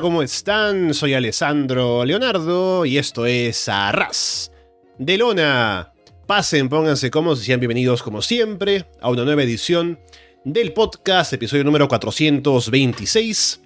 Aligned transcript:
¿cómo 0.00 0.22
están? 0.22 0.94
Soy 0.94 1.14
Alessandro 1.14 2.04
Leonardo 2.04 2.84
y 2.84 2.98
esto 2.98 3.26
es 3.26 3.68
Arras 3.68 4.52
de 4.98 5.18
Lona. 5.18 5.92
Pasen, 6.26 6.68
pónganse 6.68 7.10
cómodos 7.10 7.42
y 7.42 7.46
sean 7.46 7.58
bienvenidos 7.58 8.02
como 8.02 8.22
siempre 8.22 8.86
a 9.00 9.10
una 9.10 9.24
nueva 9.24 9.42
edición 9.42 9.98
del 10.44 10.72
podcast, 10.72 11.32
episodio 11.32 11.64
número 11.64 11.88
426. 11.88 13.60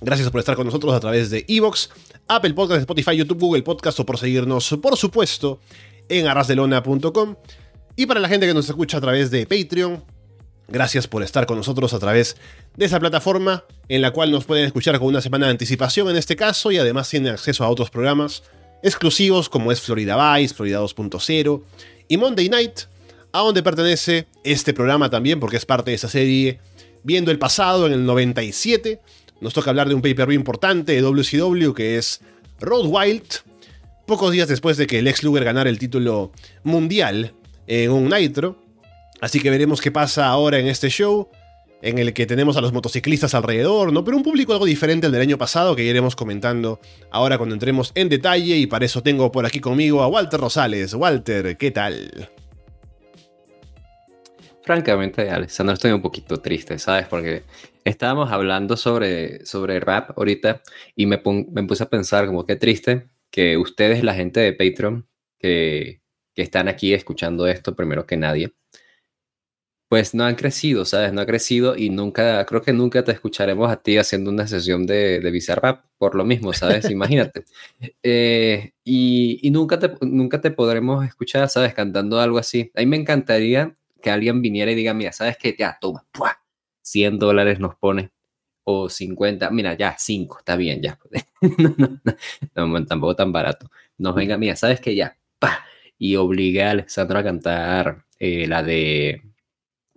Gracias 0.00 0.30
por 0.30 0.40
estar 0.40 0.56
con 0.56 0.66
nosotros 0.66 0.92
a 0.92 1.00
través 1.00 1.30
de 1.30 1.44
Evox, 1.46 1.90
Apple 2.26 2.54
Podcast, 2.54 2.80
Spotify, 2.80 3.16
YouTube, 3.16 3.40
Google 3.40 3.62
Podcast 3.62 4.00
o 4.00 4.06
por 4.06 4.18
seguirnos, 4.18 4.76
por 4.82 4.96
supuesto, 4.96 5.60
en 6.08 6.26
arrasdelona.com. 6.26 7.36
Y 7.94 8.06
para 8.06 8.18
la 8.18 8.28
gente 8.28 8.46
que 8.46 8.54
nos 8.54 8.68
escucha 8.68 8.98
a 8.98 9.00
través 9.00 9.30
de 9.30 9.46
Patreon, 9.46 10.02
Gracias 10.70 11.08
por 11.08 11.24
estar 11.24 11.46
con 11.46 11.56
nosotros 11.56 11.92
a 11.94 11.98
través 11.98 12.36
de 12.76 12.84
esa 12.84 13.00
plataforma 13.00 13.64
en 13.88 14.02
la 14.02 14.12
cual 14.12 14.30
nos 14.30 14.44
pueden 14.44 14.64
escuchar 14.66 14.96
con 15.00 15.08
una 15.08 15.20
semana 15.20 15.46
de 15.46 15.52
anticipación 15.52 16.08
en 16.08 16.16
este 16.16 16.36
caso 16.36 16.70
y 16.70 16.78
además 16.78 17.08
tienen 17.08 17.32
acceso 17.32 17.64
a 17.64 17.68
otros 17.68 17.90
programas 17.90 18.44
exclusivos 18.80 19.48
como 19.48 19.72
es 19.72 19.80
Florida 19.80 20.36
Vice, 20.36 20.54
Florida 20.54 20.80
2.0 20.80 21.62
y 22.06 22.16
Monday 22.16 22.48
Night, 22.48 22.82
a 23.32 23.40
donde 23.40 23.64
pertenece 23.64 24.28
este 24.44 24.72
programa 24.72 25.10
también 25.10 25.40
porque 25.40 25.56
es 25.56 25.66
parte 25.66 25.90
de 25.90 25.96
esa 25.96 26.08
serie 26.08 26.60
Viendo 27.02 27.30
el 27.30 27.38
pasado 27.38 27.86
en 27.86 27.94
el 27.94 28.04
97. 28.04 29.00
Nos 29.40 29.54
toca 29.54 29.70
hablar 29.70 29.88
de 29.88 29.94
un 29.94 30.02
pay-per-view 30.02 30.38
importante 30.38 30.92
de 30.92 31.00
WCW 31.00 31.72
que 31.72 31.96
es 31.96 32.20
Road 32.60 32.84
Wild, 32.86 33.24
pocos 34.06 34.32
días 34.32 34.48
después 34.48 34.76
de 34.76 34.86
que 34.86 34.98
el 34.98 35.08
ex 35.08 35.22
Luger 35.22 35.44
ganara 35.44 35.70
el 35.70 35.78
título 35.78 36.30
mundial 36.62 37.32
en 37.66 37.90
un 37.90 38.10
Nitro. 38.10 38.59
Así 39.20 39.40
que 39.40 39.50
veremos 39.50 39.80
qué 39.80 39.90
pasa 39.90 40.26
ahora 40.26 40.58
en 40.58 40.66
este 40.66 40.88
show, 40.88 41.28
en 41.82 41.98
el 41.98 42.12
que 42.12 42.26
tenemos 42.26 42.56
a 42.56 42.60
los 42.60 42.72
motociclistas 42.72 43.34
alrededor, 43.34 43.92
¿no? 43.92 44.04
Pero 44.04 44.16
un 44.16 44.22
público 44.22 44.52
algo 44.52 44.66
diferente 44.66 45.06
al 45.06 45.12
del 45.12 45.22
año 45.22 45.38
pasado 45.38 45.76
que 45.76 45.82
iremos 45.82 46.16
comentando 46.16 46.80
ahora 47.10 47.38
cuando 47.38 47.54
entremos 47.54 47.92
en 47.94 48.08
detalle 48.08 48.56
y 48.56 48.66
para 48.66 48.84
eso 48.84 49.02
tengo 49.02 49.30
por 49.32 49.46
aquí 49.46 49.60
conmigo 49.60 50.02
a 50.02 50.08
Walter 50.08 50.40
Rosales. 50.40 50.94
Walter, 50.94 51.56
¿qué 51.56 51.70
tal? 51.70 52.28
Francamente, 54.62 55.30
Alessandro, 55.30 55.74
estoy 55.74 55.92
un 55.92 56.02
poquito 56.02 56.36
triste, 56.38 56.78
¿sabes? 56.78 57.06
Porque 57.06 57.44
estábamos 57.84 58.30
hablando 58.30 58.76
sobre, 58.76 59.44
sobre 59.46 59.80
rap 59.80 60.16
ahorita 60.16 60.62
y 60.94 61.06
me, 61.06 61.20
me 61.50 61.64
puse 61.64 61.82
a 61.82 61.88
pensar 61.88 62.26
como 62.26 62.44
qué 62.44 62.56
triste 62.56 63.08
que 63.30 63.56
ustedes, 63.56 64.04
la 64.04 64.14
gente 64.14 64.40
de 64.40 64.52
Patreon, 64.52 65.08
que, 65.38 66.02
que 66.34 66.42
están 66.42 66.68
aquí 66.68 66.92
escuchando 66.92 67.46
esto 67.46 67.74
primero 67.74 68.06
que 68.06 68.16
nadie, 68.16 68.52
pues 69.90 70.14
no 70.14 70.24
han 70.24 70.36
crecido, 70.36 70.84
¿sabes? 70.84 71.12
No 71.12 71.20
ha 71.20 71.26
crecido 71.26 71.76
y 71.76 71.90
nunca, 71.90 72.46
creo 72.46 72.62
que 72.62 72.72
nunca 72.72 73.02
te 73.02 73.10
escucharemos 73.10 73.68
a 73.72 73.82
ti 73.82 73.98
haciendo 73.98 74.30
una 74.30 74.46
sesión 74.46 74.86
de, 74.86 75.18
de 75.18 75.30
Bizarrap 75.32 75.84
por 75.98 76.14
lo 76.14 76.24
mismo, 76.24 76.52
¿sabes? 76.52 76.88
Imagínate. 76.90 77.44
Eh, 78.04 78.72
y, 78.84 79.40
y, 79.42 79.50
nunca, 79.50 79.80
te, 79.80 79.92
nunca 80.02 80.40
te 80.40 80.52
podremos 80.52 81.04
escuchar, 81.04 81.48
¿sabes? 81.48 81.74
Cantando 81.74 82.20
algo 82.20 82.38
así. 82.38 82.70
A 82.76 82.80
mí 82.80 82.86
me 82.86 82.96
encantaría 82.98 83.76
que 84.00 84.10
alguien 84.10 84.40
viniera 84.42 84.70
y 84.70 84.76
diga, 84.76 84.94
mira, 84.94 85.12
¿sabes 85.12 85.36
qué? 85.36 85.56
Ya, 85.58 85.76
toma, 85.80 86.06
¡pua! 86.12 86.40
100 86.82 87.18
dólares 87.18 87.58
nos 87.58 87.74
pone. 87.74 88.12
O 88.64 88.88
50, 88.88 89.50
mira, 89.50 89.74
ya, 89.76 89.96
5, 89.98 90.38
está 90.38 90.54
bien, 90.54 90.82
ya. 90.82 91.00
no, 91.58 91.74
no, 92.54 92.68
no, 92.78 92.86
tampoco 92.86 93.16
tan 93.16 93.32
barato. 93.32 93.70
Nos 93.98 94.14
venga, 94.14 94.38
mira, 94.38 94.54
¿sabes 94.54 94.80
qué? 94.80 94.94
Ya, 94.94 95.18
¡pa! 95.40 95.64
Y 95.98 96.14
obligue 96.14 96.62
a 96.62 96.70
Alessandro 96.70 97.18
a 97.18 97.24
cantar 97.24 98.04
eh, 98.20 98.46
la 98.46 98.62
de 98.62 99.29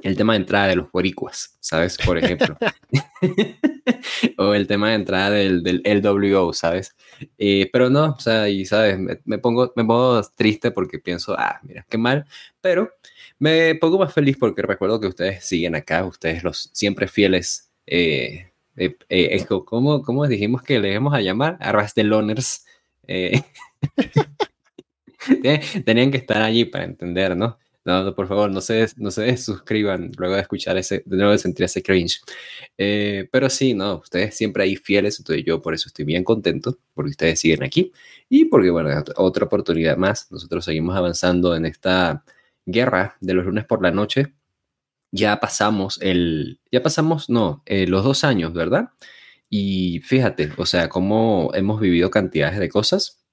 el 0.03 0.17
tema 0.17 0.33
de 0.33 0.39
entrada 0.39 0.67
de 0.67 0.75
los 0.75 0.91
boricuas, 0.91 1.57
¿sabes? 1.59 1.97
Por 1.97 2.17
ejemplo. 2.17 2.57
o 4.37 4.53
el 4.53 4.67
tema 4.67 4.89
de 4.89 4.95
entrada 4.95 5.29
del, 5.31 5.63
del 5.63 5.81
LWO, 5.85 6.53
¿sabes? 6.53 6.95
Eh, 7.37 7.69
pero 7.71 7.89
no, 7.89 8.11
o 8.11 8.19
sea, 8.19 8.49
y 8.49 8.65
sabes, 8.65 8.97
me, 9.25 9.37
pongo, 9.37 9.71
me 9.75 9.85
pongo 9.85 10.21
triste 10.35 10.71
porque 10.71 10.99
pienso, 10.99 11.35
ah, 11.37 11.59
mira, 11.63 11.85
qué 11.89 11.97
mal, 11.97 12.25
pero 12.61 12.91
me 13.39 13.75
pongo 13.75 13.99
más 13.99 14.13
feliz 14.13 14.37
porque 14.39 14.61
recuerdo 14.61 14.99
que 14.99 15.07
ustedes 15.07 15.45
siguen 15.45 15.75
acá, 15.75 16.05
ustedes 16.05 16.43
los 16.43 16.69
siempre 16.73 17.07
fieles, 17.07 17.71
eh, 17.85 18.51
eh, 18.75 18.95
eh 19.09 19.45
¿cómo, 19.65 20.01
¿cómo, 20.01 20.27
dijimos 20.27 20.63
que 20.63 20.79
le 20.79 20.91
íbamos 20.91 21.13
a 21.13 21.21
llamar? 21.21 21.57
Arras 21.59 21.93
de 21.95 22.03
Loners. 22.03 22.65
Tenían 25.85 26.11
que 26.11 26.17
estar 26.17 26.41
allí 26.41 26.65
para 26.65 26.85
entender, 26.85 27.35
¿no? 27.35 27.57
No, 27.85 28.15
por 28.15 28.27
favor, 28.29 28.49
no 28.49 28.61
se, 28.61 28.87
no 28.95 29.11
se 29.11 29.35
suscriban 29.37 30.09
luego 30.17 30.35
de 30.35 30.41
escuchar 30.41 30.77
ese, 30.77 31.03
de 31.05 31.17
nuevo 31.17 31.31
de 31.31 31.37
sentir 31.37 31.65
ese 31.65 31.83
cringe. 31.83 32.21
Eh, 32.77 33.27
pero 33.29 33.49
sí, 33.49 33.73
no, 33.73 33.95
ustedes 33.97 34.37
siempre 34.37 34.63
ahí 34.63 34.77
fieles, 34.77 35.19
entonces 35.19 35.43
yo 35.45 35.61
por 35.61 35.73
eso 35.73 35.89
estoy 35.89 36.05
bien 36.05 36.23
contento, 36.23 36.79
porque 36.93 37.11
ustedes 37.11 37.39
siguen 37.41 37.63
aquí 37.63 37.91
y 38.29 38.45
porque, 38.45 38.69
bueno, 38.69 38.89
otra 39.17 39.45
oportunidad 39.45 39.97
más. 39.97 40.31
Nosotros 40.31 40.63
seguimos 40.63 40.95
avanzando 40.95 41.55
en 41.55 41.65
esta 41.65 42.23
guerra 42.65 43.17
de 43.19 43.33
los 43.33 43.45
lunes 43.45 43.65
por 43.65 43.81
la 43.83 43.91
noche. 43.91 44.33
Ya 45.11 45.39
pasamos 45.39 45.99
el, 46.01 46.61
ya 46.71 46.81
pasamos, 46.83 47.29
no, 47.29 47.63
eh, 47.65 47.87
los 47.87 48.03
dos 48.03 48.23
años, 48.23 48.53
¿verdad? 48.53 48.89
Y 49.49 49.99
fíjate, 50.01 50.51
o 50.57 50.65
sea, 50.65 50.89
cómo 50.89 51.51
hemos 51.53 51.81
vivido 51.81 52.09
cantidades 52.09 52.59
de 52.59 52.69
cosas 52.69 53.23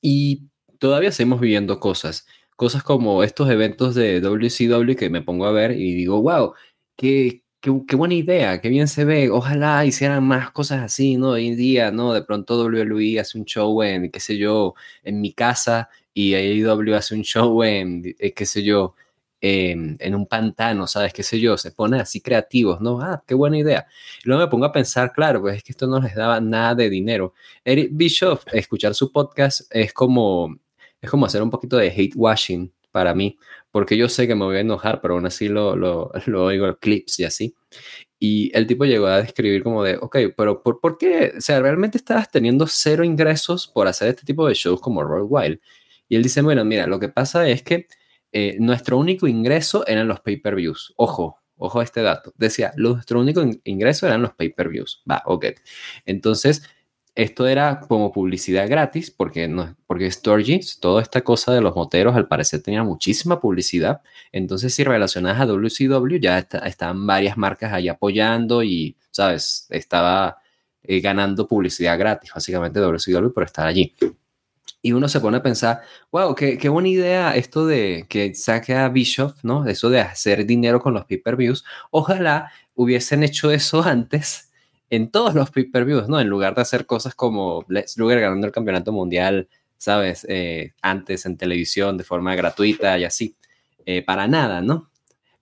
y 0.00 0.48
todavía 0.78 1.12
seguimos 1.12 1.40
viviendo 1.40 1.80
cosas 1.80 2.26
cosas 2.56 2.82
como 2.82 3.22
estos 3.22 3.50
eventos 3.50 3.94
de 3.94 4.20
WCW 4.20 4.94
que 4.96 5.10
me 5.10 5.22
pongo 5.22 5.46
a 5.46 5.52
ver 5.52 5.72
y 5.72 5.94
digo, 5.94 6.22
wow, 6.22 6.54
qué, 6.96 7.44
qué, 7.60 7.96
buena 7.96 8.14
idea, 8.14 8.60
qué 8.60 8.68
bien 8.68 8.88
se 8.88 9.04
ve, 9.04 9.30
ojalá 9.30 9.84
hicieran 9.86 10.24
más 10.24 10.50
cosas 10.50 10.82
así, 10.82 11.16
¿no? 11.16 11.30
Hoy 11.30 11.48
en 11.48 11.56
día, 11.56 11.90
¿no? 11.90 12.12
De 12.12 12.22
pronto 12.22 12.62
WWE 12.62 13.18
hace 13.20 13.38
un 13.38 13.44
show 13.44 13.82
en, 13.82 14.10
qué 14.10 14.20
sé 14.20 14.36
yo, 14.36 14.74
en 15.02 15.20
mi 15.20 15.32
casa 15.32 15.88
y 16.12 16.34
AEW 16.34 16.94
hace 16.94 17.14
un 17.14 17.22
show 17.22 17.62
en, 17.62 18.02
eh, 18.18 18.32
qué 18.34 18.46
sé 18.46 18.62
yo, 18.62 18.94
en, 19.40 19.96
en, 20.00 20.14
un 20.14 20.26
pantano, 20.26 20.86
¿sabes? 20.86 21.12
¿Qué 21.12 21.22
sé 21.22 21.38
yo? 21.40 21.58
Se 21.58 21.70
ponen 21.72 22.00
así 22.00 22.20
creativos, 22.20 22.80
¿no? 22.80 23.00
Ah, 23.00 23.22
qué 23.26 23.34
buena 23.34 23.58
idea. 23.58 23.86
Y 24.24 24.28
luego 24.28 24.42
me 24.42 24.48
pongo 24.48 24.64
a 24.66 24.72
pensar, 24.72 25.12
claro, 25.12 25.42
pues 25.42 25.56
es 25.58 25.62
que 25.62 25.72
esto 25.72 25.86
no 25.86 26.00
les 26.00 26.14
daba 26.14 26.40
nada 26.40 26.74
de 26.74 26.88
dinero. 26.90 27.34
Eric 27.64 27.90
Bischoff, 27.92 28.44
escuchar 28.52 28.94
su 28.94 29.12
podcast 29.12 29.62
es 29.70 29.92
como 29.92 30.56
es 31.04 31.10
como 31.10 31.26
hacer 31.26 31.42
un 31.42 31.50
poquito 31.50 31.76
de 31.76 31.88
hate 31.88 32.14
washing 32.16 32.72
para 32.90 33.14
mí, 33.14 33.38
porque 33.70 33.96
yo 33.96 34.08
sé 34.08 34.26
que 34.26 34.34
me 34.34 34.44
voy 34.44 34.56
a 34.56 34.60
enojar, 34.60 35.00
pero 35.00 35.14
aún 35.14 35.26
así 35.26 35.48
lo, 35.48 35.76
lo, 35.76 36.10
lo 36.26 36.44
oigo 36.44 36.76
clips 36.78 37.20
y 37.20 37.24
así. 37.24 37.54
Y 38.18 38.50
el 38.56 38.66
tipo 38.66 38.84
llegó 38.84 39.06
a 39.06 39.20
describir 39.20 39.62
como 39.62 39.82
de, 39.82 39.96
ok, 39.96 40.16
pero 40.36 40.62
¿por, 40.62 40.80
¿por 40.80 40.96
qué? 40.96 41.34
O 41.36 41.40
sea, 41.40 41.60
realmente 41.60 41.98
estabas 41.98 42.30
teniendo 42.30 42.66
cero 42.66 43.04
ingresos 43.04 43.68
por 43.68 43.86
hacer 43.88 44.08
este 44.08 44.24
tipo 44.24 44.46
de 44.48 44.54
shows 44.54 44.80
como 44.80 45.02
Royal 45.02 45.26
Wild. 45.28 45.60
Y 46.08 46.16
él 46.16 46.22
dice, 46.22 46.40
bueno, 46.42 46.64
mira, 46.64 46.86
lo 46.86 46.98
que 47.00 47.08
pasa 47.08 47.48
es 47.48 47.62
que 47.62 47.88
eh, 48.32 48.56
nuestro 48.60 48.98
único 48.98 49.26
ingreso 49.26 49.86
eran 49.86 50.08
los 50.08 50.20
pay-per-views. 50.20 50.94
Ojo, 50.96 51.38
ojo 51.56 51.80
a 51.80 51.84
este 51.84 52.02
dato. 52.02 52.32
Decía, 52.36 52.72
nuestro 52.76 53.20
único 53.20 53.44
ingreso 53.64 54.06
eran 54.06 54.22
los 54.22 54.34
pay-per-views. 54.34 55.02
Va, 55.10 55.22
ok. 55.26 55.46
Entonces, 56.06 56.62
esto 57.14 57.46
era 57.46 57.80
como 57.80 58.12
publicidad 58.12 58.68
gratis, 58.68 59.10
porque, 59.10 59.46
no, 59.46 59.76
porque 59.86 60.10
Sturgis, 60.10 60.80
toda 60.80 61.00
esta 61.00 61.20
cosa 61.20 61.52
de 61.52 61.60
los 61.60 61.76
moteros, 61.76 62.16
al 62.16 62.26
parecer 62.26 62.60
tenía 62.60 62.82
muchísima 62.82 63.40
publicidad. 63.40 64.02
Entonces, 64.32 64.74
si 64.74 64.82
relacionas 64.82 65.40
a 65.40 65.46
WCW, 65.46 66.16
ya 66.20 66.38
estaban 66.38 67.06
varias 67.06 67.36
marcas 67.36 67.72
ahí 67.72 67.88
apoyando 67.88 68.64
y, 68.64 68.96
¿sabes? 69.12 69.66
Estaba 69.70 70.38
eh, 70.82 71.00
ganando 71.00 71.46
publicidad 71.46 71.98
gratis, 71.98 72.32
básicamente 72.34 72.80
WCW, 72.80 73.32
por 73.32 73.44
estar 73.44 73.66
allí. 73.66 73.94
Y 74.82 74.92
uno 74.92 75.08
se 75.08 75.20
pone 75.20 75.36
a 75.36 75.42
pensar, 75.42 75.82
wow, 76.10 76.34
qué, 76.34 76.58
qué 76.58 76.68
buena 76.68 76.88
idea 76.88 77.36
esto 77.36 77.64
de 77.64 78.06
que 78.08 78.34
saque 78.34 78.74
a 78.74 78.88
Bishop, 78.88 79.36
¿no? 79.44 79.66
Eso 79.66 79.88
de 79.88 80.00
hacer 80.00 80.44
dinero 80.46 80.80
con 80.80 80.94
los 80.94 81.04
pay-per-views. 81.04 81.64
Ojalá 81.90 82.50
hubiesen 82.74 83.22
hecho 83.22 83.52
eso 83.52 83.82
antes 83.84 84.50
en 84.90 85.10
todos 85.10 85.34
los 85.34 85.50
pay-per-views, 85.50 86.08
¿no? 86.08 86.20
En 86.20 86.28
lugar 86.28 86.54
de 86.54 86.62
hacer 86.62 86.86
cosas 86.86 87.14
como 87.14 87.64
Lex 87.68 87.96
Luger 87.96 88.20
ganando 88.20 88.46
el 88.46 88.52
campeonato 88.52 88.92
mundial, 88.92 89.48
¿sabes? 89.76 90.26
Eh, 90.28 90.74
antes 90.82 91.26
en 91.26 91.36
televisión 91.36 91.96
de 91.96 92.04
forma 92.04 92.34
gratuita 92.34 92.98
y 92.98 93.04
así. 93.04 93.36
Eh, 93.86 94.02
para 94.02 94.26
nada, 94.28 94.60
¿no? 94.62 94.90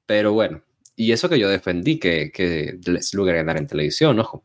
Pero 0.06 0.32
bueno, 0.32 0.62
y 0.96 1.12
eso 1.12 1.28
que 1.28 1.38
yo 1.38 1.48
defendí, 1.48 1.98
que, 1.98 2.30
que 2.32 2.78
Lex 2.84 3.14
Luger 3.14 3.36
en 3.36 3.66
televisión, 3.66 4.18
ojo. 4.18 4.44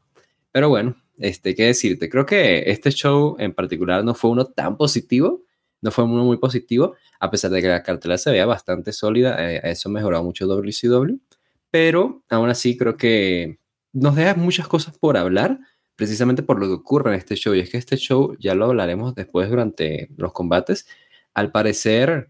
Pero 0.51 0.69
bueno, 0.69 0.95
este, 1.17 1.55
¿qué 1.55 1.65
decirte? 1.65 2.09
Creo 2.09 2.25
que 2.25 2.69
este 2.69 2.91
show 2.91 3.35
en 3.39 3.53
particular 3.53 4.03
no 4.03 4.13
fue 4.13 4.29
uno 4.31 4.45
tan 4.45 4.77
positivo, 4.77 5.43
no 5.81 5.91
fue 5.91 6.05
uno 6.05 6.23
muy 6.23 6.37
positivo, 6.37 6.95
a 7.19 7.31
pesar 7.31 7.51
de 7.51 7.61
que 7.61 7.67
la 7.67 7.83
cartela 7.83 8.17
se 8.17 8.31
veía 8.31 8.45
bastante 8.45 8.91
sólida, 8.91 9.35
eh, 9.51 9.61
eso 9.63 9.89
mejorado 9.89 10.23
mucho 10.23 10.47
WCW, 10.47 11.19
pero 11.71 12.23
aún 12.29 12.49
así 12.49 12.77
creo 12.77 12.97
que 12.97 13.59
nos 13.93 14.15
deja 14.15 14.35
muchas 14.35 14.67
cosas 14.67 14.97
por 14.97 15.17
hablar, 15.17 15.59
precisamente 15.95 16.43
por 16.43 16.59
lo 16.59 16.67
que 16.67 16.73
ocurre 16.73 17.11
en 17.11 17.19
este 17.19 17.35
show. 17.35 17.53
Y 17.53 17.59
es 17.59 17.69
que 17.69 17.77
este 17.77 17.97
show, 17.97 18.35
ya 18.39 18.55
lo 18.55 18.65
hablaremos 18.65 19.15
después 19.15 19.49
durante 19.49 20.09
los 20.17 20.33
combates, 20.33 20.87
al 21.33 21.51
parecer 21.51 22.29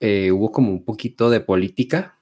eh, 0.00 0.30
hubo 0.30 0.52
como 0.52 0.70
un 0.70 0.84
poquito 0.84 1.30
de 1.30 1.40
política 1.40 2.20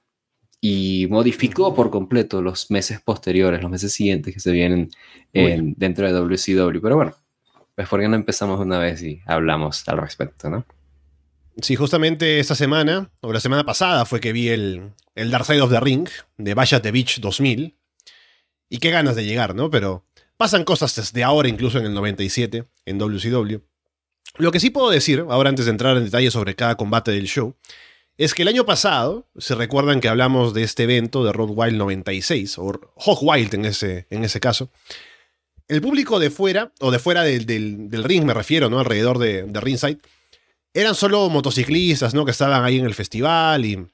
y 0.60 1.06
modificó 1.10 1.74
por 1.74 1.90
completo 1.90 2.40
los 2.40 2.70
meses 2.70 3.00
posteriores, 3.00 3.60
los 3.62 3.70
meses 3.70 3.92
siguientes 3.92 4.32
que 4.32 4.40
se 4.40 4.52
vienen 4.52 4.90
dentro 5.32 6.06
de 6.06 6.12
WCW. 6.12 6.80
Pero 6.80 6.96
bueno, 6.96 7.14
pues 7.74 7.88
¿por 7.88 8.00
qué 8.00 8.08
no 8.08 8.16
empezamos 8.16 8.58
una 8.58 8.78
vez 8.78 9.02
y 9.02 9.20
hablamos 9.26 9.86
al 9.88 9.98
respecto, 9.98 10.48
no? 10.48 10.66
Sí, 11.60 11.74
justamente 11.74 12.38
esta 12.38 12.54
semana, 12.54 13.10
o 13.20 13.32
la 13.32 13.40
semana 13.40 13.64
pasada, 13.64 14.04
fue 14.04 14.20
que 14.20 14.32
vi 14.32 14.48
el, 14.48 14.92
el 15.14 15.30
Dark 15.30 15.46
Side 15.46 15.60
of 15.60 15.70
the 15.70 15.80
Ring 15.80 16.08
de 16.36 16.54
Vaya 16.54 16.80
the 16.80 16.90
Beach 16.90 17.20
2000. 17.20 17.74
Y 18.68 18.78
qué 18.78 18.90
ganas 18.90 19.16
de 19.16 19.24
llegar, 19.24 19.54
¿no? 19.54 19.70
Pero 19.70 20.04
pasan 20.36 20.64
cosas 20.64 20.94
desde 20.94 21.24
ahora, 21.24 21.48
incluso 21.48 21.78
en 21.78 21.86
el 21.86 21.94
97, 21.94 22.64
en 22.84 22.98
WCW. 22.98 23.58
Lo 24.38 24.52
que 24.52 24.60
sí 24.60 24.70
puedo 24.70 24.90
decir, 24.90 25.24
ahora 25.28 25.48
antes 25.48 25.64
de 25.64 25.70
entrar 25.70 25.96
en 25.96 26.04
detalle 26.04 26.30
sobre 26.30 26.54
cada 26.54 26.76
combate 26.76 27.10
del 27.10 27.26
show, 27.26 27.54
es 28.18 28.34
que 28.34 28.42
el 28.42 28.48
año 28.48 28.64
pasado, 28.64 29.28
se 29.36 29.54
recuerdan 29.54 30.00
que 30.00 30.08
hablamos 30.08 30.54
de 30.54 30.62
este 30.62 30.84
evento 30.84 31.24
de 31.24 31.32
Road 31.32 31.50
Wild 31.50 31.76
96, 31.76 32.58
o 32.58 32.92
Hog 32.94 33.18
Wild 33.22 33.54
en 33.54 33.64
ese, 33.66 34.06
en 34.10 34.24
ese 34.24 34.40
caso, 34.40 34.70
el 35.68 35.80
público 35.80 36.18
de 36.18 36.30
fuera, 36.30 36.72
o 36.80 36.90
de 36.90 36.98
fuera 36.98 37.22
del, 37.22 37.44
del, 37.46 38.04
ring 38.04 38.24
me 38.24 38.34
refiero, 38.34 38.70
¿no? 38.70 38.78
Alrededor 38.78 39.18
de, 39.18 39.42
de, 39.42 39.60
ringside, 39.60 39.98
eran 40.72 40.94
solo 40.94 41.28
motociclistas, 41.28 42.14
¿no? 42.14 42.24
Que 42.24 42.30
estaban 42.30 42.64
ahí 42.64 42.78
en 42.78 42.86
el 42.86 42.94
festival 42.94 43.64
y 43.64 43.86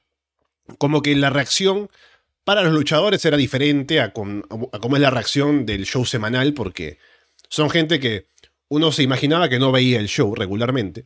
como 0.77 1.01
que 1.01 1.15
la 1.15 1.29
reacción 1.29 1.89
para 2.43 2.63
los 2.63 2.73
luchadores 2.73 3.23
era 3.25 3.37
diferente 3.37 3.99
a, 3.99 4.11
cómo 4.11 4.95
es 4.95 5.01
la 5.01 5.09
reacción 5.09 5.65
del 5.65 5.85
show 5.85 6.05
semanal, 6.05 6.53
porque 6.53 6.97
son 7.49 7.69
gente 7.69 7.99
que 7.99 8.27
uno 8.67 8.91
se 8.91 9.03
imaginaba 9.03 9.49
que 9.49 9.59
no 9.59 9.71
veía 9.71 9.99
el 9.99 10.07
show 10.07 10.35
regularmente. 10.35 11.05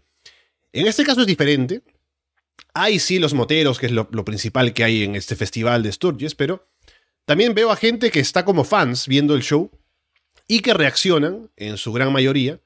En 0.74 0.88
este 0.88 1.04
caso 1.04 1.22
es 1.22 1.28
diferente, 1.28 1.84
hay 2.74 3.00
sí 3.00 3.20
los 3.20 3.34
moteros, 3.34 3.80
que 3.80 3.88
es 3.88 3.92
lo, 3.92 4.08
principal 4.26 4.74
que 4.74 4.84
hay 4.84 5.04
en 5.04 5.16
este 5.16 5.36
festival 5.36 5.84
de 5.84 5.92
Sturges, 5.92 6.36
pero 6.36 6.68
también 7.26 7.54
veo 7.54 7.72
a 7.72 7.76
gente 7.76 8.12
que 8.12 8.20
está 8.20 8.46
como 8.46 8.64
fans 8.64 9.08
viendo 9.08 9.36
el 9.36 9.44
show 9.44 9.72
y 10.48 10.62
que 10.62 10.74
reaccionan, 10.74 11.52
en 11.56 11.78
su 11.78 11.92
gran 11.92 12.12
mayoría, 12.14 12.62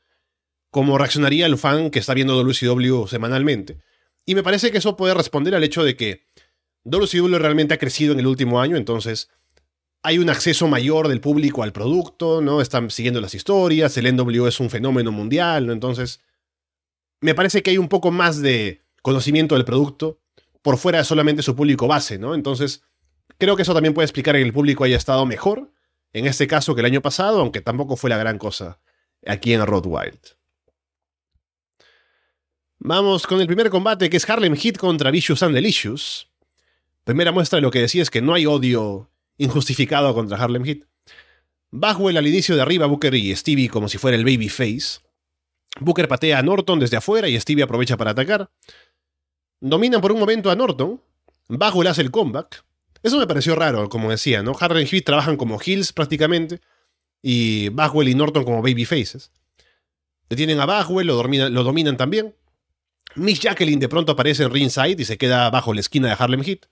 como 0.70 0.98
reaccionaría 0.98 1.46
el 1.46 1.58
fan 1.58 1.90
que 1.90 2.00
está 2.00 2.14
viendo 2.14 2.36
WCW 2.36 3.08
semanalmente. 3.08 3.80
Y 4.26 4.36
me 4.36 4.44
parece 4.44 4.72
que 4.72 4.78
eso 4.78 4.96
puede 4.96 5.14
responder 5.14 5.56
al 5.56 5.64
hecho 5.64 5.84
de 5.84 5.96
que 5.96 6.28
WCW 6.84 7.38
realmente 7.38 7.74
ha 7.74 7.78
crecido 7.78 8.14
en 8.14 8.20
el 8.20 8.28
último 8.28 8.60
año, 8.60 8.76
entonces 8.76 9.30
hay 10.04 10.18
un 10.18 10.30
acceso 10.30 10.68
mayor 10.68 11.08
del 11.08 11.22
público 11.22 11.64
al 11.64 11.74
producto, 11.74 12.42
¿no? 12.42 12.62
Están 12.62 12.90
siguiendo 12.90 13.22
las 13.22 13.36
historias, 13.36 13.96
el 13.98 14.16
NW 14.16 14.48
es 14.48 14.60
un 14.60 14.70
fenómeno 14.70 15.12
mundial, 15.12 15.68
¿no? 15.68 15.74
Entonces, 15.74 16.22
me 17.20 17.36
parece 17.36 17.62
que 17.62 17.70
hay 17.70 17.78
un 17.78 17.88
poco 17.88 18.10
más 18.10 18.42
de 18.42 18.82
conocimiento 19.04 19.56
del 19.56 19.66
producto 19.66 20.20
por 20.64 20.78
fuera 20.78 21.00
de 21.00 21.06
solamente 21.06 21.44
su 21.44 21.56
público 21.56 21.88
base, 21.88 22.18
¿no? 22.18 22.34
Entonces, 22.34 22.84
creo 23.38 23.56
que 23.56 23.62
eso 23.62 23.74
también 23.74 23.94
puede 23.94 24.06
explicar 24.06 24.36
que 24.36 24.42
el 24.42 24.54
público 24.54 24.84
haya 24.84 24.98
estado 24.98 25.26
mejor 25.26 25.72
en 26.14 26.26
este 26.26 26.48
caso 26.48 26.76
que 26.76 26.82
el 26.82 26.86
año 26.86 27.02
pasado, 27.02 27.40
aunque 27.40 27.62
tampoco 27.62 27.96
fue 27.96 28.10
la 28.10 28.18
gran 28.18 28.38
cosa 28.38 28.80
aquí 29.26 29.54
en 29.54 29.66
Road 29.66 29.86
Wild. 29.86 30.20
Vamos 32.80 33.28
con 33.28 33.40
el 33.40 33.48
primer 33.48 33.70
combate 33.70 34.10
que 34.10 34.18
es 34.18 34.30
Harlem 34.30 34.56
Heat 34.56 34.78
contra 34.78 35.12
Vicious 35.12 35.44
and 35.44 35.54
Delicious. 35.54 36.31
Primera 37.04 37.32
muestra 37.32 37.58
de 37.58 37.62
lo 37.62 37.72
que 37.72 37.80
decía 37.80 38.02
es 38.02 38.10
que 38.10 38.22
no 38.22 38.34
hay 38.34 38.46
odio 38.46 39.10
injustificado 39.38 40.14
contra 40.14 40.38
Harlem 40.38 40.64
Heat. 40.64 40.86
el 41.72 42.18
al 42.18 42.28
inicio 42.28 42.56
de 42.56 42.62
arriba 42.62 42.86
Booker 42.86 43.14
y 43.16 43.36
Stevie 43.36 43.70
como 43.70 43.90
si 43.90 43.98
fuera 43.98 44.16
el 44.16 44.24
babyface. 44.24 45.02
Booker 45.80 46.08
patea 46.08 46.40
a 46.40 46.44
Norton 46.44 46.80
desde 46.80 46.98
afuera 46.98 47.28
y 47.28 47.40
Stevie 47.40 47.64
aprovecha 47.64 47.98
para 47.98 48.12
atacar. 48.12 48.52
Dominan 49.60 50.02
por 50.02 50.12
un 50.12 50.20
momento 50.20 50.52
a 50.52 50.56
Norton. 50.56 51.02
Bajo 51.48 51.82
hace 51.82 52.02
el 52.02 52.12
comeback. 52.12 52.64
Eso 53.04 53.18
me 53.18 53.28
pareció 53.28 53.56
raro, 53.56 53.90
como 53.90 54.12
decía, 54.12 54.44
¿no? 54.44 54.54
Harden 54.54 54.84
y 54.84 54.88
Heat 54.88 55.06
trabajan 55.06 55.38
como 55.38 55.60
heels 55.60 55.92
prácticamente. 55.94 56.62
Y 57.22 57.70
Bagwell 57.70 58.10
y 58.10 58.16
Norton 58.16 58.44
como 58.44 58.62
babyfaces. 58.62 59.32
Detienen 60.30 60.60
a 60.60 60.66
Bagwell, 60.66 61.08
lo, 61.08 61.24
lo 61.24 61.64
dominan 61.64 61.98
también. 61.98 62.36
Miss 63.16 63.40
Jacqueline 63.40 63.80
de 63.80 63.90
pronto 63.90 64.14
aparece 64.14 64.44
en 64.44 64.52
ringside 64.52 65.02
y 65.02 65.06
se 65.06 65.18
queda 65.18 65.50
bajo 65.50 65.74
la 65.74 65.82
esquina 65.82 66.08
de 66.08 66.16
Harlem 66.18 66.44
Heat. 66.44 66.68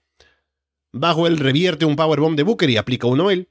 Bagwell 0.92 1.38
revierte 1.38 1.84
un 1.84 1.96
powerbomb 1.96 2.36
de 2.36 2.42
Booker 2.42 2.70
y 2.70 2.76
aplica 2.76 3.06
uno 3.06 3.30
él. 3.30 3.48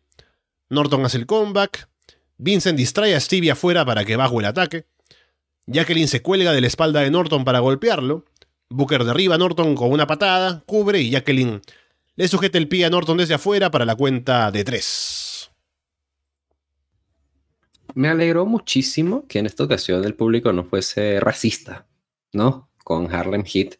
Norton 0.69 1.05
hace 1.05 1.17
el 1.17 1.25
comeback. 1.25 1.89
Vincent 2.37 2.77
distrae 2.77 3.15
a 3.15 3.19
Stevie 3.19 3.51
afuera 3.51 3.85
para 3.85 4.05
que 4.05 4.15
Bagwell 4.15 4.45
ataque. 4.45 4.85
Jacqueline 5.65 6.07
se 6.07 6.21
cuelga 6.21 6.51
de 6.51 6.61
la 6.61 6.67
espalda 6.67 7.01
de 7.01 7.11
Norton 7.11 7.45
para 7.45 7.59
golpearlo. 7.59 8.25
Booker 8.69 9.03
derriba 9.03 9.35
a 9.35 9.37
Norton 9.37 9.75
con 9.75 9.91
una 9.91 10.07
patada, 10.07 10.63
cubre 10.65 11.01
y 11.01 11.11
Jacqueline 11.11 11.61
le 12.19 12.27
sujeta 12.27 12.57
el 12.57 12.67
pie 12.67 12.83
a 12.83 12.89
Norton 12.89 13.15
desde 13.15 13.35
afuera 13.35 13.71
para 13.71 13.85
la 13.85 13.95
cuenta 13.95 14.51
de 14.51 14.65
tres. 14.65 15.49
Me 17.95 18.09
alegró 18.09 18.45
muchísimo 18.45 19.25
que 19.25 19.39
en 19.39 19.45
esta 19.45 19.63
ocasión 19.63 20.03
el 20.03 20.15
público 20.15 20.51
no 20.51 20.65
fuese 20.65 21.21
racista, 21.21 21.87
¿no? 22.33 22.69
Con 22.83 23.09
Harlem 23.15 23.45
Heat. 23.45 23.75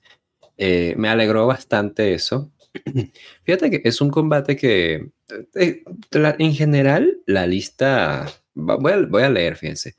Eh, 0.55 0.93
me 0.95 1.09
alegró 1.09 1.47
bastante 1.47 2.13
eso. 2.13 2.49
Fíjate 3.43 3.69
que 3.71 3.81
es 3.83 4.01
un 4.01 4.09
combate 4.09 4.55
que, 4.55 5.11
eh, 5.55 5.83
en 6.11 6.53
general, 6.53 7.21
la 7.25 7.47
lista, 7.47 8.27
voy 8.53 9.23
a 9.23 9.29
leer, 9.29 9.55
fíjense, 9.55 9.95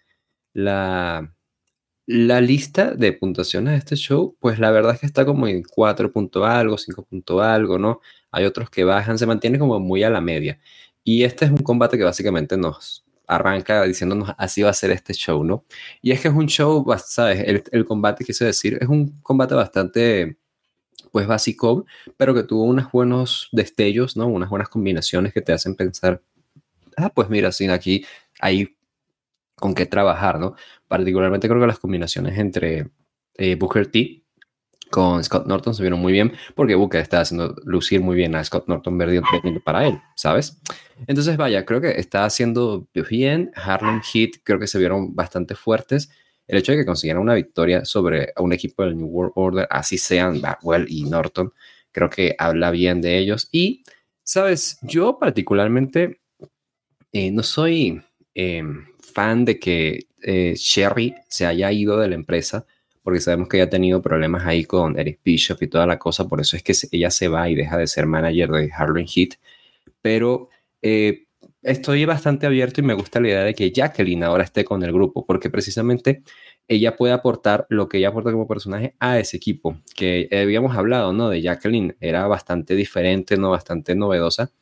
la, 0.52 1.34
la 2.06 2.40
lista 2.40 2.92
de 2.94 3.12
puntuaciones 3.12 3.72
de 3.72 3.78
este 3.78 3.96
show, 3.96 4.36
pues 4.40 4.58
la 4.58 4.70
verdad 4.70 4.94
es 4.94 5.00
que 5.00 5.06
está 5.06 5.24
como 5.24 5.46
en 5.48 5.62
4 5.62 6.12
punto 6.12 6.44
algo, 6.44 6.76
5 6.78 7.04
punto 7.04 7.40
algo, 7.40 7.78
¿no? 7.78 8.00
Hay 8.32 8.44
otros 8.44 8.70
que 8.70 8.84
bajan, 8.84 9.18
se 9.18 9.26
mantiene 9.26 9.58
como 9.58 9.78
muy 9.80 10.02
a 10.02 10.10
la 10.10 10.20
media. 10.20 10.58
Y 11.04 11.24
este 11.24 11.44
es 11.46 11.50
un 11.50 11.58
combate 11.58 11.96
que 11.98 12.04
básicamente 12.04 12.56
nos 12.56 13.04
arranca 13.26 13.84
diciéndonos 13.84 14.30
así 14.38 14.62
va 14.62 14.70
a 14.70 14.72
ser 14.74 14.90
este 14.90 15.14
show, 15.14 15.44
¿no? 15.44 15.64
Y 16.02 16.10
es 16.12 16.20
que 16.20 16.28
es 16.28 16.34
un 16.34 16.46
show, 16.48 16.84
¿sabes? 16.98 17.44
El, 17.46 17.62
el 17.70 17.84
combate, 17.84 18.24
quise 18.24 18.44
decir, 18.44 18.78
es 18.80 18.88
un 18.88 19.20
combate 19.22 19.54
bastante, 19.54 20.36
pues 21.10 21.26
básico, 21.26 21.86
pero 22.16 22.34
que 22.34 22.42
tuvo 22.42 22.64
unos 22.64 22.90
buenos 22.90 23.48
destellos, 23.52 24.16
¿no? 24.16 24.26
Unas 24.26 24.50
buenas 24.50 24.68
combinaciones 24.68 25.32
que 25.32 25.40
te 25.40 25.52
hacen 25.52 25.74
pensar, 25.74 26.22
ah, 26.96 27.10
pues 27.10 27.28
mira, 27.28 27.52
sin 27.52 27.70
aquí 27.70 28.04
hay 28.40 28.76
con 29.56 29.74
qué 29.74 29.86
trabajar, 29.86 30.38
¿no? 30.38 30.54
Particularmente 30.88 31.48
creo 31.48 31.60
que 31.60 31.66
las 31.66 31.78
combinaciones 31.78 32.38
entre 32.38 32.90
eh, 33.34 33.54
Booker 33.56 33.86
T 33.86 34.22
con 34.90 35.22
Scott 35.22 35.46
Norton 35.46 35.74
se 35.74 35.82
vieron 35.82 36.00
muy 36.00 36.12
bien 36.12 36.32
porque 36.54 36.74
Booker 36.74 37.00
está 37.00 37.20
haciendo 37.20 37.54
lucir 37.64 38.00
muy 38.00 38.16
bien 38.16 38.34
a 38.34 38.42
Scott 38.42 38.66
Norton 38.66 38.98
perdiendo 38.98 39.60
para 39.64 39.86
él, 39.86 40.00
¿sabes? 40.16 40.60
Entonces, 41.06 41.36
vaya, 41.36 41.64
creo 41.64 41.80
que 41.80 41.92
está 41.92 42.24
haciendo 42.24 42.88
bien. 43.08 43.52
Harlem 43.54 44.02
Heat 44.02 44.42
creo 44.42 44.58
que 44.58 44.66
se 44.66 44.78
vieron 44.78 45.14
bastante 45.14 45.54
fuertes. 45.54 46.10
El 46.50 46.58
hecho 46.58 46.72
de 46.72 46.78
que 46.78 46.86
consiguieran 46.86 47.22
una 47.22 47.34
victoria 47.34 47.84
sobre 47.84 48.32
un 48.38 48.52
equipo 48.52 48.82
del 48.82 48.96
New 48.96 49.06
World 49.06 49.32
Order, 49.36 49.66
así 49.70 49.98
sean 49.98 50.40
Backwell 50.40 50.86
y 50.88 51.04
Norton, 51.04 51.52
creo 51.92 52.10
que 52.10 52.34
habla 52.38 52.70
bien 52.70 53.00
de 53.00 53.18
ellos. 53.18 53.48
Y, 53.52 53.84
¿sabes? 54.22 54.78
Yo 54.82 55.18
particularmente 55.18 56.20
eh, 57.12 57.30
no 57.30 57.42
soy... 57.42 58.02
Em, 58.34 58.86
fan 59.10 59.44
de 59.44 59.58
que 59.58 60.06
eh, 60.22 60.54
Sherry 60.56 61.14
se 61.28 61.46
haya 61.46 61.70
ido 61.72 61.98
de 61.98 62.08
la 62.08 62.14
empresa, 62.14 62.66
porque 63.02 63.20
sabemos 63.20 63.48
que 63.48 63.56
ella 63.56 63.64
ha 63.64 63.70
tenido 63.70 64.02
problemas 64.02 64.46
ahí 64.46 64.64
con 64.64 64.98
Eric 64.98 65.20
Bishop 65.24 65.62
y 65.62 65.68
toda 65.68 65.86
la 65.86 65.98
cosa, 65.98 66.28
por 66.28 66.40
eso 66.40 66.56
es 66.56 66.62
que 66.62 66.74
ella 66.92 67.10
se 67.10 67.28
va 67.28 67.48
y 67.48 67.54
deja 67.54 67.76
de 67.76 67.86
ser 67.86 68.06
manager 68.06 68.50
de 68.50 68.70
Harlem 68.72 69.06
Heat. 69.06 69.34
Pero 70.02 70.48
eh, 70.82 71.26
estoy 71.62 72.04
bastante 72.04 72.46
abierto 72.46 72.80
y 72.80 72.84
me 72.84 72.94
gusta 72.94 73.20
la 73.20 73.28
idea 73.28 73.44
de 73.44 73.54
que 73.54 73.70
Jacqueline 73.70 74.24
ahora 74.24 74.44
esté 74.44 74.64
con 74.64 74.82
el 74.82 74.92
grupo, 74.92 75.24
porque 75.26 75.50
precisamente 75.50 76.22
ella 76.68 76.96
puede 76.96 77.12
aportar 77.12 77.66
lo 77.68 77.88
que 77.88 77.98
ella 77.98 78.08
aporta 78.08 78.32
como 78.32 78.46
personaje 78.46 78.94
a 79.00 79.18
ese 79.18 79.36
equipo, 79.36 79.78
que 79.94 80.28
habíamos 80.32 80.76
hablado, 80.76 81.12
¿no? 81.12 81.28
De 81.28 81.42
Jacqueline, 81.42 81.96
era 82.00 82.26
bastante 82.26 82.74
diferente, 82.74 83.36
¿no? 83.36 83.50
Bastante 83.50 83.94
novedosa, 83.94 84.52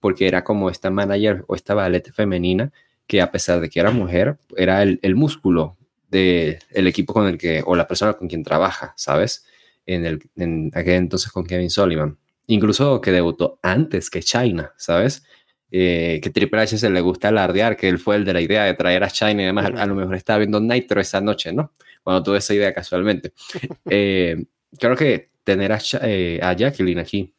porque 0.00 0.28
era 0.28 0.44
como 0.44 0.70
esta 0.70 0.90
manager 0.90 1.44
o 1.48 1.54
esta 1.54 1.74
ballet 1.74 2.12
femenina 2.12 2.72
que 3.06 3.20
a 3.20 3.30
pesar 3.30 3.60
de 3.60 3.68
que 3.68 3.80
era 3.80 3.90
mujer, 3.90 4.38
era 4.56 4.82
el, 4.82 5.16
músculo 5.16 5.76
del 6.08 6.58
el 6.70 6.86
equipo 6.86 7.12
con 7.12 7.26
el 7.26 7.38
que, 7.38 7.62
o 7.64 7.76
la 7.76 7.86
persona 7.86 8.14
con 8.14 8.28
quien 8.28 8.42
trabaja, 8.42 8.94
¿sabes? 8.96 9.46
En, 9.86 10.04
el, 10.04 10.22
en 10.36 10.70
aquel 10.74 10.94
entonces 10.94 11.30
con 11.30 11.46
Kevin 11.46 11.70
Sullivan. 11.70 12.18
Incluso 12.48 13.00
que 13.00 13.12
debutó 13.12 13.58
antes 13.62 14.10
que 14.10 14.22
China, 14.22 14.72
¿sabes? 14.76 15.24
Eh, 15.70 16.20
que 16.22 16.30
Triple 16.30 16.60
H 16.60 16.78
se 16.78 16.90
le 16.90 17.00
gusta 17.00 17.28
alardear, 17.28 17.76
que 17.76 17.88
él 17.88 17.98
fue 17.98 18.16
el 18.16 18.24
de 18.24 18.32
la 18.32 18.40
idea 18.40 18.64
de 18.64 18.74
traer 18.74 19.02
a 19.02 19.10
China 19.10 19.42
y 19.42 19.46
demás. 19.46 19.70
A, 19.74 19.86
lo 19.86 19.94
mejor 19.94 20.14
estaba 20.14 20.38
viendo 20.38 20.60
Nitro 20.60 21.00
esa 21.00 21.20
noche, 21.20 21.52
¿no? 21.52 21.72
Cuando 22.02 22.22
tuve 22.22 22.38
esa 22.38 22.54
idea 22.54 22.72
casualmente. 22.72 23.32
Eh, 23.90 24.44
creo 24.78 24.96
que 24.96 25.30
tener 25.44 25.72
a, 25.72 25.78
eh, 26.02 26.40
a, 26.42 26.52
Jacqueline 26.52 26.98
aquí 26.98 27.34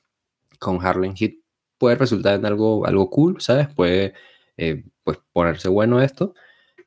con 0.59 0.83
Harlem 0.85 1.13
Heat 1.15 1.33
puede 1.77 1.95
resultar 1.95 2.35
en 2.39 2.45
algo, 2.45 2.85
algo 2.85 3.09
cool, 3.09 3.41
¿sabes? 3.41 3.67
Puede 3.73 4.13
eh, 4.57 4.83
pues 5.03 5.19
ponerse 5.31 5.69
bueno 5.69 6.01
esto. 6.01 6.33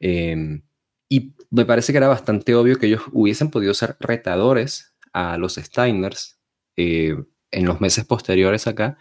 Em, 0.00 0.62
y 1.08 1.34
me 1.50 1.64
parece 1.64 1.92
que 1.92 1.98
era 1.98 2.08
bastante 2.08 2.54
obvio 2.54 2.78
que 2.78 2.86
ellos 2.86 3.02
hubiesen 3.12 3.50
podido 3.50 3.74
ser 3.74 3.96
retadores 4.00 4.94
a 5.12 5.36
los 5.38 5.54
Steiners 5.56 6.38
en 6.76 7.66
los 7.66 7.80
meses 7.80 8.04
posteriores 8.04 8.66
acá, 8.66 8.96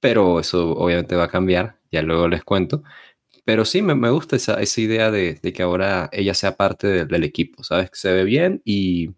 pero 0.00 0.40
eso 0.40 0.72
obviamente 0.72 1.16
va 1.16 1.24
a 1.24 1.28
cambiar, 1.28 1.78
ya 1.90 2.02
luego 2.02 2.28
les 2.28 2.44
cuento. 2.44 2.82
Pero 3.44 3.64
sí, 3.64 3.82
me, 3.82 3.94
me 3.94 4.10
gusta 4.10 4.36
esa, 4.36 4.60
esa 4.60 4.80
idea 4.80 5.10
de, 5.10 5.34
de, 5.42 5.52
que 5.52 5.62
ahora 5.62 6.08
ella 6.12 6.34
sea 6.34 6.56
parte 6.56 6.86
de, 6.88 7.04
del 7.06 7.24
equipo, 7.24 7.62
¿sabes? 7.64 7.90
Que 7.90 7.96
se 7.96 8.12
ve 8.12 8.24
bien 8.24 8.62
y 8.64 9.10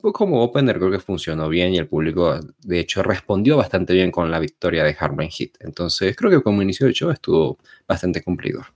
pues, 0.00 0.14
como 0.14 0.42
opener 0.42 0.78
creo 0.78 0.90
que 0.90 0.98
funcionó 0.98 1.48
bien 1.48 1.74
y 1.74 1.78
el 1.78 1.86
público, 1.86 2.38
de 2.58 2.80
hecho, 2.80 3.02
respondió 3.02 3.56
bastante 3.56 3.92
bien 3.92 4.10
con 4.10 4.30
la 4.30 4.38
victoria 4.38 4.84
de 4.84 4.96
Harman 4.98 5.30
Heat. 5.30 5.52
Entonces, 5.60 6.16
creo 6.16 6.30
que 6.30 6.42
como 6.42 6.62
inicio 6.62 6.86
de 6.86 6.92
show 6.94 7.10
estuvo 7.10 7.58
bastante 7.86 8.22
cumplidor. 8.22 8.66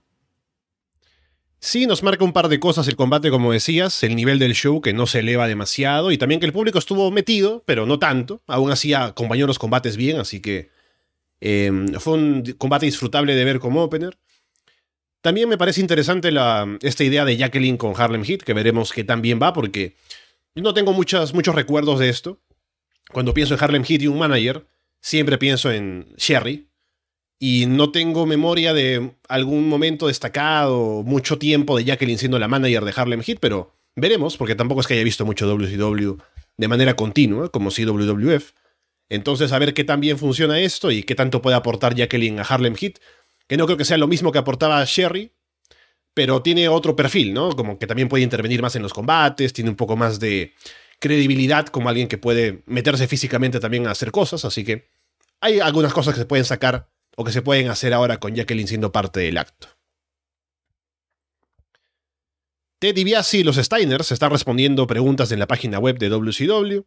Sí, 1.59 1.87
nos 1.87 2.03
marca 2.03 2.23
un 2.23 2.33
par 2.33 2.47
de 2.47 2.59
cosas 2.59 2.87
el 2.87 2.95
combate, 2.95 3.31
como 3.31 3.51
decías, 3.51 4.03
el 4.03 4.15
nivel 4.15 4.37
del 4.37 4.53
show 4.53 4.81
que 4.81 4.93
no 4.93 5.07
se 5.07 5.19
eleva 5.19 5.47
demasiado 5.47 6.11
y 6.11 6.17
también 6.17 6.39
que 6.39 6.45
el 6.45 6.53
público 6.53 6.77
estuvo 6.77 7.09
metido, 7.09 7.63
pero 7.65 7.87
no 7.87 7.97
tanto. 7.97 8.43
Aún 8.45 8.69
así 8.69 8.93
acompañó 8.93 9.47
los 9.47 9.57
combates 9.57 9.97
bien, 9.97 10.19
así 10.19 10.41
que 10.41 10.69
eh, 11.47 11.71
fue 11.99 12.13
un 12.13 12.43
combate 12.57 12.87
disfrutable 12.87 13.35
de 13.35 13.45
ver 13.45 13.59
como 13.59 13.83
opener. 13.83 14.17
También 15.21 15.47
me 15.47 15.59
parece 15.59 15.79
interesante 15.79 16.31
esta 16.81 17.03
idea 17.03 17.23
de 17.23 17.37
Jacqueline 17.37 17.77
con 17.77 17.93
Harlem 17.95 18.23
Heat, 18.23 18.41
que 18.41 18.53
veremos 18.53 18.91
que 18.91 19.03
también 19.03 19.39
va, 19.39 19.53
porque 19.53 19.95
no 20.55 20.73
tengo 20.73 20.91
muchos 20.91 21.31
recuerdos 21.53 21.99
de 21.99 22.09
esto. 22.09 22.41
Cuando 23.11 23.35
pienso 23.35 23.53
en 23.53 23.63
Harlem 23.63 23.83
Heat 23.83 24.01
y 24.01 24.07
un 24.07 24.17
manager, 24.17 24.65
siempre 25.01 25.37
pienso 25.37 25.71
en 25.71 26.07
Sherry, 26.17 26.67
y 27.39 27.67
no 27.67 27.91
tengo 27.91 28.25
memoria 28.25 28.73
de 28.73 29.11
algún 29.27 29.69
momento 29.69 30.07
destacado, 30.07 31.03
mucho 31.03 31.37
tiempo 31.37 31.77
de 31.77 31.83
Jacqueline 31.83 32.17
siendo 32.17 32.39
la 32.39 32.47
manager 32.47 32.85
de 32.85 32.93
Harlem 32.95 33.21
Heat, 33.21 33.37
pero 33.39 33.75
veremos, 33.95 34.35
porque 34.35 34.55
tampoco 34.55 34.81
es 34.81 34.87
que 34.87 34.95
haya 34.95 35.03
visto 35.03 35.25
mucho 35.25 35.45
WCW 35.47 36.17
de 36.57 36.67
manera 36.67 36.95
continua, 36.95 37.49
como 37.49 37.69
si 37.69 37.85
WWF. 37.85 38.51
Entonces, 39.09 39.51
a 39.51 39.59
ver 39.59 39.73
qué 39.73 39.83
tan 39.83 39.99
bien 39.99 40.17
funciona 40.17 40.59
esto 40.59 40.91
y 40.91 41.03
qué 41.03 41.15
tanto 41.15 41.41
puede 41.41 41.55
aportar 41.55 41.95
Jacqueline 41.95 42.39
a 42.39 42.43
Harlem 42.43 42.75
Heat, 42.75 42.99
que 43.47 43.57
no 43.57 43.65
creo 43.65 43.77
que 43.77 43.85
sea 43.85 43.97
lo 43.97 44.07
mismo 44.07 44.31
que 44.31 44.39
aportaba 44.39 44.83
Sherry, 44.85 45.31
pero 46.13 46.41
tiene 46.41 46.69
otro 46.69 46.95
perfil, 46.95 47.33
¿no? 47.33 47.51
Como 47.51 47.77
que 47.77 47.87
también 47.87 48.09
puede 48.09 48.23
intervenir 48.23 48.61
más 48.61 48.75
en 48.75 48.81
los 48.81 48.93
combates, 48.93 49.53
tiene 49.53 49.69
un 49.69 49.75
poco 49.75 49.95
más 49.95 50.19
de 50.19 50.53
credibilidad 50.99 51.67
como 51.67 51.89
alguien 51.89 52.07
que 52.07 52.17
puede 52.17 52.63
meterse 52.65 53.07
físicamente 53.07 53.59
también 53.59 53.85
a 53.85 53.91
hacer 53.91 54.11
cosas, 54.11 54.45
así 54.45 54.63
que 54.63 54.89
hay 55.41 55.59
algunas 55.59 55.93
cosas 55.93 56.13
que 56.13 56.21
se 56.21 56.25
pueden 56.25 56.45
sacar 56.45 56.89
o 57.15 57.23
que 57.23 57.31
se 57.31 57.41
pueden 57.41 57.69
hacer 57.69 57.93
ahora 57.93 58.17
con 58.17 58.33
Jacqueline 58.33 58.67
siendo 58.67 58.91
parte 58.91 59.19
del 59.19 59.37
acto. 59.37 59.67
Ted 62.79 62.95
DiBiase 62.95 63.37
y 63.37 63.43
los 63.43 63.55
Steiners 63.57 64.11
están 64.11 64.31
respondiendo 64.31 64.87
preguntas 64.87 65.31
en 65.31 65.39
la 65.39 65.47
página 65.47 65.79
web 65.79 65.97
de 65.97 66.09
WCW. 66.09 66.85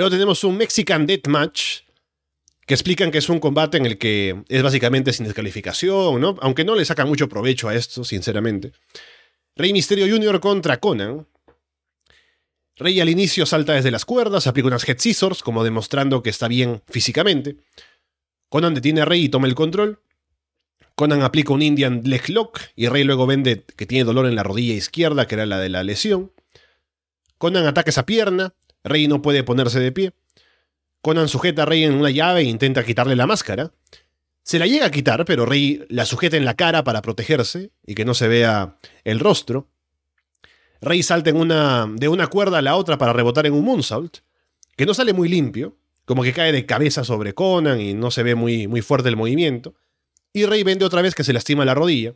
Luego 0.00 0.12
tenemos 0.12 0.42
un 0.44 0.56
Mexican 0.56 1.04
Death 1.04 1.26
Match, 1.26 1.80
que 2.66 2.72
explican 2.72 3.10
que 3.10 3.18
es 3.18 3.28
un 3.28 3.38
combate 3.38 3.76
en 3.76 3.84
el 3.84 3.98
que 3.98 4.44
es 4.48 4.62
básicamente 4.62 5.12
sin 5.12 5.26
descalificación, 5.26 6.18
¿no? 6.18 6.36
Aunque 6.40 6.64
no 6.64 6.74
le 6.74 6.86
sacan 6.86 7.06
mucho 7.06 7.28
provecho 7.28 7.68
a 7.68 7.74
esto, 7.74 8.02
sinceramente. 8.02 8.72
Rey 9.56 9.74
Misterio 9.74 10.06
Jr. 10.08 10.40
contra 10.40 10.80
Conan. 10.80 11.26
Rey 12.76 12.98
al 12.98 13.10
inicio 13.10 13.44
salta 13.44 13.74
desde 13.74 13.90
las 13.90 14.06
cuerdas, 14.06 14.46
aplica 14.46 14.68
unas 14.68 14.88
head 14.88 14.98
scissors, 14.98 15.42
como 15.42 15.64
demostrando 15.64 16.22
que 16.22 16.30
está 16.30 16.48
bien 16.48 16.82
físicamente. 16.88 17.58
Conan 18.48 18.72
detiene 18.72 19.02
a 19.02 19.04
Rey 19.04 19.24
y 19.24 19.28
toma 19.28 19.48
el 19.48 19.54
control. 19.54 20.00
Conan 20.94 21.20
aplica 21.20 21.52
un 21.52 21.60
Indian 21.60 22.00
leg 22.06 22.26
lock 22.30 22.58
y 22.74 22.88
Rey 22.88 23.04
luego 23.04 23.26
vende 23.26 23.64
que 23.76 23.84
tiene 23.84 24.04
dolor 24.04 24.24
en 24.24 24.34
la 24.34 24.44
rodilla 24.44 24.72
izquierda, 24.72 25.26
que 25.26 25.34
era 25.34 25.44
la 25.44 25.58
de 25.58 25.68
la 25.68 25.82
lesión. 25.82 26.32
Conan 27.36 27.66
ataca 27.66 27.90
esa 27.90 28.06
pierna. 28.06 28.54
Rey 28.84 29.08
no 29.08 29.22
puede 29.22 29.44
ponerse 29.44 29.80
de 29.80 29.92
pie. 29.92 30.12
Conan 31.02 31.28
sujeta 31.28 31.62
a 31.62 31.66
Rey 31.66 31.84
en 31.84 31.94
una 31.94 32.10
llave 32.10 32.40
e 32.40 32.44
intenta 32.44 32.84
quitarle 32.84 33.16
la 33.16 33.26
máscara. 33.26 33.72
Se 34.42 34.58
la 34.58 34.66
llega 34.66 34.86
a 34.86 34.90
quitar, 34.90 35.24
pero 35.24 35.46
Rey 35.46 35.84
la 35.88 36.04
sujeta 36.04 36.36
en 36.36 36.44
la 36.44 36.54
cara 36.54 36.84
para 36.84 37.02
protegerse 37.02 37.70
y 37.86 37.94
que 37.94 38.04
no 38.04 38.14
se 38.14 38.28
vea 38.28 38.76
el 39.04 39.20
rostro. 39.20 39.68
Rey 40.80 41.02
salta 41.02 41.30
de 41.30 42.08
una 42.08 42.26
cuerda 42.28 42.58
a 42.58 42.62
la 42.62 42.76
otra 42.76 42.96
para 42.98 43.12
rebotar 43.12 43.46
en 43.46 43.52
un 43.52 43.64
moonsault, 43.64 44.18
que 44.76 44.86
no 44.86 44.94
sale 44.94 45.12
muy 45.12 45.28
limpio, 45.28 45.76
como 46.06 46.22
que 46.22 46.32
cae 46.32 46.52
de 46.52 46.66
cabeza 46.66 47.04
sobre 47.04 47.34
Conan 47.34 47.80
y 47.80 47.94
no 47.94 48.10
se 48.10 48.22
ve 48.22 48.34
muy, 48.34 48.66
muy 48.66 48.80
fuerte 48.80 49.08
el 49.08 49.16
movimiento. 49.16 49.74
Y 50.32 50.46
Rey 50.46 50.62
vende 50.62 50.84
otra 50.84 51.02
vez 51.02 51.14
que 51.14 51.22
se 51.22 51.32
lastima 51.32 51.64
la 51.64 51.74
rodilla. 51.74 52.14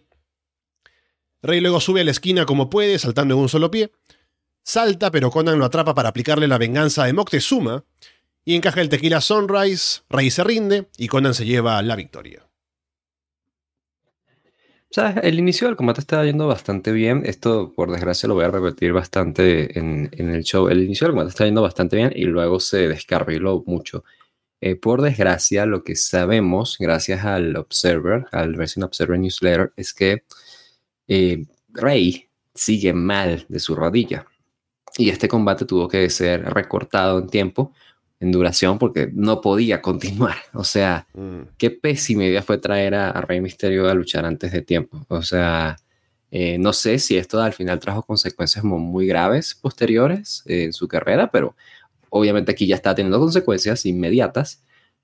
Rey 1.42 1.60
luego 1.60 1.80
sube 1.80 2.00
a 2.00 2.04
la 2.04 2.10
esquina 2.10 2.46
como 2.46 2.70
puede, 2.70 2.98
saltando 2.98 3.34
en 3.34 3.40
un 3.40 3.48
solo 3.48 3.70
pie. 3.70 3.92
Salta, 4.64 5.10
pero 5.10 5.30
Conan 5.30 5.58
lo 5.58 5.66
atrapa 5.66 5.94
para 5.94 6.08
aplicarle 6.08 6.48
la 6.48 6.58
venganza 6.58 7.04
de 7.04 7.12
Moctezuma. 7.12 7.84
Y 8.46 8.56
encaja 8.56 8.80
el 8.80 8.88
tequila 8.88 9.20
Sunrise, 9.20 10.02
Rey 10.10 10.30
se 10.30 10.42
rinde 10.42 10.88
y 10.98 11.08
Conan 11.08 11.34
se 11.34 11.46
lleva 11.46 11.80
la 11.82 11.96
victoria. 11.96 12.46
El 15.22 15.38
inicio 15.38 15.66
del 15.66 15.76
combate 15.76 16.00
está 16.00 16.24
yendo 16.24 16.46
bastante 16.46 16.92
bien. 16.92 17.22
Esto, 17.26 17.72
por 17.74 17.90
desgracia, 17.90 18.28
lo 18.28 18.34
voy 18.34 18.44
a 18.44 18.50
repetir 18.50 18.92
bastante 18.92 19.78
en, 19.78 20.08
el 20.12 20.44
show. 20.44 20.68
El 20.68 20.84
inicio 20.84 21.06
del 21.06 21.12
combate 21.12 21.30
está 21.30 21.44
yendo 21.46 21.62
bastante 21.62 21.96
bien 21.96 22.12
y 22.14 22.24
luego 22.24 22.60
se 22.60 22.88
descarriló 22.88 23.64
mucho. 23.66 24.04
Eh, 24.60 24.76
por 24.76 25.02
desgracia, 25.02 25.66
lo 25.66 25.82
que 25.82 25.96
sabemos, 25.96 26.76
gracias 26.78 27.24
al 27.24 27.56
Observer, 27.56 28.26
al 28.30 28.54
Wrestling 28.54 28.84
Observer 28.84 29.18
Newsletter, 29.18 29.72
es 29.76 29.92
que 29.92 30.22
eh, 31.08 31.44
Rey 31.70 32.28
sigue 32.54 32.92
mal 32.92 33.46
de 33.48 33.58
su 33.58 33.74
rodilla. 33.74 34.26
Y 34.96 35.10
este 35.10 35.28
combate 35.28 35.64
tuvo 35.64 35.88
que 35.88 36.08
ser 36.10 36.44
recortado 36.44 37.18
en 37.18 37.28
tiempo 37.28 37.72
en 38.20 38.30
duración 38.32 38.78
porque 38.78 39.10
no 39.12 39.40
podía 39.40 39.82
continuar. 39.82 40.36
O 40.54 40.64
sea, 40.64 41.06
mm. 41.14 41.56
qué 41.58 41.70
pésima 41.70 42.24
idea 42.24 42.42
fue 42.42 42.58
traer 42.58 42.94
a, 42.94 43.10
a, 43.10 43.20
Rey 43.20 43.40
Misterio 43.40 43.88
a 43.88 43.94
luchar 43.94 44.24
antes 44.24 44.52
de 44.52 44.62
tiempo. 44.62 45.04
O 45.08 45.22
sea, 45.22 45.76
eh, 46.36 46.58
no 46.58 46.72
sé 46.72 46.98
si 46.98 47.16
esto 47.16 47.40
al 47.40 47.52
final 47.52 47.78
trajo 47.78 48.02
consecuencias 48.02 48.64
muy 48.64 49.06
graves 49.06 49.54
posteriores 49.54 50.42
en 50.46 50.72
su 50.72 50.88
carrera, 50.88 51.30
pero 51.30 51.54
obviamente 52.10 52.50
aquí 52.50 52.66
ya 52.66 52.74
está 52.74 52.92
teniendo 52.92 53.20
consecuencias 53.20 53.86
inmediatas. 53.86 54.60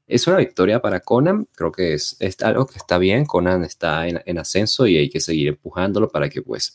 Es 0.09 0.27
una 0.27 0.39
victoria 0.39 0.83
para 0.83 0.99
Conan, 0.99 1.47
creo 1.55 1.71
que 1.71 1.95
es, 1.95 2.17
es 2.19 2.41
algo 2.43 2.67
que 2.67 2.79
está 2.79 2.99
bien, 2.99 3.27
Conan 3.27 3.63
está 3.63 4.09
en, 4.09 4.21
en, 4.27 4.39
ascenso 4.39 4.89
y 4.89 4.97
hay 4.97 5.09
que 5.09 5.21
seguir 5.21 5.47
empujándolo 5.47 6.09
para 6.09 6.29
que 6.29 6.43
pues 6.43 6.75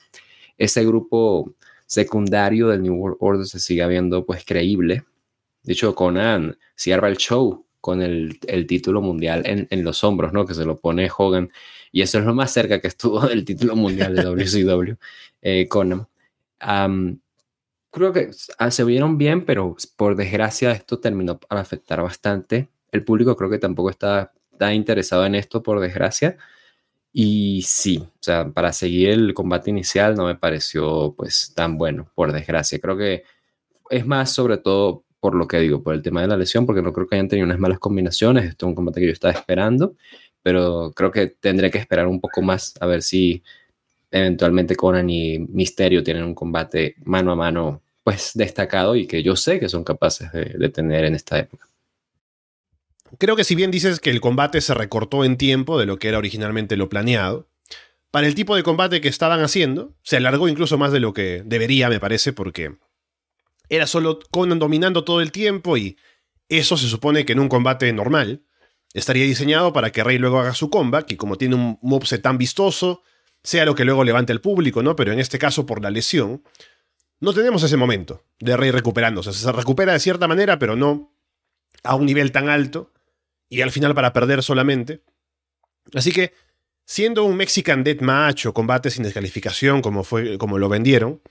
ese 0.58 0.86
grupo 0.86 1.54
secundario 1.86 2.70
del 2.70 2.84
New 2.84 2.96
World 2.96 3.18
Order 3.20 3.46
se 3.46 3.60
siga 3.60 3.88
viendo 3.88 4.26
pues 4.26 4.44
creíble 4.46 5.06
de 5.66 5.74
hecho, 5.74 5.96
Conan 5.96 6.58
cierra 6.76 7.10
el 7.10 7.18
show 7.18 7.66
con 7.82 8.02
el, 8.02 8.40
el 8.48 8.68
título 8.68 9.02
mundial 9.02 9.44
en, 9.46 9.68
en, 9.70 9.84
los 9.84 10.04
hombros, 10.04 10.32
¿no? 10.32 10.46
Que 10.46 10.54
se 10.54 10.64
lo 10.64 10.78
pone 10.78 11.10
Hogan. 11.16 11.52
Y 11.92 12.02
eso 12.02 12.20
es 12.20 12.26
lo 12.26 12.36
más 12.36 12.52
cerca 12.52 12.80
que 12.80 12.88
estuvo 12.88 13.22
del 13.28 13.46
título 13.46 13.76
mundial 13.76 14.16
de 14.16 14.24
WCW, 14.24 14.96
eh, 15.42 15.68
Conan. 15.68 16.08
Creo 17.92 18.14
que 18.14 18.30
ah, 18.60 18.72
se 18.72 18.84
vieron 18.84 19.18
bien, 19.18 19.46
pero 19.46 19.76
por 19.96 20.16
desgracia 20.16 20.72
esto 20.72 21.00
terminó 21.00 21.40
para 21.40 21.62
afectar 21.62 22.02
bastante. 22.02 22.70
El 22.92 23.04
público 23.04 23.36
creo 23.36 23.50
que 23.50 23.58
tampoco 23.58 23.90
está, 23.90 24.34
está 24.52 24.74
interesado 24.74 25.26
en 25.26 25.36
esto, 25.36 25.64
por 25.64 25.80
desgracia. 25.80 26.38
Y 27.18 27.62
sí, 27.62 28.00
o 28.00 28.18
sea, 28.20 28.50
para 28.50 28.74
seguir 28.74 29.10
el 29.10 29.34
combate 29.34 29.70
inicial 29.70 30.16
no 30.16 30.26
me 30.26 30.36
pareció 30.36 31.14
pues 31.16 31.54
tan 31.56 31.78
bueno, 31.78 32.12
por 32.14 32.34
desgracia. 32.34 32.78
Creo 32.80 32.98
que 32.98 33.24
es 33.90 34.06
más 34.06 34.34
sobre 34.34 34.58
todo 34.58 35.06
por 35.22 35.36
lo 35.36 35.48
que 35.48 35.60
digo, 35.60 35.82
por 35.82 35.96
el 35.96 36.02
tema 36.02 36.22
de 36.22 36.28
la 36.28 36.36
lesión, 36.38 36.66
porque 36.66 36.82
no 36.82 36.92
creo 36.94 37.08
que 37.08 37.16
hayan 37.16 37.30
tenido 37.30 37.46
unas 37.46 37.60
malas 37.60 37.80
combinaciones. 37.80 38.46
Esto 38.46 38.66
es 38.66 38.70
un 38.70 38.76
combate 38.76 39.00
que 39.00 39.08
yo 39.08 39.14
estaba 39.14 39.34
esperando, 39.34 39.96
pero 40.44 40.92
creo 40.96 41.12
que 41.12 41.28
tendré 41.28 41.72
que 41.72 41.78
esperar 41.78 42.08
un 42.08 42.20
poco 42.20 42.42
más 42.42 42.74
a 42.82 42.86
ver 42.88 43.02
si 43.02 43.42
eventualmente 44.12 44.76
Conan 44.76 45.10
y 45.10 45.40
Misterio 45.40 46.04
tienen 46.04 46.24
un 46.26 46.36
combate 46.36 46.96
mano 47.06 47.32
a 47.32 47.36
mano, 47.38 47.82
pues 48.04 48.32
destacado 48.36 48.96
y 48.98 49.08
que 49.08 49.24
yo 49.24 49.38
sé 49.38 49.60
que 49.60 49.70
son 49.70 49.86
capaces 49.86 50.32
de, 50.34 50.46
de 50.58 50.70
tener 50.70 51.06
en 51.06 51.16
esta 51.16 51.40
época. 51.40 51.68
Creo 53.20 53.36
que 53.36 53.44
si 53.44 53.56
bien 53.56 53.72
dices 53.72 54.00
que 54.00 54.10
el 54.10 54.22
combate 54.22 54.62
se 54.62 54.74
recortó 54.74 55.24
en 55.24 55.38
tiempo 55.38 55.80
de 55.80 55.86
lo 55.86 56.00
que 56.00 56.08
era 56.08 56.18
originalmente 56.18 56.78
lo 56.78 56.90
planeado, 56.90 57.48
para 58.12 58.28
el 58.28 58.36
tipo 58.36 58.56
de 58.56 58.64
combate 58.64 59.02
que 59.02 59.10
estaban 59.10 59.42
haciendo, 59.42 59.94
se 60.02 60.18
alargó 60.18 60.48
incluso 60.48 60.78
más 60.78 60.92
de 60.92 61.00
lo 61.00 61.14
que 61.14 61.44
debería, 61.46 61.90
me 61.90 62.00
parece, 62.00 62.34
porque 62.34 62.78
era 63.70 63.88
solo 63.88 64.20
Conan 64.32 64.60
dominando 64.60 65.04
todo 65.04 65.22
el 65.22 65.32
tiempo 65.32 65.78
y 65.78 65.98
eso 66.50 66.78
se 66.78 66.88
supone 66.88 67.26
que 67.26 67.34
en 67.34 67.40
un 67.40 67.50
combate 67.50 67.92
normal 67.92 68.44
estaría 68.94 69.26
diseñado 69.26 69.74
para 69.74 69.92
que 69.92 70.04
Rey 70.04 70.18
luego 70.18 70.40
haga 70.40 70.54
su 70.54 70.70
comeback 70.70 71.12
y 71.12 71.16
como 71.18 71.38
tiene 71.38 71.56
un 71.56 71.78
moveset 71.82 72.22
tan 72.22 72.38
vistoso, 72.38 73.04
sea 73.44 73.66
lo 73.66 73.76
que 73.76 73.86
luego 73.86 74.04
levante 74.04 74.32
el 74.32 74.42
público, 74.42 74.82
¿no? 74.82 74.96
Pero 74.96 75.12
en 75.12 75.20
este 75.20 75.38
caso 75.38 75.66
por 75.66 75.82
la 75.82 75.92
lesión, 75.92 76.44
no 77.20 77.34
tenemos 77.34 77.64
ese 77.64 77.78
momento 77.78 78.24
de 78.40 78.56
Rey 78.56 78.72
recuperándose. 78.72 79.34
Se 79.34 79.52
recupera 79.52 79.94
de 79.94 80.00
cierta 80.00 80.28
manera, 80.28 80.58
pero 80.58 80.76
no 80.76 81.14
a 81.84 81.96
un 81.96 82.06
nivel 82.06 82.32
tan 82.32 82.50
alto 82.50 82.94
y 83.50 83.62
al 83.62 83.72
final 83.72 83.94
para 83.94 84.14
perder 84.14 84.44
solamente. 84.44 85.02
Así 85.94 86.12
que, 86.12 86.34
siendo 86.86 87.24
un 87.24 87.36
Mexican 87.36 87.84
Death 87.84 88.02
Match 88.02 88.46
o 88.46 88.54
combate 88.54 88.90
sin 88.90 89.04
descalificación 89.04 89.82
como, 89.82 90.04
fue, 90.04 90.38
como 90.38 90.58
lo 90.58 90.70
vendieron, 90.70 91.22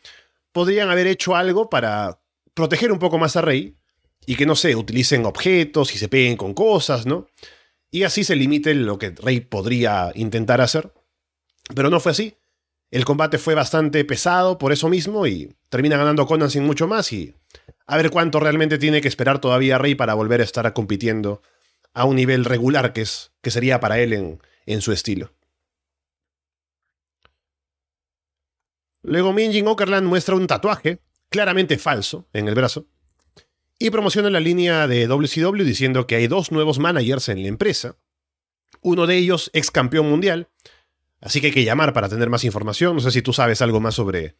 podrían 0.52 0.90
haber 0.90 1.06
hecho 1.06 1.36
algo 1.36 1.68
para 1.70 2.20
proteger 2.54 2.92
un 2.92 2.98
poco 2.98 3.18
más 3.18 3.36
a 3.36 3.40
Rey 3.40 3.76
y 4.26 4.36
que 4.36 4.46
no 4.46 4.56
sé, 4.56 4.74
utilicen 4.74 5.26
objetos 5.26 5.94
y 5.94 5.98
se 5.98 6.08
peguen 6.08 6.36
con 6.36 6.54
cosas, 6.54 7.04
¿no? 7.04 7.26
y 7.94 8.02
así 8.02 8.24
se 8.24 8.34
limite 8.34 8.74
lo 8.74 8.98
que 8.98 9.10
Rey 9.10 9.38
podría 9.38 10.10
intentar 10.16 10.60
hacer. 10.60 10.92
Pero 11.76 11.90
no 11.90 12.00
fue 12.00 12.10
así. 12.10 12.34
El 12.90 13.04
combate 13.04 13.38
fue 13.38 13.54
bastante 13.54 14.04
pesado 14.04 14.58
por 14.58 14.72
eso 14.72 14.88
mismo 14.88 15.28
y 15.28 15.54
termina 15.68 15.96
ganando 15.96 16.26
Conan 16.26 16.50
sin 16.50 16.64
mucho 16.64 16.88
más 16.88 17.12
y 17.12 17.36
a 17.86 17.96
ver 17.96 18.10
cuánto 18.10 18.40
realmente 18.40 18.78
tiene 18.78 19.00
que 19.00 19.06
esperar 19.06 19.40
todavía 19.40 19.78
Rey 19.78 19.94
para 19.94 20.14
volver 20.14 20.40
a 20.40 20.44
estar 20.44 20.72
compitiendo 20.72 21.40
a 21.94 22.04
un 22.04 22.16
nivel 22.16 22.44
regular 22.44 22.92
que, 22.92 23.02
es, 23.02 23.32
que 23.40 23.50
sería 23.50 23.80
para 23.80 23.98
él 24.00 24.12
en, 24.12 24.42
en 24.66 24.80
su 24.82 24.92
estilo. 24.92 25.32
Luego 29.02 29.32
Minjin 29.32 29.66
Okerland 29.66 30.06
muestra 30.06 30.34
un 30.34 30.46
tatuaje, 30.46 31.00
claramente 31.28 31.78
falso, 31.78 32.26
en 32.32 32.48
el 32.48 32.54
brazo, 32.54 32.86
y 33.78 33.90
promociona 33.90 34.30
la 34.30 34.40
línea 34.40 34.86
de 34.86 35.06
WCW 35.06 35.62
diciendo 35.62 36.06
que 36.06 36.16
hay 36.16 36.26
dos 36.26 36.52
nuevos 36.52 36.78
managers 36.78 37.28
en 37.28 37.42
la 37.42 37.48
empresa, 37.48 37.96
uno 38.80 39.06
de 39.06 39.16
ellos 39.16 39.50
ex 39.52 39.70
campeón 39.70 40.08
mundial, 40.08 40.48
así 41.20 41.40
que 41.40 41.48
hay 41.48 41.52
que 41.52 41.64
llamar 41.64 41.92
para 41.92 42.08
tener 42.08 42.30
más 42.30 42.44
información. 42.44 42.96
No 42.96 43.00
sé 43.00 43.10
si 43.10 43.22
tú 43.22 43.32
sabes 43.32 43.62
algo 43.62 43.80
más 43.80 43.94
sobre 43.94 44.36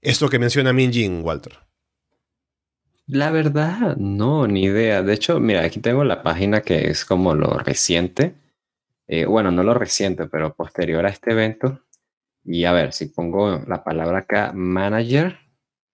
esto 0.00 0.28
que 0.28 0.38
menciona 0.38 0.72
Minjin, 0.72 1.22
Walter. 1.22 1.58
La 3.12 3.32
verdad, 3.32 3.96
no, 3.96 4.46
ni 4.46 4.62
idea. 4.62 5.02
De 5.02 5.14
hecho, 5.14 5.40
mira, 5.40 5.64
aquí 5.64 5.80
tengo 5.80 6.04
la 6.04 6.22
página 6.22 6.60
que 6.60 6.90
es 6.90 7.04
como 7.04 7.34
lo 7.34 7.58
reciente. 7.58 8.36
Eh, 9.08 9.24
bueno, 9.24 9.50
no 9.50 9.64
lo 9.64 9.74
reciente, 9.74 10.28
pero 10.28 10.54
posterior 10.54 11.04
a 11.04 11.08
este 11.08 11.32
evento. 11.32 11.80
Y 12.44 12.64
a 12.66 12.72
ver, 12.72 12.92
si 12.92 13.06
pongo 13.06 13.64
la 13.66 13.82
palabra 13.82 14.18
acá, 14.18 14.52
manager, 14.54 15.40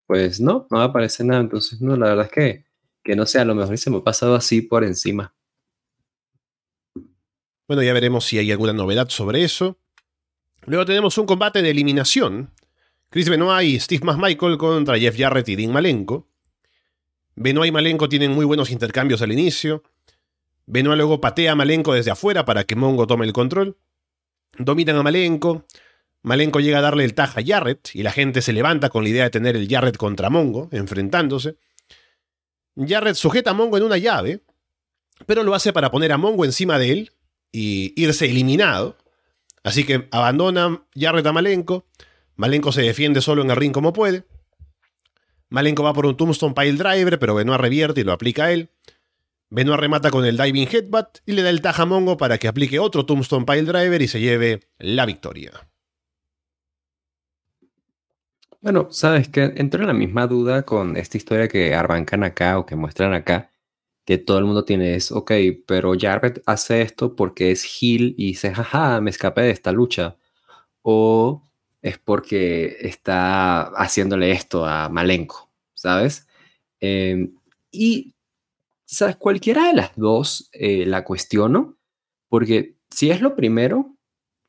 pues 0.06 0.40
no, 0.40 0.66
no 0.70 0.82
aparece 0.82 1.24
nada. 1.24 1.40
Entonces, 1.40 1.80
no, 1.80 1.96
la 1.96 2.08
verdad 2.08 2.26
es 2.26 2.32
que, 2.32 2.64
que 3.02 3.16
no 3.16 3.24
sé, 3.24 3.38
a 3.38 3.46
lo 3.46 3.54
mejor 3.54 3.78
se 3.78 3.88
me 3.88 3.96
ha 3.96 4.04
pasado 4.04 4.34
así 4.34 4.60
por 4.60 4.84
encima. 4.84 5.34
Bueno, 7.66 7.82
ya 7.82 7.94
veremos 7.94 8.26
si 8.26 8.38
hay 8.38 8.52
alguna 8.52 8.74
novedad 8.74 9.08
sobre 9.08 9.42
eso. 9.42 9.78
Luego 10.66 10.84
tenemos 10.84 11.16
un 11.16 11.24
combate 11.24 11.62
de 11.62 11.70
eliminación. 11.70 12.52
Chris 13.08 13.30
Benoit 13.30 13.66
y 13.66 13.80
Steve 13.80 14.04
McMichael 14.04 14.58
contra 14.58 14.98
Jeff 14.98 15.16
Jarrett 15.16 15.48
y 15.48 15.56
Dean 15.56 15.72
Malenko. 15.72 16.28
Benoit 17.36 17.68
y 17.68 17.72
Malenko 17.72 18.08
tienen 18.08 18.32
muy 18.32 18.46
buenos 18.46 18.70
intercambios 18.70 19.20
al 19.20 19.30
inicio. 19.30 19.82
Benoit 20.64 20.96
luego 20.96 21.20
patea 21.20 21.52
a 21.52 21.54
Malenko 21.54 21.92
desde 21.92 22.10
afuera 22.10 22.44
para 22.44 22.64
que 22.64 22.74
Mongo 22.74 23.06
tome 23.06 23.26
el 23.26 23.32
control. 23.32 23.76
Dominan 24.58 24.96
a 24.96 25.02
Malenko. 25.02 25.66
Malenko 26.22 26.60
llega 26.60 26.78
a 26.78 26.80
darle 26.80 27.04
el 27.04 27.14
taj 27.14 27.36
a 27.36 27.42
Jarrett 27.46 27.90
y 27.94 28.02
la 28.02 28.10
gente 28.10 28.40
se 28.42 28.52
levanta 28.52 28.88
con 28.88 29.04
la 29.04 29.10
idea 29.10 29.24
de 29.24 29.30
tener 29.30 29.54
el 29.54 29.68
Jarrett 29.68 29.98
contra 29.98 30.30
Mongo, 30.30 30.68
enfrentándose. 30.72 31.56
Jarrett 32.74 33.16
sujeta 33.16 33.50
a 33.50 33.54
Mongo 33.54 33.76
en 33.76 33.84
una 33.84 33.98
llave, 33.98 34.40
pero 35.26 35.44
lo 35.44 35.54
hace 35.54 35.72
para 35.72 35.90
poner 35.90 36.12
a 36.12 36.18
Mongo 36.18 36.44
encima 36.44 36.78
de 36.78 36.90
él 36.90 37.12
y 37.52 37.92
irse 37.96 38.24
eliminado. 38.24 38.96
Así 39.62 39.84
que 39.84 40.08
abandona 40.10 40.82
Jarrett 40.94 41.26
a 41.26 41.32
Malenko. 41.32 41.86
Malenko 42.34 42.72
se 42.72 42.82
defiende 42.82 43.20
solo 43.20 43.42
en 43.42 43.50
el 43.50 43.56
ring 43.56 43.72
como 43.72 43.92
puede. 43.92 44.24
Malenko 45.48 45.82
va 45.82 45.94
por 45.94 46.06
un 46.06 46.16
Tombstone 46.16 46.54
Pile 46.54 46.76
Driver, 46.76 47.18
pero 47.18 47.34
Benoit 47.34 47.60
revierte 47.60 48.00
y 48.00 48.04
lo 48.04 48.12
aplica 48.12 48.44
a 48.44 48.52
él. 48.52 48.70
Benoit 49.48 49.78
remata 49.78 50.10
con 50.10 50.24
el 50.24 50.36
Diving 50.36 50.68
Headbutt 50.70 51.18
y 51.24 51.32
le 51.32 51.42
da 51.42 51.50
el 51.50 51.62
taja 51.62 51.82
a 51.82 51.86
Mongo 51.86 52.16
para 52.16 52.38
que 52.38 52.48
aplique 52.48 52.78
otro 52.78 53.06
Tombstone 53.06 53.46
Pile 53.46 53.62
Driver 53.62 54.02
y 54.02 54.08
se 54.08 54.20
lleve 54.20 54.60
la 54.78 55.06
victoria. 55.06 55.52
Bueno, 58.60 58.88
sabes 58.90 59.28
que 59.28 59.52
entro 59.56 59.82
en 59.82 59.86
la 59.86 59.92
misma 59.92 60.26
duda 60.26 60.64
con 60.64 60.96
esta 60.96 61.16
historia 61.16 61.46
que 61.46 61.72
arrancan 61.74 62.24
acá 62.24 62.58
o 62.58 62.66
que 62.66 62.74
muestran 62.74 63.14
acá, 63.14 63.52
que 64.04 64.18
todo 64.18 64.38
el 64.38 64.44
mundo 64.44 64.64
tiene 64.64 64.96
es, 64.96 65.12
ok, 65.12 65.30
pero 65.66 65.92
Jarrett 65.96 66.42
hace 66.46 66.82
esto 66.82 67.14
porque 67.14 67.52
es 67.52 67.64
Hill 67.80 68.16
y 68.18 68.28
dice, 68.28 68.52
jaja, 68.52 69.00
me 69.00 69.10
escapé 69.10 69.42
de 69.42 69.50
esta 69.50 69.70
lucha. 69.70 70.16
O 70.82 71.42
es 71.86 71.98
porque 71.98 72.78
está 72.80 73.68
haciéndole 73.76 74.32
esto 74.32 74.66
a 74.66 74.88
Malenko, 74.88 75.52
¿sabes? 75.72 76.26
Em, 76.80 77.36
y, 77.70 78.16
¿sabes? 78.84 79.16
Cualquiera 79.16 79.68
de 79.68 79.74
las 79.74 79.94
dos 79.94 80.50
eh, 80.52 80.84
la 80.84 81.04
cuestiono, 81.04 81.78
porque 82.28 82.76
si 82.90 83.10
es 83.12 83.20
lo 83.20 83.36
primero, 83.36 83.96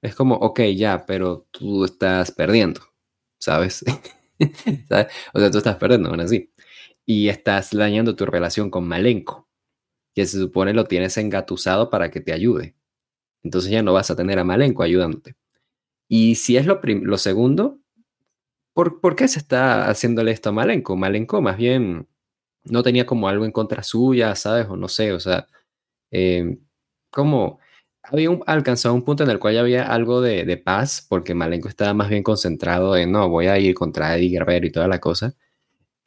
es 0.02 0.15
como, 0.15 0.36
ok, 0.36 0.62
ya, 0.76 1.06
pero 1.06 1.47
tú 1.52 1.86
estás 1.86 2.32
perdiendo, 2.32 2.82
¿sabes? 3.39 3.86
O 5.34 5.39
sea, 5.39 5.52
tú 5.52 5.60
estás 5.60 5.76
perdiendo, 5.78 6.10
aún 6.10 6.21
así. 6.21 6.52
Y 7.06 7.30
estás 7.30 7.69
dañando 7.71 8.15
tu 8.15 8.26
relación 8.26 8.71
con 8.71 8.88
Malenko, 8.88 9.47
que 10.15 10.26
se 10.26 10.39
supone 10.39 10.73
lo 10.73 10.86
tienes 10.86 11.17
engatusado 11.17 11.91
para 11.91 12.10
que 12.10 12.21
te 12.21 12.34
ayude. 12.34 12.76
Entonces 13.43 13.71
ya 13.71 13.84
no 13.84 13.93
vas 13.93 14.12
a 14.12 14.15
tener 14.15 14.39
a 14.39 14.43
Malenko 14.43 14.84
ayudándote. 14.84 15.36
Y 16.08 16.36
si 16.36 16.58
es 16.58 16.65
lo, 16.65 16.80
segundo, 17.17 17.80
¿por, 18.74 19.02
¿por, 19.02 19.15
qué 19.15 19.28
se 19.28 19.39
está 19.39 19.89
haciéndole 19.89 20.32
esto 20.32 20.50
a 20.50 20.52
Malenko? 20.54 20.96
Malenko 20.96 21.41
más 21.41 21.58
bien 21.58 22.08
no 22.63 22.84
tenía 22.84 23.06
como 23.06 23.28
algo 23.30 23.46
en 23.46 23.52
contra 23.52 23.84
suya, 23.84 24.36
¿sabes? 24.36 24.67
O 24.70 24.78
no 24.78 24.88
sé, 24.88 25.13
o 25.13 25.20
sea, 25.20 25.48
eh, 26.12 26.58
como 27.12 27.60
había 28.04 28.30
alcanzado 28.48 28.96
un 28.96 29.04
punto 29.04 29.24
en 29.24 29.30
el 29.32 29.39
cual 29.39 29.56
ya 29.56 29.62
había 29.62 29.84
algo 29.91 30.22
de, 30.22 30.46
de, 30.46 30.58
paz, 30.58 31.06
porque 31.10 31.34
Malenko 31.34 31.70
estaba 31.70 31.93
más 31.93 32.10
bien 32.10 32.24
concentrado 32.24 32.96
en, 32.98 33.12
no, 33.12 33.30
voy 33.30 33.48
a 33.48 33.60
ir 33.60 33.76
contra 33.76 34.15
Eddie 34.17 34.30
Guerrero 34.32 34.67
y 34.67 34.72
toda 34.72 34.88
la 34.88 35.00
cosa. 35.00 35.36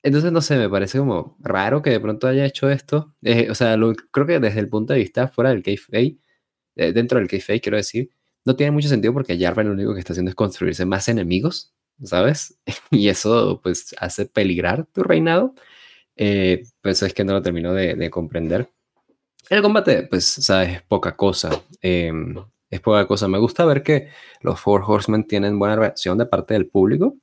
Entonces, 0.03 0.33
no 0.33 0.41
sé, 0.41 0.57
me 0.57 0.69
parece 0.69 0.99
como 0.99 1.37
raro 1.41 1.83
que 1.83 1.91
de 1.91 2.01
pronto 2.01 2.27
haya 2.27 2.47
hecho 2.47 2.71
esto. 2.71 3.15
Eh, 3.23 3.51
o 3.51 3.55
sea, 3.55 3.77
creo 4.11 4.27
que 4.27 4.41
desde 4.41 4.61
el 4.61 4.69
punto 4.69 4.93
de 4.95 5.01
vista 5.01 5.29
fuera 5.29 5.51
del 5.51 5.63
kayfabe, 5.63 6.19
eh, 6.77 6.93
dentro 6.93 7.19
del 7.19 7.29
kayfabe, 7.29 7.61
quiero 7.61 7.77
decir, 7.77 8.11
no 8.51 8.57
tiene 8.57 8.73
mucho 8.73 8.89
sentido 8.89 9.13
porque 9.13 9.39
Jarvan 9.39 9.69
lo 9.69 9.75
único 9.75 9.95
que 9.95 10.01
está 10.01 10.13
haciendo 10.13 10.31
es 10.31 10.35
construirse 10.35 10.85
más 10.85 11.09
enemigos, 11.09 11.73
¿sabes? 12.03 12.59
Y 12.91 13.09
eso 13.09 13.61
pues 13.63 13.95
hace 13.99 14.27
peligrar 14.27 14.87
tu 14.87 15.03
reinado. 15.03 15.55
Eh, 16.17 16.65
pues 16.83 17.03
es 17.03 17.15
que 17.15 17.25
no 17.25 17.33
lo 17.33 17.43
termino 17.43 17.73
de, 17.73 17.95
de, 17.95 18.11
comprender. 18.11 18.69
El 19.49 19.63
combate, 19.63 20.03
pues, 20.03 20.27
¿sabes? 20.27 20.77
Es 20.77 20.83
poca 20.83 21.17
cosa. 21.17 21.51
Eh, 21.81 22.13
es 22.71 22.81
poca 22.81 23.07
cosa. 23.07 23.29
Me 23.29 23.39
gusta 23.39 23.65
ver 23.65 23.83
que 23.83 24.09
los 24.41 24.61
Four 24.61 24.83
Horsemen 24.87 25.27
tienen 25.27 25.59
buena 25.59 25.77
reacción 25.77 26.19
de 26.19 26.27
parte 26.27 26.55
del 26.55 26.67
público. 26.67 27.17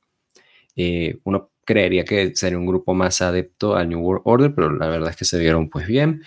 Eh, 0.76 1.18
uno 1.24 1.50
creería 1.64 2.04
que 2.04 2.34
sería 2.34 2.58
un 2.58 2.66
grupo 2.66 2.94
más 2.94 3.20
adepto 3.20 3.76
al 3.76 3.88
New 3.88 4.00
World 4.00 4.22
Order, 4.24 4.54
pero 4.54 4.70
la 4.72 4.88
verdad 4.88 5.10
es 5.10 5.16
que 5.16 5.24
se 5.24 5.38
vieron 5.38 5.68
pues 5.68 5.86
bien. 5.86 6.22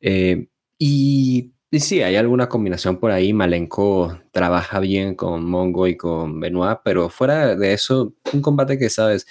Eh, 0.00 0.46
y 0.78 1.53
y 1.74 1.80
sí, 1.80 2.02
hay 2.02 2.14
alguna 2.14 2.48
combinación 2.48 2.98
por 2.98 3.10
ahí. 3.10 3.32
Malenko 3.32 4.20
trabaja 4.30 4.78
bien 4.78 5.16
con 5.16 5.44
Mongo 5.44 5.88
y 5.88 5.96
con 5.96 6.38
Benoit, 6.38 6.78
pero 6.84 7.08
fuera 7.08 7.56
de 7.56 7.72
eso, 7.72 8.14
un 8.32 8.40
combate 8.40 8.78
que, 8.78 8.88
sabes, 8.88 9.26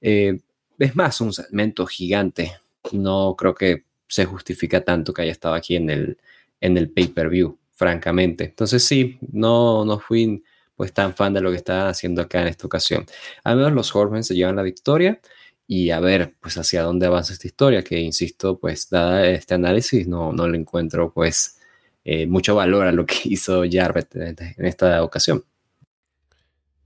eh, 0.00 0.38
es 0.78 0.94
más 0.94 1.20
un 1.20 1.32
segmento 1.32 1.84
gigante. 1.86 2.52
No 2.92 3.34
creo 3.36 3.56
que 3.56 3.84
se 4.06 4.24
justifica 4.24 4.84
tanto 4.84 5.12
que 5.12 5.22
haya 5.22 5.32
estado 5.32 5.54
aquí 5.54 5.74
en 5.74 5.90
el, 5.90 6.18
en 6.60 6.76
el 6.78 6.90
pay-per-view, 6.90 7.58
francamente. 7.72 8.44
Entonces 8.44 8.84
sí, 8.84 9.18
no, 9.32 9.84
no 9.84 9.98
fui 9.98 10.44
pues 10.76 10.92
tan 10.92 11.12
fan 11.14 11.34
de 11.34 11.40
lo 11.40 11.50
que 11.50 11.56
estaba 11.56 11.88
haciendo 11.88 12.22
acá 12.22 12.42
en 12.42 12.48
esta 12.48 12.68
ocasión. 12.68 13.04
Al 13.42 13.56
menos 13.56 13.72
los 13.72 13.94
Horsemen 13.96 14.22
se 14.22 14.36
llevan 14.36 14.54
la 14.54 14.62
victoria 14.62 15.20
y 15.66 15.90
a 15.90 15.98
ver 15.98 16.34
pues 16.40 16.56
hacia 16.56 16.82
dónde 16.82 17.06
avanza 17.06 17.32
esta 17.32 17.48
historia, 17.48 17.82
que 17.82 17.98
insisto, 17.98 18.60
pues 18.60 18.88
dada 18.90 19.26
este 19.28 19.54
análisis 19.54 20.06
no, 20.06 20.32
no 20.32 20.46
le 20.46 20.56
encuentro 20.58 21.12
pues 21.12 21.58
eh, 22.04 22.26
mucho 22.26 22.54
valor 22.54 22.86
a 22.86 22.92
lo 22.92 23.06
que 23.06 23.16
hizo 23.24 23.62
Jarrett 23.70 24.14
en 24.14 24.66
esta 24.66 25.02
ocasión. 25.02 25.44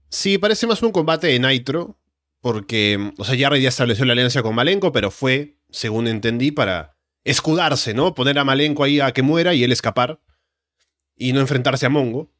Sí, 0.09 0.37
parece 0.37 0.65
más 0.65 0.81
un 0.81 0.91
combate 0.91 1.27
de 1.27 1.39
Nitro, 1.39 1.97
porque, 2.41 3.13
o 3.17 3.23
sea, 3.23 3.37
Jarrett 3.37 3.61
ya 3.61 3.69
estableció 3.69 4.05
la 4.05 4.13
alianza 4.13 4.41
con 4.41 4.55
Malenko, 4.55 4.91
pero 4.91 5.11
fue, 5.11 5.57
según 5.69 6.07
entendí, 6.07 6.51
para 6.51 6.95
escudarse, 7.23 7.93
¿no? 7.93 8.15
Poner 8.15 8.39
a 8.39 8.43
Malenko 8.43 8.83
ahí 8.83 8.99
a 8.99 9.11
que 9.11 9.21
muera 9.21 9.53
y 9.53 9.63
él 9.63 9.71
escapar 9.71 10.19
y 11.15 11.33
no 11.33 11.41
enfrentarse 11.41 11.85
a 11.85 11.89
Mongo. 11.89 12.31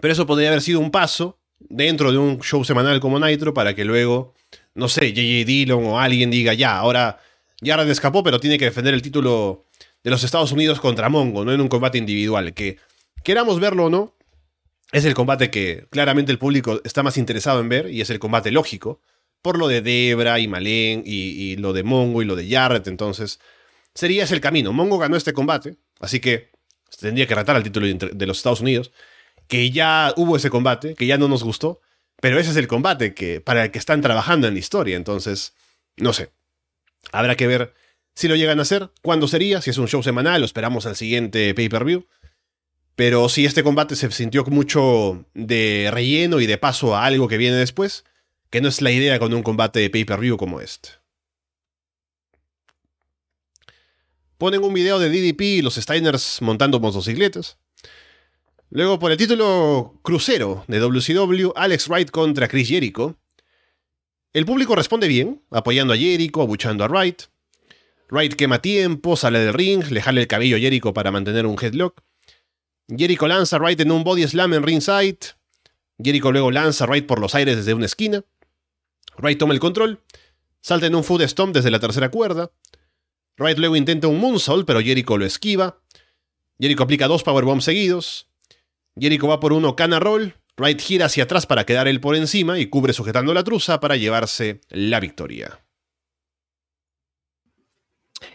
Pero 0.00 0.12
eso 0.12 0.26
podría 0.26 0.48
haber 0.48 0.62
sido 0.62 0.80
un 0.80 0.90
paso 0.90 1.38
dentro 1.60 2.10
de 2.10 2.18
un 2.18 2.40
show 2.40 2.64
semanal 2.64 2.98
como 2.98 3.20
Nitro 3.20 3.54
para 3.54 3.74
que 3.74 3.84
luego, 3.84 4.34
no 4.74 4.88
sé, 4.88 5.12
JJ 5.12 5.44
Dillon 5.44 5.84
o 5.84 6.00
alguien 6.00 6.30
diga, 6.30 6.54
ya, 6.54 6.76
ahora 6.76 7.20
Jarrett 7.62 7.90
escapó, 7.90 8.24
pero 8.24 8.40
tiene 8.40 8.58
que 8.58 8.64
defender 8.64 8.94
el 8.94 9.02
título 9.02 9.66
de 10.02 10.10
los 10.10 10.24
Estados 10.24 10.52
Unidos 10.52 10.80
contra 10.80 11.08
Mongo, 11.08 11.44
no 11.44 11.52
en 11.52 11.60
un 11.60 11.68
combate 11.68 11.98
individual, 11.98 12.54
que 12.54 12.78
queramos 13.22 13.60
verlo 13.60 13.86
o 13.86 13.90
no, 13.90 14.14
es 14.92 15.04
el 15.04 15.14
combate 15.14 15.50
que 15.50 15.86
claramente 15.90 16.32
el 16.32 16.38
público 16.38 16.80
está 16.84 17.02
más 17.02 17.16
interesado 17.16 17.60
en 17.60 17.68
ver 17.68 17.90
y 17.90 18.00
es 18.00 18.10
el 18.10 18.18
combate 18.18 18.50
lógico, 18.50 19.00
por 19.40 19.58
lo 19.58 19.66
de 19.68 19.80
Debra 19.80 20.38
y 20.38 20.48
Malen 20.48 21.02
y, 21.04 21.56
lo 21.56 21.72
de 21.72 21.82
Mongo 21.82 22.22
y 22.22 22.24
lo 22.24 22.36
de 22.36 22.48
Jarrett, 22.48 22.86
entonces 22.86 23.40
sería 23.94 24.24
ese 24.24 24.34
el 24.34 24.40
camino. 24.40 24.72
Mongo 24.72 24.98
ganó 24.98 25.16
este 25.16 25.32
combate, 25.32 25.76
así 26.00 26.20
que 26.20 26.50
tendría 27.00 27.26
que 27.26 27.34
retar 27.34 27.56
al 27.56 27.62
título 27.62 27.86
de 27.86 28.26
los 28.26 28.36
Estados 28.36 28.60
Unidos, 28.60 28.92
que 29.48 29.70
ya 29.70 30.12
hubo 30.16 30.36
ese 30.36 30.50
combate, 30.50 30.94
que 30.94 31.06
ya 31.06 31.18
no 31.18 31.26
nos 31.26 31.42
gustó, 31.42 31.80
pero 32.20 32.38
ese 32.38 32.50
es 32.50 32.56
el 32.56 32.68
combate 32.68 33.14
que, 33.14 33.40
para 33.40 33.64
el 33.64 33.70
que 33.70 33.78
están 33.78 34.00
trabajando 34.00 34.46
en 34.46 34.54
la 34.54 34.60
historia, 34.60 34.96
entonces, 34.96 35.54
no 35.96 36.12
sé. 36.12 36.30
Habrá 37.10 37.34
que 37.34 37.48
ver 37.48 37.74
si 38.14 38.28
lo 38.28 38.36
llegan 38.36 38.58
a 38.58 38.62
hacer, 38.62 38.90
¿cuándo 39.02 39.28
sería? 39.28 39.60
Si 39.60 39.70
es 39.70 39.78
un 39.78 39.88
show 39.88 40.02
semanal, 40.02 40.40
lo 40.40 40.46
esperamos 40.46 40.86
al 40.86 40.96
siguiente 40.96 41.54
pay-per-view. 41.54 42.06
Pero 42.94 43.28
sí, 43.28 43.46
este 43.46 43.62
combate 43.62 43.96
se 43.96 44.10
sintió 44.10 44.44
mucho 44.44 45.24
de 45.34 45.90
relleno 45.92 46.40
y 46.40 46.46
de 46.46 46.58
paso 46.58 46.94
a 46.94 47.06
algo 47.06 47.26
que 47.26 47.38
viene 47.38 47.56
después, 47.56 48.04
que 48.50 48.60
no 48.60 48.68
es 48.68 48.82
la 48.82 48.90
idea 48.90 49.18
con 49.18 49.32
un 49.32 49.42
combate 49.42 49.80
de 49.80 49.90
pay-per-view 49.90 50.36
como 50.36 50.60
este. 50.60 50.90
Ponen 54.36 54.62
un 54.62 54.74
video 54.74 54.98
de 54.98 55.08
DDP 55.08 55.40
y 55.40 55.62
los 55.62 55.76
Steiners 55.76 56.42
montando 56.42 56.80
motocicletas. 56.80 57.58
Luego 58.70 58.98
por 58.98 59.12
el 59.12 59.18
título 59.18 60.00
crucero 60.02 60.64
de 60.66 60.80
WCW, 60.80 61.52
Alex 61.54 61.88
Wright 61.88 62.10
contra 62.10 62.48
Chris 62.48 62.68
Jericho. 62.68 63.16
El 64.32 64.44
público 64.46 64.74
responde 64.74 65.08
bien, 65.08 65.42
apoyando 65.50 65.92
a 65.94 65.96
Jericho, 65.96 66.42
abuchando 66.42 66.82
a 66.84 66.88
Wright. 66.88 67.22
Wright 68.12 68.34
quema 68.34 68.60
tiempo, 68.60 69.16
sale 69.16 69.38
del 69.38 69.54
ring, 69.54 69.84
le 69.90 70.02
jale 70.02 70.20
el 70.20 70.26
cabello 70.26 70.56
a 70.56 70.60
Jericho 70.60 70.92
para 70.92 71.10
mantener 71.10 71.46
un 71.46 71.56
headlock. 71.58 72.02
Jericho 72.86 73.26
lanza 73.26 73.56
a 73.56 73.58
Wright 73.58 73.80
en 73.80 73.90
un 73.90 74.04
body 74.04 74.28
slam 74.28 74.52
en 74.52 74.62
ringside. 74.62 75.16
Jericho 75.98 76.30
luego 76.30 76.50
lanza 76.50 76.84
a 76.84 76.88
Wright 76.88 77.06
por 77.06 77.18
los 77.20 77.34
aires 77.34 77.56
desde 77.56 77.72
una 77.72 77.86
esquina. 77.86 78.22
Wright 79.16 79.38
toma 79.38 79.54
el 79.54 79.60
control, 79.60 80.02
salta 80.60 80.88
en 80.88 80.94
un 80.94 81.04
foot 81.04 81.22
stomp 81.22 81.54
desde 81.54 81.70
la 81.70 81.80
tercera 81.80 82.10
cuerda. 82.10 82.50
Wright 83.38 83.56
luego 83.56 83.76
intenta 83.76 84.08
un 84.08 84.20
moonsault, 84.20 84.66
pero 84.66 84.82
Jericho 84.82 85.16
lo 85.16 85.24
esquiva. 85.24 85.80
Jericho 86.60 86.82
aplica 86.82 87.08
dos 87.08 87.22
powerbombs 87.22 87.64
seguidos. 87.64 88.28
Jericho 88.94 89.26
va 89.26 89.40
por 89.40 89.54
uno 89.54 89.74
cana 89.74 90.00
roll. 90.00 90.34
Wright 90.58 90.82
gira 90.82 91.06
hacia 91.06 91.24
atrás 91.24 91.46
para 91.46 91.64
quedar 91.64 91.88
él 91.88 91.98
por 91.98 92.14
encima 92.14 92.58
y 92.58 92.66
cubre 92.66 92.92
sujetando 92.92 93.32
la 93.32 93.42
truza 93.42 93.80
para 93.80 93.96
llevarse 93.96 94.60
la 94.68 95.00
victoria. 95.00 95.61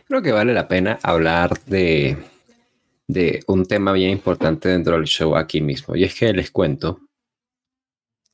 Creo 0.07 0.21
que 0.21 0.31
vale 0.31 0.53
la 0.53 0.67
pena 0.67 0.99
hablar 1.03 1.59
de, 1.65 2.17
de 3.07 3.43
un 3.47 3.65
tema 3.65 3.91
bien 3.93 4.11
importante 4.11 4.69
dentro 4.69 4.95
del 4.95 5.05
show 5.05 5.35
aquí 5.35 5.61
mismo. 5.61 5.95
Y 5.95 6.03
es 6.03 6.15
que 6.15 6.33
les 6.33 6.51
cuento 6.51 6.99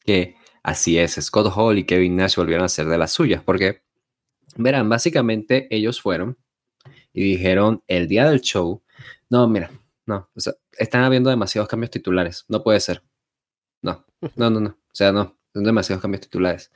que 0.06 0.36
así 0.64 0.98
es, 0.98 1.14
Scott 1.14 1.52
Hall 1.56 1.78
y 1.78 1.86
Kevin 1.86 2.16
Nash 2.16 2.36
volvieron 2.36 2.66
a 2.66 2.70
ser 2.70 2.88
de 2.88 2.98
las 2.98 3.12
suyas, 3.12 3.42
porque 3.44 3.84
verán, 4.56 4.90
básicamente 4.90 5.68
ellos 5.70 6.02
fueron 6.02 6.38
y 7.14 7.24
dijeron 7.24 7.84
el 7.88 8.08
día 8.08 8.30
del 8.30 8.42
show, 8.42 8.84
no, 9.30 9.48
mira, 9.48 9.72
no, 10.06 10.30
están 10.78 11.04
habiendo 11.04 11.30
demasiados 11.30 11.70
cambios 11.70 11.92
titulares, 11.92 12.46
no 12.48 12.64
puede 12.64 12.80
ser. 12.80 13.04
No, 13.82 14.06
no, 14.36 14.50
no, 14.50 14.60
no, 14.60 14.70
o 14.70 14.96
sea, 14.96 15.12
no, 15.12 15.38
son 15.54 15.64
demasiados 15.64 16.02
cambios 16.02 16.22
titulares. 16.22 16.72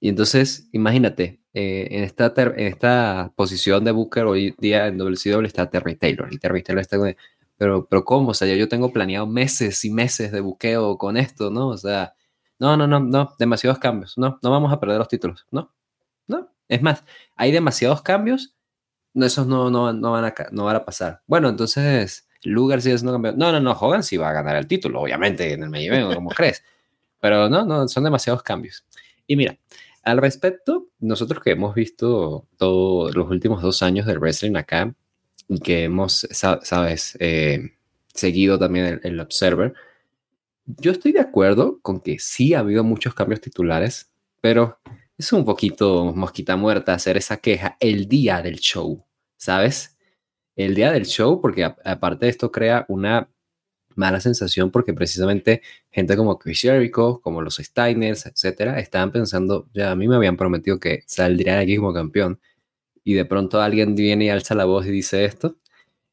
Y 0.00 0.08
entonces, 0.08 0.68
imagínate, 0.72 1.40
eh, 1.54 1.88
en, 1.90 2.04
esta 2.04 2.32
en 2.36 2.66
esta 2.66 3.32
posición 3.36 3.84
de 3.84 3.92
Booker 3.92 4.24
hoy 4.24 4.54
día 4.58 4.88
en 4.88 4.98
WCW 4.98 5.46
está 5.46 5.70
Terry 5.70 5.94
Taylor. 5.96 6.32
Y 6.32 6.38
Terry 6.38 6.62
Taylor 6.62 6.80
está 6.80 6.98
con, 6.98 7.16
pero, 7.56 7.86
pero 7.86 8.04
¿cómo? 8.04 8.30
O 8.30 8.34
sea, 8.34 8.52
yo 8.54 8.68
tengo 8.68 8.92
planeado 8.92 9.26
meses 9.26 9.84
y 9.84 9.90
meses 9.90 10.32
de 10.32 10.40
buqueo 10.40 10.98
con 10.98 11.16
esto, 11.16 11.50
¿no? 11.50 11.68
O 11.68 11.78
sea, 11.78 12.14
no, 12.58 12.76
no, 12.76 12.86
no, 12.86 13.00
no, 13.00 13.34
demasiados 13.38 13.78
cambios. 13.78 14.18
No, 14.18 14.38
no 14.42 14.50
vamos 14.50 14.72
a 14.72 14.80
perder 14.80 14.98
los 14.98 15.08
títulos. 15.08 15.46
No, 15.50 15.72
no. 16.26 16.50
Es 16.68 16.82
más, 16.82 17.04
hay 17.36 17.52
demasiados 17.52 18.02
cambios. 18.02 18.54
No, 19.12 19.26
esos 19.26 19.46
no, 19.46 19.70
no, 19.70 19.92
no, 19.92 20.12
van, 20.12 20.24
a, 20.24 20.34
no 20.50 20.64
van 20.64 20.76
a 20.76 20.84
pasar. 20.84 21.22
Bueno, 21.26 21.48
entonces, 21.48 22.28
Lugar 22.42 22.82
sigue 22.82 22.98
siendo 22.98 23.12
campeón. 23.12 23.38
No, 23.38 23.52
no, 23.52 23.60
no, 23.60 23.72
Hogan 23.72 24.02
sí 24.02 24.16
va 24.16 24.30
a 24.30 24.32
ganar 24.32 24.56
el 24.56 24.66
título, 24.66 25.00
obviamente, 25.00 25.52
en 25.52 25.62
el 25.62 25.70
medio, 25.70 26.12
como 26.14 26.30
crees. 26.30 26.64
Pero 27.20 27.48
no, 27.48 27.64
no, 27.64 27.86
son 27.88 28.04
demasiados 28.04 28.42
cambios. 28.42 28.84
Y 29.26 29.36
mira, 29.36 29.56
al 30.04 30.18
respecto, 30.18 30.88
nosotros 31.00 31.42
que 31.42 31.52
hemos 31.52 31.74
visto 31.74 32.46
todos 32.56 33.14
los 33.14 33.30
últimos 33.30 33.62
dos 33.62 33.82
años 33.82 34.06
del 34.06 34.18
wrestling 34.18 34.56
acá, 34.56 34.94
y 35.48 35.60
que 35.60 35.84
hemos, 35.84 36.26
sabes, 36.30 37.16
eh, 37.20 37.72
seguido 38.08 38.58
también 38.58 38.86
el, 38.86 39.00
el, 39.02 39.20
Observer, 39.20 39.74
yo 40.66 40.92
estoy 40.92 41.12
de 41.12 41.20
acuerdo 41.20 41.80
con 41.82 42.00
que 42.00 42.18
sí 42.18 42.54
ha 42.54 42.60
habido 42.60 42.84
muchos 42.84 43.14
cambios 43.14 43.40
titulares, 43.40 44.10
pero 44.40 44.78
es 45.18 45.32
un 45.32 45.44
poquito 45.44 46.12
mosquita 46.14 46.56
muerta 46.56 46.94
hacer 46.94 47.16
esa 47.16 47.36
queja 47.38 47.76
el 47.80 48.08
día 48.08 48.42
del 48.42 48.58
show, 48.58 49.04
¿sabes? 49.36 49.96
El 50.56 50.74
día 50.74 50.92
del 50.92 51.06
show, 51.06 51.40
porque 51.40 51.64
aparte 51.64 52.26
de 52.26 52.30
esto 52.30 52.50
crea 52.50 52.84
una 52.88 53.28
mala 53.96 54.20
sensación 54.20 54.70
porque 54.70 54.94
precisamente 54.94 55.62
gente 55.90 56.16
como 56.16 56.38
Chris 56.38 56.60
Jericho, 56.62 57.20
como 57.22 57.42
los 57.42 57.56
Steiners, 57.56 58.26
etcétera, 58.26 58.78
estaban 58.80 59.12
pensando, 59.12 59.68
ya 59.74 59.90
a 59.90 59.96
mí 59.96 60.08
me 60.08 60.16
habían 60.16 60.36
prometido 60.36 60.78
que 60.80 61.02
saldría 61.06 61.56
de 61.56 61.62
aquí 61.62 61.76
como 61.76 61.92
campeón 61.92 62.40
y 63.04 63.14
de 63.14 63.24
pronto 63.24 63.60
alguien 63.60 63.94
viene 63.94 64.26
y 64.26 64.28
alza 64.30 64.54
la 64.54 64.64
voz 64.64 64.86
y 64.86 64.90
dice 64.90 65.24
esto. 65.24 65.56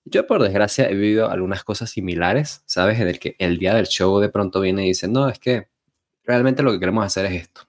Yo 0.06 0.28
por 0.28 0.42
desgracia 0.42 0.90
he 0.90 0.96
vivido 0.96 1.30
algunas 1.30 1.64
cosas 1.64 1.90
similares, 1.90 2.64
¿sabes? 2.66 3.00
En 3.00 3.08
el 3.08 3.20
que 3.20 3.36
el 3.40 3.58
día 3.58 3.74
del 3.76 3.88
show 3.88 4.20
de 4.20 4.30
pronto 4.30 4.60
viene 4.62 4.86
y 4.86 4.90
dice, 4.90 5.08
no, 5.08 5.30
es 5.30 5.40
que 5.40 5.68
realmente 6.24 6.64
lo 6.64 6.72
que 6.72 6.80
queremos 6.80 7.06
hacer 7.06 7.26
es 7.28 7.44
esto. 7.44 7.62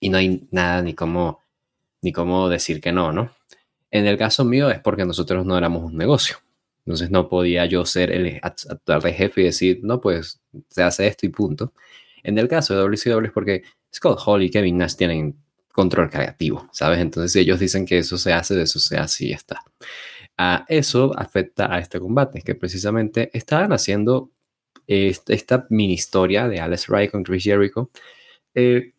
Y 0.00 0.08
no 0.08 0.18
hay 0.18 0.46
nada 0.50 0.82
ni 0.82 0.94
cómo, 0.94 1.40
ni 2.00 2.12
cómo 2.12 2.48
decir 2.48 2.80
que 2.80 2.92
no, 2.92 3.12
¿no? 3.12 3.32
En 3.90 4.06
el 4.06 4.16
caso 4.18 4.44
mío 4.44 4.70
es 4.70 4.80
porque 4.80 5.04
nosotros 5.04 5.44
no 5.44 5.56
éramos 5.58 5.84
un 5.84 5.96
negocio. 5.96 6.38
Entonces 6.84 7.10
no 7.10 7.28
podía 7.28 7.66
yo 7.66 7.84
ser 7.86 8.10
el 8.10 8.40
actual 8.42 9.02
jefe 9.12 9.40
y 9.40 9.44
decir, 9.44 9.80
no, 9.82 10.00
pues 10.00 10.40
se 10.68 10.82
hace 10.82 11.06
esto 11.06 11.26
y 11.26 11.28
punto. 11.28 11.72
En 12.22 12.38
el 12.38 12.48
caso 12.48 12.74
de 12.74 12.80
WCW 12.80 13.26
es 13.26 13.32
porque 13.32 13.62
Scott 13.94 14.20
Hall 14.26 14.42
y 14.42 14.50
Kevin 14.50 14.78
Nash 14.78 14.96
tienen 14.96 15.36
control 15.72 16.10
creativo, 16.10 16.68
¿sabes? 16.72 16.98
Entonces 17.00 17.34
ellos 17.36 17.58
dicen 17.58 17.86
que 17.86 17.98
eso 17.98 18.18
se 18.18 18.32
hace, 18.32 18.54
de 18.54 18.62
eso 18.62 18.78
se 18.78 18.96
hace 18.98 19.26
y 19.26 19.32
está. 19.32 19.62
Eso 20.68 21.12
afecta 21.16 21.72
a 21.72 21.78
este 21.78 22.00
combate, 22.00 22.42
que 22.42 22.54
precisamente 22.54 23.30
estaban 23.32 23.72
haciendo 23.72 24.30
esta 24.86 25.66
mini 25.70 25.94
historia 25.94 26.48
de 26.48 26.60
Alex 26.60 26.88
Wright 26.88 27.10
con 27.10 27.22
Chris 27.22 27.44
Jericho. 27.44 27.90
Eh, 28.54 28.92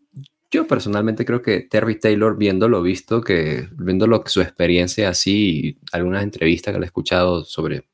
yo 0.54 0.68
personalmente 0.68 1.26
creo 1.26 1.42
que 1.42 1.62
Terry 1.62 2.00
Taylor, 2.00 2.38
viendo 2.38 2.70
lo 2.70 2.84
visto, 2.84 3.22
que 3.22 3.68
viendo 3.72 4.06
lo, 4.06 4.24
su 4.28 4.42
experiencia 4.42 5.10
así, 5.10 5.80
algunas 5.92 6.22
entrevistas 6.24 6.74
que 6.74 6.80
le 6.80 6.86
he 6.86 6.88
escuchado 6.88 7.44
sobre 7.44 7.90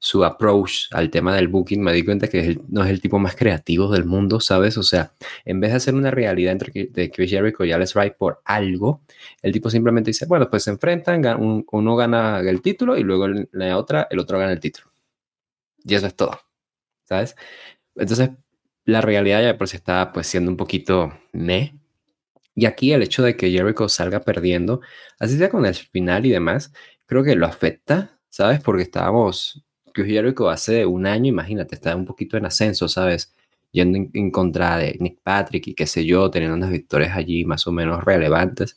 su 0.00 0.24
approach 0.24 0.88
al 0.90 1.08
tema 1.10 1.34
del 1.36 1.48
booking, 1.48 1.80
me 1.80 1.92
di 1.92 2.04
cuenta 2.04 2.28
que 2.28 2.58
no 2.68 2.84
es 2.84 2.90
el 2.90 3.00
tipo 3.00 3.18
más 3.18 3.36
creativo 3.36 3.90
del 3.90 4.04
mundo, 4.04 4.40
¿sabes? 4.40 4.76
O 4.76 4.82
sea, 4.82 5.12
en 5.44 5.60
vez 5.60 5.70
de 5.70 5.76
hacer 5.76 5.94
una 5.94 6.10
realidad 6.10 6.52
entre 6.52 6.86
de 6.86 7.10
Chris 7.10 7.30
Jericho 7.30 7.64
y 7.64 7.72
Alex 7.72 7.94
Wright 7.94 8.14
por 8.14 8.42
algo, 8.44 9.02
el 9.40 9.52
tipo 9.52 9.70
simplemente 9.70 10.10
dice, 10.10 10.26
bueno, 10.26 10.50
pues 10.50 10.64
se 10.64 10.70
enfrentan, 10.70 11.24
uno 11.70 11.96
gana 11.96 12.40
el 12.40 12.60
título 12.60 12.98
y 12.98 13.04
luego 13.04 13.28
la 13.52 13.78
otra, 13.78 14.08
el 14.10 14.18
otro 14.18 14.38
gana 14.38 14.52
el 14.52 14.60
título. 14.60 14.90
Y 15.84 15.94
eso 15.94 16.06
es 16.06 16.16
todo, 16.16 16.40
¿sabes? 17.04 17.36
Entonces, 17.94 18.30
la 18.84 19.00
realidad 19.00 19.42
ya 19.42 19.58
por 19.58 19.68
si 19.68 19.76
está 19.76 20.12
pues 20.12 20.26
siendo 20.26 20.50
un 20.50 20.56
poquito 20.56 21.12
me 21.32 21.83
y 22.54 22.66
aquí 22.66 22.92
el 22.92 23.02
hecho 23.02 23.22
de 23.22 23.36
que 23.36 23.50
Jericho 23.50 23.88
salga 23.88 24.20
perdiendo, 24.20 24.80
así 25.18 25.36
sea 25.38 25.50
con 25.50 25.66
el 25.66 25.74
final 25.74 26.26
y 26.26 26.30
demás, 26.30 26.72
creo 27.06 27.24
que 27.24 27.34
lo 27.36 27.46
afecta, 27.46 28.18
¿sabes? 28.28 28.60
Porque 28.60 28.82
estábamos, 28.82 29.64
que 29.92 30.04
Jericho 30.04 30.48
hace 30.50 30.86
un 30.86 31.06
año, 31.06 31.28
imagínate, 31.28 31.74
estaba 31.74 31.96
un 31.96 32.04
poquito 32.06 32.36
en 32.36 32.46
ascenso, 32.46 32.88
¿sabes? 32.88 33.34
Yendo 33.72 33.98
en, 34.12 34.30
contra 34.30 34.78
de 34.78 34.96
Nick 35.00 35.20
Patrick 35.22 35.66
y 35.68 35.74
qué 35.74 35.86
sé 35.86 36.04
yo, 36.04 36.30
teniendo 36.30 36.56
unas 36.56 36.70
victorias 36.70 37.16
allí 37.16 37.44
más 37.44 37.66
o 37.66 37.72
menos 37.72 38.04
relevantes. 38.04 38.76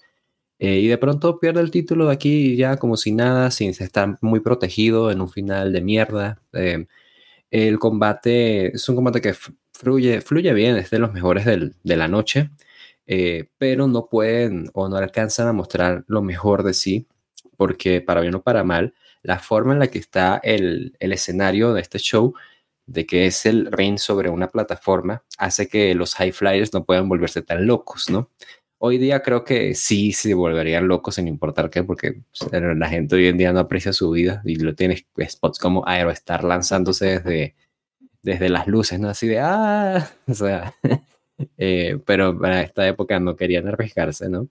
Eh, 0.60 0.80
y 0.80 0.88
de 0.88 0.98
pronto 0.98 1.40
pierde 1.40 1.62
el 1.62 1.72
título 1.72 2.08
de 2.08 2.14
aquí 2.14 2.56
ya 2.56 2.78
como 2.78 2.98
si 2.98 3.12
nada, 3.12 3.52
sin 3.52 3.70
estar 3.70 4.18
muy 4.22 4.40
protegido 4.40 5.12
en 5.12 5.22
un 5.22 5.30
final 5.30 5.72
de 5.74 5.82
mierda. 5.82 6.42
Eh, 6.54 6.88
el 7.52 7.80
combate 7.80 8.76
es 8.76 8.90
un 8.90 8.96
combate 8.96 9.22
que 9.22 9.34
fluye, 9.74 10.22
fluye 10.22 10.54
bien, 10.54 10.78
es 10.78 10.90
de 10.90 11.00
los 11.00 11.14
mejores 11.14 11.46
del, 11.46 11.76
de 11.84 11.98
la 11.98 12.08
noche. 12.08 12.52
Eh, 13.08 13.50
pero 13.58 13.88
no 13.88 14.08
pueden 14.10 14.70
o 14.74 14.90
no 14.90 14.98
alcanzan 14.98 15.48
a 15.48 15.54
mostrar 15.54 16.04
lo 16.08 16.22
mejor 16.22 16.64
de 16.64 16.74
sí, 16.74 17.08
porque 17.56 18.02
para 18.02 18.22
bien 18.22 18.36
o 18.36 18.44
para 18.44 18.64
mal, 18.64 18.94
la 19.24 19.40
forma 19.40 19.74
en 19.74 19.80
la 19.80 19.88
que 19.88 20.00
está 20.00 20.40
el, 20.44 20.96
el 21.00 21.14
escenario 21.14 21.74
de 21.74 21.82
este 21.82 22.00
show, 22.00 22.34
de 22.86 23.06
que 23.06 23.26
es 23.26 23.46
el 23.46 23.72
ring 23.72 23.98
sobre 23.98 24.30
una 24.30 24.50
plataforma, 24.50 25.24
hace 25.38 25.68
que 25.68 25.94
los 25.96 26.16
high 26.16 26.32
flyers 26.32 26.74
no 26.74 26.86
puedan 26.86 27.10
volverse 27.10 27.42
tan 27.42 27.66
locos, 27.66 28.10
¿no? 28.10 28.30
Hoy 28.80 29.00
día 29.00 29.24
creo 29.24 29.44
que 29.44 29.74
sí 29.74 30.14
se 30.14 30.34
volverían 30.36 30.88
locos 30.88 31.16
sin 31.16 31.28
importar 31.28 31.70
qué, 31.70 31.84
porque 31.84 32.22
pues, 32.38 32.52
la 32.52 32.90
gente 32.90 33.16
hoy 33.16 33.28
en 33.28 33.38
día 33.38 33.52
no 33.52 33.60
aprecia 33.60 33.92
su 33.92 34.12
vida 34.12 34.42
y 34.46 34.56
lo 34.58 34.76
tienes 34.76 35.06
spots 35.30 35.58
como 35.58 35.88
Aerostar 35.88 36.44
lanzándose 36.44 37.20
desde, 37.20 37.56
desde 38.22 38.50
las 38.50 38.68
luces, 38.68 39.00
¿no? 39.00 39.10
Así 39.10 39.28
de, 39.28 39.40
ah, 39.40 40.08
o 40.28 40.34
sea, 40.34 40.76
Eh, 41.58 42.00
pero 42.06 42.38
para 42.38 42.62
esta 42.62 42.88
época 42.88 43.20
no 43.20 43.36
querían 43.36 43.68
arriesgarse, 43.68 44.30
¿no? 44.30 44.48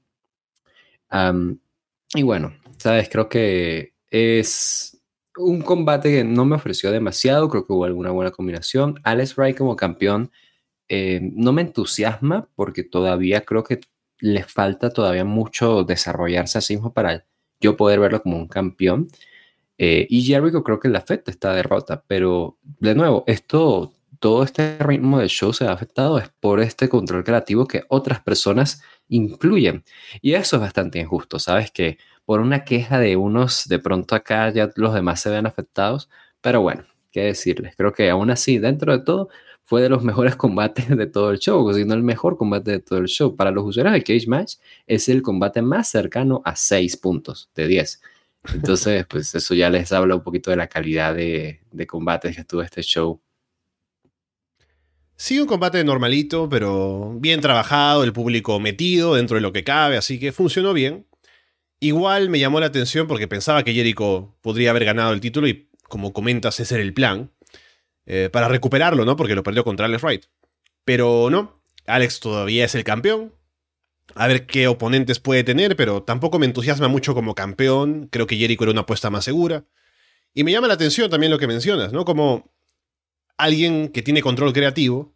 y 2.14 2.22
bueno, 2.22 2.53
sabes, 2.79 3.09
creo 3.09 3.29
que 3.29 3.94
es 4.11 5.01
un 5.37 5.62
combate 5.62 6.11
que 6.11 6.25
no 6.25 6.44
me 6.44 6.57
ofreció 6.57 6.90
demasiado, 6.90 7.49
creo 7.49 7.66
que 7.66 7.72
hubo 7.72 7.85
alguna 7.85 8.11
buena 8.11 8.31
combinación. 8.31 9.01
Alex 9.05 9.37
Wright 9.37 9.57
como 9.57 9.77
campeón 9.77 10.31
eh, 10.88 11.20
no 11.35 11.53
me 11.53 11.62
entusiasma 11.62 12.49
porque 12.55 12.85
todavía 12.85 13.44
creo 13.44 13.64
que 13.64 13.81
le 14.18 14.44
falta 14.44 14.90
todavía 14.90 15.25
mucho 15.25 15.85
desarrollarse 15.85 16.59
a 16.59 16.61
sí 16.61 16.75
mismo 16.75 16.92
para 16.92 17.27
yo 17.61 17.77
poder 17.77 18.01
verlo 18.01 18.22
como 18.22 18.37
un 18.37 18.49
campeón. 18.49 19.09
Eh, 19.79 20.07
y 20.09 20.22
Jericho 20.22 20.62
creo 20.64 20.81
que 20.81 20.88
le 20.88 20.99
afecta 20.99 21.31
esta 21.31 21.53
derrota, 21.53 22.03
pero 22.07 22.59
de 22.62 22.94
nuevo, 22.94 23.25
esto, 23.27 23.92
todo 24.18 24.42
este 24.42 24.79
ritmo 24.79 25.18
del 25.18 25.29
show 25.29 25.52
se 25.52 25.66
ha 25.66 25.72
afectado 25.72 26.18
es 26.18 26.29
por 26.40 26.61
este 26.61 26.88
control 26.88 27.24
creativo 27.24 27.66
que 27.66 27.85
otras 27.88 28.20
personas 28.20 28.83
incluyen. 29.09 29.85
Y 30.20 30.35
eso 30.35 30.57
es 30.57 30.62
bastante 30.62 30.98
injusto, 30.98 31.38
¿sabes? 31.38 31.70
Que 31.70 31.98
por 32.24 32.40
una 32.40 32.64
queja 32.64 32.98
de 32.98 33.16
unos, 33.16 33.68
de 33.68 33.79
pronto 33.79 34.14
acá 34.14 34.50
ya 34.50 34.70
los 34.76 34.94
demás 34.94 35.20
se 35.20 35.31
ven 35.31 35.46
afectados, 35.46 36.11
pero 36.40 36.61
bueno, 36.61 36.85
qué 37.12 37.22
decirles, 37.22 37.74
creo 37.76 37.92
que 37.92 38.11
aún 38.11 38.31
así, 38.31 38.59
dentro 38.59 38.92
de 38.92 39.05
todo, 39.05 39.29
fue 39.64 39.83
de 39.83 39.88
los 39.88 40.02
mejores 40.02 40.37
combates 40.37 40.88
de 40.88 41.07
todo 41.07 41.31
el 41.31 41.38
show, 41.38 41.72
si 41.74 41.85
no 41.85 41.94
el 41.94 42.02
mejor 42.02 42.37
combate 42.37 42.70
de 42.72 42.79
todo 42.81 43.00
el 43.00 43.07
show. 43.07 43.37
Para 43.37 43.50
los 43.50 43.64
usuarios 43.64 43.94
de 43.94 44.02
Cage 44.02 44.29
Match 44.29 44.55
es 44.87 45.09
el 45.09 45.22
combate 45.22 45.62
más 45.62 45.88
cercano 45.88 46.40
a 46.44 46.57
6 46.57 46.96
puntos 46.98 47.50
de 47.55 47.66
10. 47.66 48.00
Entonces, 48.55 49.07
pues 49.07 49.35
eso 49.35 49.55
ya 49.55 49.68
les 49.70 49.92
habla 49.92 50.14
un 50.14 50.22
poquito 50.22 50.50
de 50.50 50.57
la 50.57 50.68
calidad 50.68 51.14
de, 51.14 51.61
de 51.72 51.87
combates 51.87 52.37
que 52.37 52.44
tuvo 52.44 52.62
este 52.62 52.83
show. 52.83 53.20
Sí, 55.16 55.40
un 55.40 55.46
combate 55.46 55.83
normalito, 55.83 56.48
pero 56.48 57.14
bien 57.18 57.40
trabajado, 57.40 58.05
el 58.05 58.12
público 58.12 58.61
metido 58.61 59.14
dentro 59.14 59.37
de 59.37 59.40
lo 59.40 59.52
que 59.52 59.64
cabe, 59.64 59.96
así 59.96 60.18
que 60.18 60.31
funcionó 60.31 60.74
bien. 60.74 61.07
Igual 61.81 62.29
me 62.29 62.38
llamó 62.38 62.61
la 62.61 62.66
atención 62.66 63.07
porque 63.07 63.29
pensaba 63.29 63.62
que 63.64 63.72
Jericho 63.72 64.37
podría 64.42 64.70
haber 64.70 64.85
ganado 64.85 65.12
el 65.12 65.20
título 65.20 65.48
y, 65.48 65.70
como 65.88 66.12
comentas, 66.12 66.61
ese 66.61 66.74
era 66.74 66.85
el 66.85 66.92
plan. 66.94 67.33
Eh, 68.07 68.31
para 68.33 68.48
recuperarlo, 68.48 69.05
¿no? 69.05 69.16
Porque 69.16 69.35
lo 69.35 69.42
perdió 69.42 69.64
contra 69.64 69.87
Alex 69.87 70.02
Wright. 70.02 70.24
Pero 70.85 71.29
no, 71.31 71.62
Alex 71.87 72.20
todavía 72.20 72.64
es 72.64 72.74
el 72.74 72.85
campeón. 72.85 73.35
A 74.14 74.29
ver 74.29 74.46
qué 74.46 74.68
oponentes 74.68 75.18
puede 75.18 75.44
tener, 75.44 75.76
pero 75.76 76.02
tampoco 76.02 76.38
me 76.38 76.46
entusiasma 76.46 76.88
mucho 76.88 77.14
como 77.14 77.35
campeón. 77.35 78.09
Creo 78.12 78.26
que 78.26 78.37
Jericho 78.37 78.64
era 78.64 78.72
una 78.72 78.83
apuesta 78.83 79.11
más 79.11 79.24
segura. 79.24 79.64
Y 80.35 80.44
me 80.44 80.52
llama 80.52 80.68
la 80.68 80.74
atención 80.74 81.11
también 81.11 81.33
lo 81.33 81.38
que 81.38 81.46
mencionas, 81.46 81.92
¿no? 81.92 82.05
Como 82.05 82.55
alguien 83.37 83.88
que 83.88 84.03
tiene 84.03 84.22
control 84.22 84.53
creativo 84.53 85.14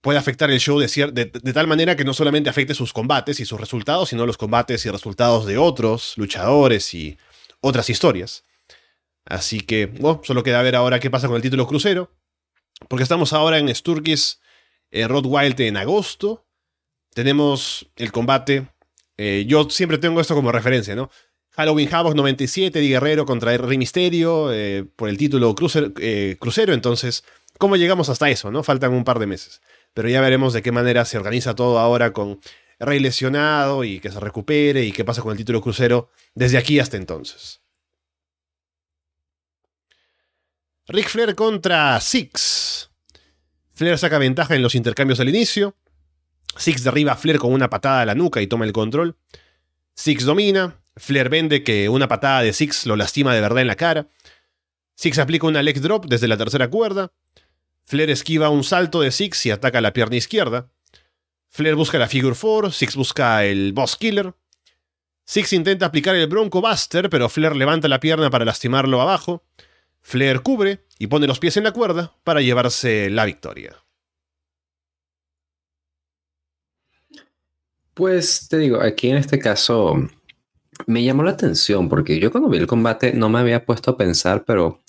puede 0.00 0.18
afectar 0.18 0.50
el 0.50 0.60
show 0.60 0.78
de, 0.78 0.86
de, 1.12 1.52
tal 1.52 1.66
manera 1.66 1.96
que 1.96 2.04
no 2.04 2.12
solamente 2.12 2.50
afecte 2.50 2.74
sus 2.74 2.92
combates 2.92 3.40
y 3.40 3.46
sus 3.46 3.58
resultados, 3.58 4.10
sino 4.10 4.26
los 4.26 4.36
combates 4.36 4.84
y 4.84 4.90
resultados 4.90 5.46
de 5.46 5.56
otros 5.56 6.12
luchadores 6.18 6.92
y 6.92 7.16
otras 7.60 7.88
historias. 7.88 8.44
Así 9.24 9.60
que, 9.60 9.86
bueno, 9.86 10.20
solo 10.22 10.42
queda 10.42 10.60
ver 10.60 10.76
ahora 10.76 11.00
qué 11.00 11.10
pasa 11.10 11.26
con 11.26 11.36
el 11.36 11.42
título 11.42 11.66
crucero. 11.66 12.10
Porque 12.88 13.02
estamos 13.02 13.32
ahora 13.32 13.58
en 13.58 13.74
Sturgis 13.74 14.40
eh, 14.90 15.06
Wild 15.06 15.60
en 15.60 15.76
agosto. 15.76 16.46
Tenemos 17.14 17.86
el 17.96 18.12
combate. 18.12 18.66
Eh, 19.16 19.44
yo 19.46 19.70
siempre 19.70 19.98
tengo 19.98 20.20
esto 20.20 20.34
como 20.34 20.52
referencia, 20.52 20.94
¿no? 20.94 21.10
Halloween 21.52 21.88
Havoc 21.92 22.16
97, 22.16 22.80
Di 22.80 22.88
Guerrero 22.88 23.24
contra 23.24 23.56
Rey 23.56 23.78
Misterio 23.78 24.52
eh, 24.52 24.84
por 24.96 25.08
el 25.08 25.16
título 25.16 25.54
crucero. 25.54 26.74
Entonces, 26.74 27.24
¿cómo 27.58 27.76
llegamos 27.76 28.08
hasta 28.08 28.30
eso? 28.30 28.50
no 28.50 28.62
Faltan 28.62 28.92
un 28.92 29.04
par 29.04 29.18
de 29.18 29.26
meses. 29.26 29.60
Pero 29.92 30.08
ya 30.08 30.20
veremos 30.20 30.52
de 30.52 30.62
qué 30.62 30.72
manera 30.72 31.04
se 31.04 31.16
organiza 31.16 31.54
todo 31.54 31.78
ahora 31.78 32.12
con 32.12 32.40
Rey 32.78 32.98
lesionado 33.00 33.84
y 33.84 34.00
que 34.00 34.10
se 34.10 34.20
recupere 34.20 34.84
y 34.84 34.92
qué 34.92 35.04
pasa 35.04 35.22
con 35.22 35.32
el 35.32 35.38
título 35.38 35.60
crucero 35.60 36.10
desde 36.34 36.58
aquí 36.58 36.80
hasta 36.80 36.96
entonces. 36.96 37.60
Rick 40.86 41.08
Flair 41.08 41.34
contra 41.34 41.98
Six. 42.00 42.90
Flair 43.72 43.98
saca 43.98 44.18
ventaja 44.18 44.54
en 44.54 44.62
los 44.62 44.74
intercambios 44.74 45.18
al 45.20 45.28
inicio. 45.28 45.74
Six 46.56 46.84
derriba 46.84 47.12
a 47.12 47.16
Flair 47.16 47.38
con 47.38 47.52
una 47.52 47.70
patada 47.70 48.02
a 48.02 48.06
la 48.06 48.14
nuca 48.14 48.42
y 48.42 48.46
toma 48.46 48.64
el 48.64 48.72
control. 48.72 49.16
Six 49.94 50.24
domina. 50.24 50.80
Flair 50.96 51.28
vende 51.28 51.64
que 51.64 51.88
una 51.88 52.06
patada 52.06 52.42
de 52.42 52.52
Six 52.52 52.86
lo 52.86 52.96
lastima 52.96 53.34
de 53.34 53.40
verdad 53.40 53.62
en 53.62 53.66
la 53.66 53.76
cara. 53.76 54.08
Six 54.94 55.18
aplica 55.18 55.46
una 55.46 55.62
leg 55.62 55.80
drop 55.80 56.06
desde 56.06 56.28
la 56.28 56.36
tercera 56.36 56.68
cuerda. 56.68 57.12
Flair 57.84 58.10
esquiva 58.10 58.48
un 58.48 58.64
salto 58.64 59.00
de 59.00 59.10
Six 59.10 59.46
y 59.46 59.50
ataca 59.50 59.80
la 59.80 59.92
pierna 59.92 60.16
izquierda. 60.16 60.70
Flair 61.48 61.74
busca 61.74 61.98
la 61.98 62.08
figure 62.08 62.36
4, 62.38 62.70
Six 62.72 62.96
busca 62.96 63.44
el 63.44 63.72
boss 63.72 63.96
killer. 63.96 64.34
Six 65.26 65.52
intenta 65.52 65.86
aplicar 65.86 66.14
el 66.16 66.26
bronco 66.26 66.60
buster, 66.60 67.08
pero 67.08 67.28
Flair 67.28 67.56
levanta 67.56 67.88
la 67.88 68.00
pierna 68.00 68.30
para 68.30 68.44
lastimarlo 68.44 69.00
abajo. 69.00 69.44
Flair 70.00 70.40
cubre 70.40 70.84
y 70.98 71.06
pone 71.06 71.26
los 71.26 71.38
pies 71.38 71.56
en 71.56 71.64
la 71.64 71.72
cuerda 71.72 72.14
para 72.24 72.40
llevarse 72.40 73.08
la 73.10 73.24
victoria. 73.24 73.76
Pues 77.94 78.48
te 78.48 78.58
digo, 78.58 78.80
aquí 78.80 79.10
en 79.10 79.16
este 79.16 79.38
caso 79.38 80.08
me 80.86 81.04
llamó 81.04 81.22
la 81.22 81.30
atención 81.30 81.88
porque 81.88 82.18
yo 82.18 82.32
cuando 82.32 82.50
vi 82.50 82.58
el 82.58 82.66
combate 82.66 83.14
no 83.14 83.28
me 83.28 83.38
había 83.38 83.64
puesto 83.64 83.92
a 83.92 83.96
pensar, 83.96 84.44
pero 84.44 84.82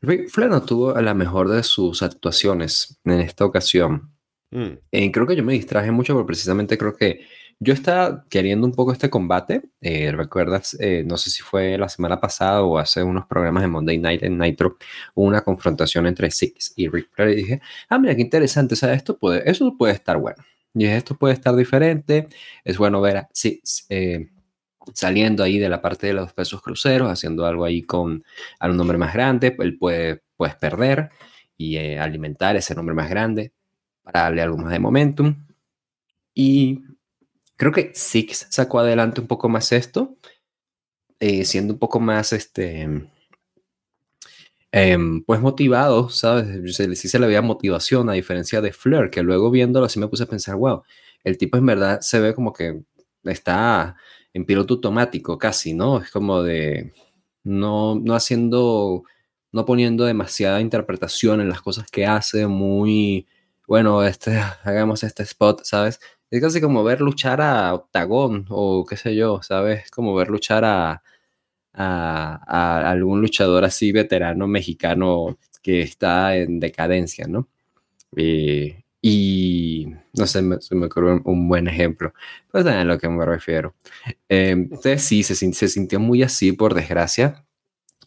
Flair 0.00 0.50
no 0.50 0.62
tuvo 0.62 0.94
la 1.00 1.14
mejor 1.14 1.48
de 1.48 1.62
sus 1.62 2.02
actuaciones 2.02 2.98
en 3.04 3.20
esta 3.20 3.44
ocasión. 3.44 4.10
Mm. 4.50 4.78
Eh, 4.90 5.12
creo 5.12 5.26
que 5.26 5.36
yo 5.36 5.44
me 5.44 5.52
distraje 5.52 5.90
mucho 5.90 6.14
porque 6.14 6.26
precisamente 6.26 6.78
creo 6.78 6.96
que 6.96 7.20
yo 7.62 7.74
estaba 7.74 8.24
queriendo 8.30 8.66
un 8.66 8.72
poco 8.72 8.92
este 8.92 9.10
combate. 9.10 9.62
Eh, 9.82 10.12
¿Recuerdas? 10.12 10.76
Eh, 10.80 11.04
no 11.06 11.18
sé 11.18 11.28
si 11.28 11.42
fue 11.42 11.76
la 11.76 11.90
semana 11.90 12.18
pasada 12.18 12.62
o 12.62 12.78
hace 12.78 13.02
unos 13.02 13.26
programas 13.26 13.62
de 13.62 13.68
Monday 13.68 13.98
Night 13.98 14.22
en 14.22 14.38
Nitro, 14.38 14.78
hubo 15.14 15.26
una 15.26 15.42
confrontación 15.42 16.06
entre 16.06 16.30
Six 16.30 16.72
y 16.76 16.88
Rick 16.88 17.10
Flair. 17.12 17.30
Y 17.32 17.36
dije, 17.36 17.60
ah, 17.90 17.98
mira, 17.98 18.14
qué 18.16 18.22
interesante. 18.22 18.74
O 18.74 18.76
sea, 18.76 18.94
esto 18.94 19.18
puede, 19.18 19.48
eso 19.48 19.76
puede 19.76 19.92
estar 19.92 20.16
bueno. 20.16 20.42
Y 20.72 20.86
esto 20.86 21.16
puede 21.16 21.34
estar 21.34 21.54
diferente. 21.54 22.28
Es 22.64 22.78
bueno 22.78 23.00
ver 23.02 23.18
a 23.18 23.28
Six 23.32 23.86
eh, 23.90 24.30
saliendo 24.94 25.42
ahí 25.42 25.58
de 25.58 25.68
la 25.68 25.82
parte 25.82 26.08
de 26.08 26.14
los 26.14 26.32
pesos 26.32 26.62
cruceros, 26.62 27.10
haciendo 27.10 27.46
algo 27.46 27.64
ahí 27.64 27.82
con 27.82 28.24
a 28.58 28.68
un 28.68 28.80
hombre 28.80 28.98
más 28.98 29.14
grande. 29.14 29.56
Él 29.58 29.78
puede 29.78 30.22
puedes 30.36 30.56
perder 30.56 31.10
y 31.56 31.76
alimentar 31.76 32.56
ese 32.56 32.74
nombre 32.74 32.94
más 32.94 33.10
grande 33.10 33.52
para 34.02 34.22
darle 34.22 34.42
algo 34.42 34.56
más 34.56 34.72
de 34.72 34.78
momentum. 34.78 35.46
Y 36.34 36.82
Creo 37.60 37.72
que 37.72 37.92
Six 37.94 38.46
sacó 38.48 38.78
adelante 38.78 39.20
un 39.20 39.26
poco 39.26 39.50
más 39.50 39.70
esto, 39.72 40.16
eh, 41.20 41.44
siendo 41.44 41.74
un 41.74 41.78
poco 41.78 42.00
más, 42.00 42.32
este, 42.32 42.88
em, 44.72 45.22
pues 45.24 45.40
motivado, 45.40 46.08
¿sabes? 46.08 46.76
Sí 46.96 47.08
se 47.08 47.18
le 47.18 47.26
veía 47.26 47.42
motivación 47.42 48.08
a 48.08 48.14
diferencia 48.14 48.60
de 48.60 48.72
Fleur, 48.72 49.10
que 49.10 49.22
luego 49.22 49.50
viéndolo 49.50 49.86
así 49.86 49.98
me 49.98 50.08
puse 50.08 50.22
a 50.24 50.26
pensar, 50.26 50.56
wow, 50.56 50.82
el 51.24 51.36
tipo 51.38 51.58
en 51.58 51.66
verdad 51.66 52.00
se 52.00 52.20
ve 52.20 52.34
como 52.34 52.52
que 52.54 52.82
está 53.24 53.96
en 54.34 54.44
piloto 54.44 54.74
automático 54.74 55.38
casi, 55.38 55.74
¿no? 55.74 55.98
Es 56.00 56.10
como 56.10 56.42
de 56.42 56.92
no, 57.44 57.96
no 57.96 58.14
haciendo, 58.14 59.04
no 59.52 59.64
poniendo 59.64 60.04
demasiada 60.04 60.60
interpretación 60.60 61.40
en 61.40 61.48
las 61.48 61.62
cosas 61.62 61.90
que 61.90 62.06
hace, 62.06 62.46
muy, 62.46 63.26
bueno, 63.66 64.04
este, 64.04 64.38
hagamos 64.64 65.02
este 65.04 65.22
spot, 65.24 65.62
¿sabes? 65.64 66.00
Es 66.30 66.40
casi 66.40 66.60
como 66.60 66.84
ver 66.84 67.00
luchar 67.00 67.40
a 67.40 67.74
Octagón 67.74 68.46
o 68.50 68.84
qué 68.86 68.96
sé 68.96 69.16
yo, 69.16 69.42
¿sabes? 69.42 69.90
Como 69.90 70.14
ver 70.14 70.28
luchar 70.28 70.64
a, 70.64 71.02
a, 71.72 72.90
algún 72.90 73.20
luchador 73.20 73.64
así 73.64 73.92
veterano 73.92 74.46
mexicano 74.46 75.38
que 75.62 75.82
está 75.82 76.36
en 76.36 76.60
decadencia, 76.60 77.26
¿no? 77.26 77.48
Eh, 78.16 78.84
y 79.02 79.86
no 80.12 80.26
sé, 80.26 80.42
me, 80.42 80.58
me 80.72 80.86
ocurrió 80.86 81.20
un, 81.24 81.48
buen 81.48 81.68
ejemplo. 81.68 82.12
Pues 82.50 82.66
a 82.66 82.84
lo 82.84 82.98
que 82.98 83.08
me 83.08 83.24
refiero. 83.24 83.74
Eh, 84.28 84.50
entonces 84.50 85.02
sí, 85.02 85.22
se, 85.22 85.34
se, 85.34 85.68
sintió 85.68 86.00
muy 86.00 86.22
así, 86.22 86.52
por 86.52 86.74
desgracia. 86.74 87.44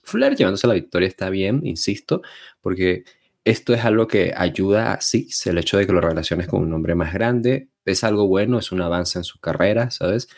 Flair 0.03 0.35
llevándose 0.35 0.67
la 0.67 0.73
victoria 0.73 1.07
está 1.07 1.29
bien, 1.29 1.61
insisto, 1.65 2.21
porque 2.61 3.05
esto 3.45 3.73
es 3.73 3.83
algo 3.85 4.07
que 4.07 4.33
ayuda 4.35 4.93
a 4.93 5.01
Six, 5.01 5.47
el 5.47 5.57
hecho 5.57 5.77
de 5.77 5.87
que 5.87 5.93
lo 5.93 6.01
relaciones 6.01 6.47
con 6.47 6.61
un 6.61 6.73
hombre 6.73 6.95
más 6.95 7.13
grande, 7.13 7.69
es 7.85 8.03
algo 8.03 8.27
bueno, 8.27 8.59
es 8.59 8.71
un 8.71 8.81
avance 8.81 9.19
en 9.19 9.23
su 9.23 9.39
carrera, 9.39 9.91
¿sabes? 9.91 10.29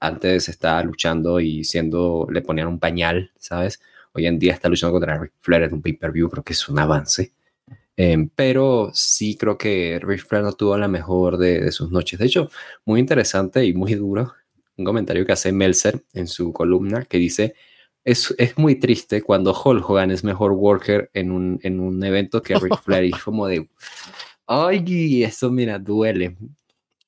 Antes 0.00 0.48
estaba 0.48 0.82
luchando 0.82 1.40
y 1.40 1.64
siendo, 1.64 2.26
le 2.30 2.42
ponían 2.42 2.68
un 2.68 2.78
pañal, 2.78 3.32
¿sabes? 3.38 3.80
Hoy 4.12 4.26
en 4.26 4.38
día 4.38 4.52
está 4.52 4.68
luchando 4.68 4.92
contra 4.92 5.18
Ric 5.18 5.32
Flair 5.40 5.64
en 5.64 5.74
un 5.74 5.82
pay-per-view, 5.82 6.30
creo 6.30 6.44
que 6.44 6.52
es 6.52 6.68
un 6.68 6.78
avance. 6.78 7.32
Em, 7.96 8.28
pero 8.34 8.90
sí 8.92 9.36
creo 9.36 9.56
que 9.56 10.00
Ric 10.02 10.26
Flair 10.26 10.44
no 10.44 10.52
tuvo 10.52 10.76
la 10.76 10.88
mejor 10.88 11.38
de, 11.38 11.70
sus 11.70 11.90
noches. 11.90 12.18
De 12.18 12.26
hecho, 12.26 12.50
muy 12.84 13.00
interesante 13.00 13.64
y 13.64 13.72
muy 13.72 13.94
duro, 13.94 14.34
un 14.76 14.84
comentario 14.84 15.24
que 15.24 15.32
hace 15.32 15.52
Meltzer 15.52 16.02
en 16.12 16.26
su 16.26 16.52
columna 16.52 17.04
que 17.04 17.18
dice, 17.18 17.54
es, 18.04 18.34
es, 18.38 18.58
muy 18.58 18.74
triste 18.76 19.22
cuando 19.22 19.52
Hulk 19.52 19.88
Hogan 19.88 20.10
es 20.10 20.24
mejor 20.24 20.52
worker 20.52 21.10
en 21.14 21.30
un, 21.30 21.60
en 21.62 21.80
un 21.80 22.02
evento 22.04 22.42
que 22.42 22.56
Ric 22.56 22.82
Flair. 22.82 23.04
Y 23.04 23.10
como 23.12 23.46
de, 23.46 23.68
ay, 24.46 25.22
eso 25.22 25.50
mira, 25.50 25.78
duele. 25.78 26.36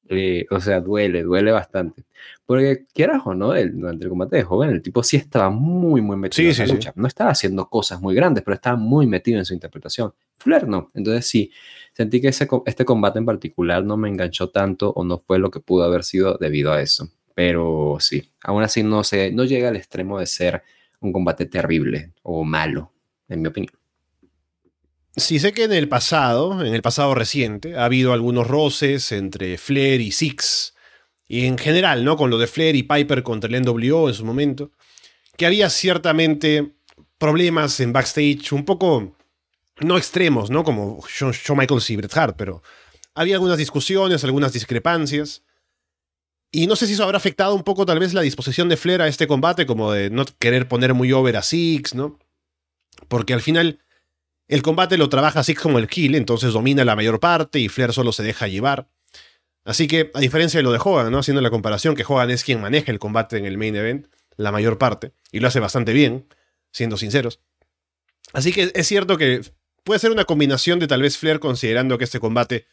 Eh, 0.08 0.46
o 0.50 0.60
sea, 0.60 0.80
duele, 0.80 1.22
duele 1.22 1.52
bastante. 1.52 2.04
Porque 2.44 2.86
quieras 2.92 3.22
o 3.24 3.34
no, 3.34 3.54
el, 3.54 3.78
durante 3.78 4.04
el 4.04 4.10
combate 4.10 4.36
de 4.36 4.42
joven, 4.44 4.70
el 4.70 4.82
tipo 4.82 5.02
sí 5.02 5.16
estaba 5.16 5.50
muy, 5.50 6.00
muy 6.00 6.16
metido 6.16 6.50
en 6.50 6.58
la 6.58 6.66
lucha. 6.66 6.92
No 6.94 7.08
estaba 7.08 7.30
haciendo 7.30 7.68
cosas 7.68 8.00
muy 8.00 8.14
grandes, 8.14 8.44
pero 8.44 8.54
estaba 8.54 8.76
muy 8.76 9.06
metido 9.06 9.38
en 9.38 9.44
su 9.44 9.54
interpretación. 9.54 10.14
Flair 10.38 10.68
no. 10.68 10.90
Entonces 10.94 11.26
sí, 11.26 11.50
sentí 11.92 12.20
que 12.20 12.28
ese, 12.28 12.48
este 12.66 12.84
combate 12.84 13.18
en 13.18 13.26
particular 13.26 13.84
no 13.84 13.96
me 13.96 14.08
enganchó 14.08 14.50
tanto 14.50 14.90
o 14.90 15.04
no 15.04 15.18
fue 15.18 15.38
lo 15.38 15.50
que 15.50 15.60
pudo 15.60 15.84
haber 15.84 16.04
sido 16.04 16.36
debido 16.38 16.72
a 16.72 16.80
eso. 16.80 17.08
Pero 17.34 17.98
sí, 18.00 18.30
aún 18.44 18.62
así 18.62 18.82
no, 18.82 19.04
se, 19.04 19.32
no 19.32 19.44
llega 19.44 19.68
al 19.68 19.76
extremo 19.76 20.18
de 20.18 20.26
ser 20.26 20.62
un 21.00 21.12
combate 21.12 21.46
terrible 21.46 22.12
o 22.22 22.44
malo, 22.44 22.92
en 23.28 23.42
mi 23.42 23.48
opinión. 23.48 23.74
Sí, 25.18 25.38
sé 25.40 25.52
que 25.52 25.64
en 25.64 25.72
el 25.72 25.88
pasado, 25.88 26.62
en 26.62 26.74
el 26.74 26.82
pasado 26.82 27.14
reciente, 27.14 27.74
ha 27.76 27.86
habido 27.86 28.12
algunos 28.12 28.46
roces 28.46 29.12
entre 29.12 29.56
Flair 29.56 30.02
y 30.02 30.12
Six, 30.12 30.74
y 31.26 31.46
en 31.46 31.56
general, 31.56 32.04
¿no? 32.04 32.18
Con 32.18 32.28
lo 32.28 32.36
de 32.36 32.46
Flair 32.46 32.76
y 32.76 32.82
Piper 32.82 33.22
contra 33.22 33.48
el 33.48 33.62
NWO 33.62 34.08
en 34.08 34.14
su 34.14 34.26
momento, 34.26 34.72
que 35.38 35.46
había 35.46 35.70
ciertamente 35.70 36.74
problemas 37.16 37.80
en 37.80 37.94
backstage 37.94 38.52
un 38.52 38.66
poco, 38.66 39.16
no 39.80 39.96
extremos, 39.96 40.50
¿no? 40.50 40.64
Como 40.64 41.02
Shawn, 41.08 41.32
Michaels 41.56 41.88
y 41.90 41.96
Bret 41.96 42.14
Hart, 42.14 42.36
pero 42.36 42.62
había 43.14 43.36
algunas 43.36 43.56
discusiones, 43.56 44.22
algunas 44.22 44.52
discrepancias. 44.52 45.44
Y 46.52 46.66
no 46.66 46.76
sé 46.76 46.86
si 46.86 46.92
eso 46.92 47.04
habrá 47.04 47.16
afectado 47.16 47.54
un 47.54 47.64
poco 47.64 47.86
tal 47.86 47.98
vez 47.98 48.12
la 48.12 48.20
disposición 48.20 48.68
de 48.68 48.76
Flair 48.76 49.00
a 49.00 49.08
este 49.08 49.26
combate, 49.26 49.64
como 49.64 49.92
de 49.92 50.10
no 50.10 50.26
querer 50.38 50.68
poner 50.68 50.92
muy 50.92 51.10
over 51.12 51.38
a 51.38 51.42
Six, 51.42 51.94
¿no? 51.94 52.18
Porque 53.08 53.32
al 53.32 53.40
final 53.40 53.80
el 54.48 54.62
combate 54.62 54.96
lo 54.96 55.08
trabaja 55.08 55.42
Six 55.42 55.60
como 55.60 55.78
el 55.78 55.88
kill, 55.88 56.14
entonces 56.14 56.52
domina 56.52 56.84
la 56.84 56.96
mayor 56.96 57.20
parte 57.20 57.58
y 57.58 57.68
Flair 57.68 57.92
solo 57.92 58.12
se 58.12 58.22
deja 58.22 58.48
llevar. 58.48 58.88
Así 59.64 59.88
que, 59.88 60.10
a 60.14 60.20
diferencia 60.20 60.58
de 60.58 60.62
lo 60.62 60.70
de 60.70 60.78
Hogan, 60.82 61.10
¿no? 61.10 61.18
Haciendo 61.18 61.40
la 61.40 61.50
comparación, 61.50 61.96
que 61.96 62.04
Hogan 62.06 62.30
es 62.30 62.44
quien 62.44 62.60
maneja 62.60 62.92
el 62.92 63.00
combate 63.00 63.36
en 63.36 63.46
el 63.46 63.58
main 63.58 63.74
event, 63.74 64.06
la 64.36 64.52
mayor 64.52 64.78
parte, 64.78 65.12
y 65.32 65.40
lo 65.40 65.48
hace 65.48 65.58
bastante 65.58 65.92
bien, 65.92 66.26
siendo 66.70 66.96
sinceros. 66.96 67.40
Así 68.32 68.52
que 68.52 68.70
es 68.74 68.86
cierto 68.86 69.16
que 69.16 69.40
puede 69.82 69.98
ser 69.98 70.12
una 70.12 70.24
combinación 70.24 70.78
de 70.78 70.86
tal 70.86 71.02
vez 71.02 71.18
Flair 71.18 71.40
considerando 71.40 71.98
que 71.98 72.04
este 72.04 72.20
combate 72.20 72.66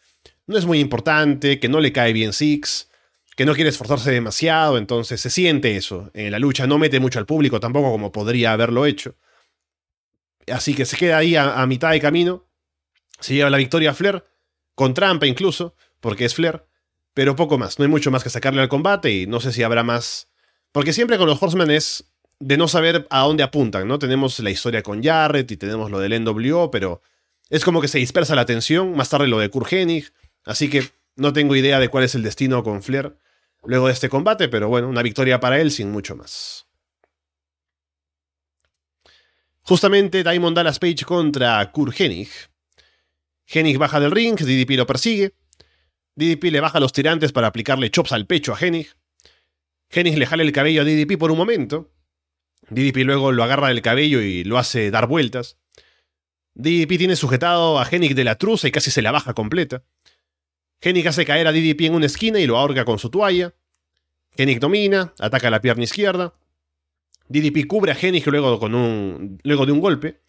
no 0.45 0.57
es 0.57 0.65
muy 0.65 0.79
importante, 0.79 1.59
que 1.59 1.69
no 1.69 1.79
le 1.79 1.91
cae 1.91 2.13
bien 2.13 2.33
Six, 2.33 2.89
que 3.35 3.45
no 3.45 3.55
quiere 3.55 3.69
esforzarse 3.69 4.11
demasiado, 4.11 4.77
entonces 4.77 5.19
se 5.19 5.29
siente 5.29 5.75
eso 5.75 6.11
en 6.13 6.31
la 6.31 6.39
lucha, 6.39 6.67
no 6.67 6.77
mete 6.77 6.99
mucho 6.99 7.17
al 7.17 7.25
público 7.25 7.59
tampoco 7.59 7.91
como 7.91 8.11
podría 8.11 8.53
haberlo 8.53 8.85
hecho. 8.85 9.15
Así 10.51 10.73
que 10.73 10.85
se 10.85 10.97
queda 10.97 11.17
ahí 11.17 11.35
a, 11.35 11.65
mitad 11.65 11.91
de 11.91 11.99
camino. 11.99 12.45
Se 13.19 13.33
lleva 13.33 13.49
la 13.49 13.57
victoria 13.57 13.91
a 13.91 13.93
Flair, 13.93 14.23
con 14.75 14.93
trampa 14.93 15.27
incluso, 15.27 15.75
porque 15.99 16.25
es 16.25 16.35
Flair. 16.35 16.65
Pero 17.13 17.35
poco 17.35 17.57
más, 17.57 17.77
no 17.77 17.83
hay 17.83 17.89
mucho 17.89 18.11
más 18.11 18.23
que 18.23 18.29
sacarle 18.29 18.61
al 18.61 18.69
combate 18.69 19.11
y 19.11 19.27
no 19.27 19.39
sé 19.39 19.53
si 19.53 19.63
habrá 19.63 19.83
más. 19.83 20.27
Porque 20.71 20.93
siempre 20.93 21.17
con 21.17 21.27
los 21.27 21.41
Horsemen 21.41 21.69
es 21.69 22.11
de 22.39 22.57
no 22.57 22.67
saber 22.67 23.07
a 23.09 23.21
dónde 23.21 23.43
apuntan, 23.43 23.87
¿no? 23.87 23.99
Tenemos 23.99 24.39
la 24.39 24.49
historia 24.49 24.81
con 24.81 25.03
Jarrett 25.03 25.51
y 25.51 25.57
tenemos 25.57 25.91
lo 25.91 25.99
del 25.99 26.23
NWO, 26.23 26.71
pero 26.71 27.01
es 27.49 27.63
como 27.63 27.81
que 27.81 27.87
se 27.87 27.99
dispersa 27.99 28.35
la 28.35 28.41
atención. 28.41 28.95
Más 28.95 29.09
tarde 29.09 29.27
lo 29.27 29.39
de 29.39 29.49
Kurt 29.49 29.71
Así 30.45 30.69
que 30.69 30.89
no 31.15 31.31
tengo 31.31 31.55
idea 31.55 31.79
de 31.79 31.89
cuál 31.89 32.03
es 32.03 32.15
el 32.15 32.23
destino 32.23 32.63
con 32.63 32.81
Flair 32.83 33.15
luego 33.65 33.87
de 33.87 33.93
este 33.93 34.09
combate, 34.09 34.49
pero 34.49 34.67
bueno, 34.67 34.89
una 34.89 35.03
victoria 35.03 35.39
para 35.39 35.59
él 35.59 35.71
sin 35.71 35.91
mucho 35.91 36.15
más. 36.15 36.62
Justamente 39.65 40.23
Diamond 40.23 40.57
Dallas 40.57 40.77
Page 40.77 41.05
contra 41.05 41.71
Kurt 41.71 41.97
Hennig. 41.97 42.29
Hennig 43.45 43.77
baja 43.77 43.99
del 44.01 44.11
ring, 44.11 44.37
DDP 44.37 44.71
lo 44.71 44.85
persigue. 44.85 45.35
DDP 46.15 46.51
le 46.51 46.59
baja 46.59 46.81
los 46.81 46.91
tirantes 46.91 47.31
para 47.31 47.47
aplicarle 47.47 47.89
chops 47.89 48.11
al 48.11 48.27
pecho 48.27 48.53
a 48.53 48.59
Hennig. 48.59 48.89
Hennig 49.89 50.17
le 50.17 50.25
jala 50.25 50.43
el 50.43 50.51
cabello 50.51 50.81
a 50.81 50.85
DDP 50.85 51.17
por 51.17 51.31
un 51.31 51.37
momento. 51.37 51.91
DDP 52.69 53.05
luego 53.05 53.31
lo 53.31 53.41
agarra 53.41 53.69
del 53.69 53.81
cabello 53.81 54.21
y 54.21 54.43
lo 54.43 54.57
hace 54.57 54.91
dar 54.91 55.07
vueltas. 55.07 55.57
DDP 56.55 56.97
tiene 56.97 57.15
sujetado 57.15 57.79
a 57.79 57.87
Hennig 57.89 58.15
de 58.15 58.25
la 58.25 58.35
truza 58.35 58.67
y 58.67 58.71
casi 58.71 58.91
se 58.91 59.01
la 59.01 59.11
baja 59.11 59.33
completa. 59.33 59.83
Hennig 60.81 61.07
hace 61.07 61.25
caer 61.25 61.47
a 61.47 61.53
DDP 61.53 61.81
en 61.85 61.95
una 61.95 62.07
esquina 62.07 62.39
y 62.39 62.47
lo 62.47 62.57
ahorca 62.57 62.83
con 62.83 62.99
su 62.99 63.09
toalla. 63.09 63.55
Hennig 64.35 64.59
domina, 64.59 65.13
ataca 65.19 65.49
la 65.49 65.61
pierna 65.61 65.85
izquierda. 65.85 66.33
DDP 67.27 67.67
cubre 67.67 67.91
a 67.91 67.95
Genix 67.95 68.25
luego, 68.27 68.59
con 68.59 68.75
un, 68.75 69.39
luego 69.43 69.65
de 69.65 69.71
un 69.71 69.79
golpe. 69.79 70.21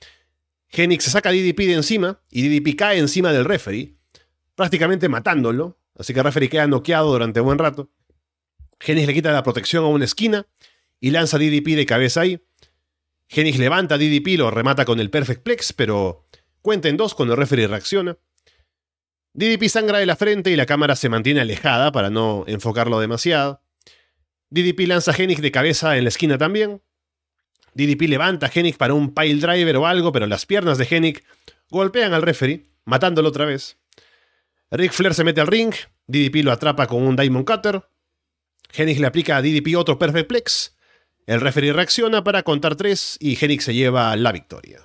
Genix 0.69 1.05
se 1.05 1.11
saca 1.11 1.29
a 1.29 1.33
DDP 1.33 1.59
de 1.61 1.75
encima 1.75 2.21
y 2.31 2.49
DDP 2.49 2.77
cae 2.77 2.99
encima 2.99 3.33
del 3.33 3.45
referee, 3.45 3.97
prácticamente 4.55 5.09
matándolo. 5.09 5.79
Así 5.97 6.13
que 6.13 6.21
el 6.21 6.25
referee 6.25 6.49
queda 6.49 6.67
noqueado 6.67 7.13
durante 7.13 7.41
buen 7.41 7.59
rato. 7.59 7.91
Genix 8.81 9.07
le 9.07 9.15
quita 9.15 9.33
la 9.33 9.43
protección 9.43 9.85
a 9.85 9.89
una 9.89 10.05
esquina 10.05 10.47
y 11.01 11.11
lanza 11.11 11.39
DDP 11.39 11.77
de 11.77 11.87
cabeza 11.87 12.23
ahí. 12.23 12.41
Genix 13.29 13.59
levanta 13.59 13.95
a 13.95 13.99
DDP, 13.99 14.39
lo 14.39 14.51
remata 14.51 14.85
con 14.85 15.01
el 15.01 15.11
Perfect 15.11 15.43
Plex, 15.43 15.73
pero 15.73 16.27
cuenta 16.63 16.89
en 16.89 16.97
dos 16.97 17.15
cuando 17.15 17.35
el 17.35 17.41
referee 17.41 17.67
reacciona. 17.67 18.19
DDP 19.33 19.69
sangra 19.69 19.99
de 19.99 20.07
la 20.07 20.17
frente 20.17 20.51
y 20.51 20.57
la 20.57 20.67
cámara 20.67 20.95
se 20.95 21.09
mantiene 21.09 21.41
alejada 21.41 21.91
para 21.91 22.11
no 22.11 22.45
enfocarlo 22.47 23.01
demasiado. 23.01 23.64
DDP 24.55 24.87
lanza 24.87 25.11
a 25.11 25.15
Genix 25.15 25.43
de 25.43 25.51
cabeza 25.51 25.97
en 25.97 26.05
la 26.05 26.11
esquina 26.11 26.39
también. 26.39 26.81
DDP 27.75 28.03
levanta 28.03 28.47
a 28.47 28.49
Genix 28.51 28.77
para 28.77 28.95
un 28.95 29.13
pile 29.13 29.41
driver 29.41 29.77
o 29.79 29.87
algo, 29.89 30.13
pero 30.13 30.29
las 30.29 30.47
piernas 30.47 30.79
de 30.79 30.87
Genix 30.87 31.23
golpean 31.71 32.15
al 32.15 32.23
referee, 32.23 32.71
matándolo 32.85 33.31
otra 33.31 33.47
vez. 33.47 33.79
Rick 34.71 34.93
Flair 34.93 35.13
se 35.13 35.25
mete 35.25 35.41
al 35.41 35.49
ring, 35.49 35.75
DDP 36.07 36.45
lo 36.45 36.53
atrapa 36.53 36.87
con 36.87 37.03
un 37.03 37.17
Diamond 37.17 37.45
Cutter. 37.45 37.83
Genix 38.71 39.01
le 39.01 39.09
aplica 39.09 39.37
a 39.37 39.43
DDP 39.43 39.77
otro 39.77 39.99
Perfect 39.99 40.29
Plex. 40.29 40.77
El 41.27 41.41
referee 41.41 41.73
reacciona 41.73 42.23
para 42.23 42.45
contar 42.45 42.77
tres 42.77 43.17
y 43.19 43.35
Genix 43.35 43.65
se 43.65 43.75
lleva 43.75 44.15
la 44.15 44.31
victoria. 44.31 44.83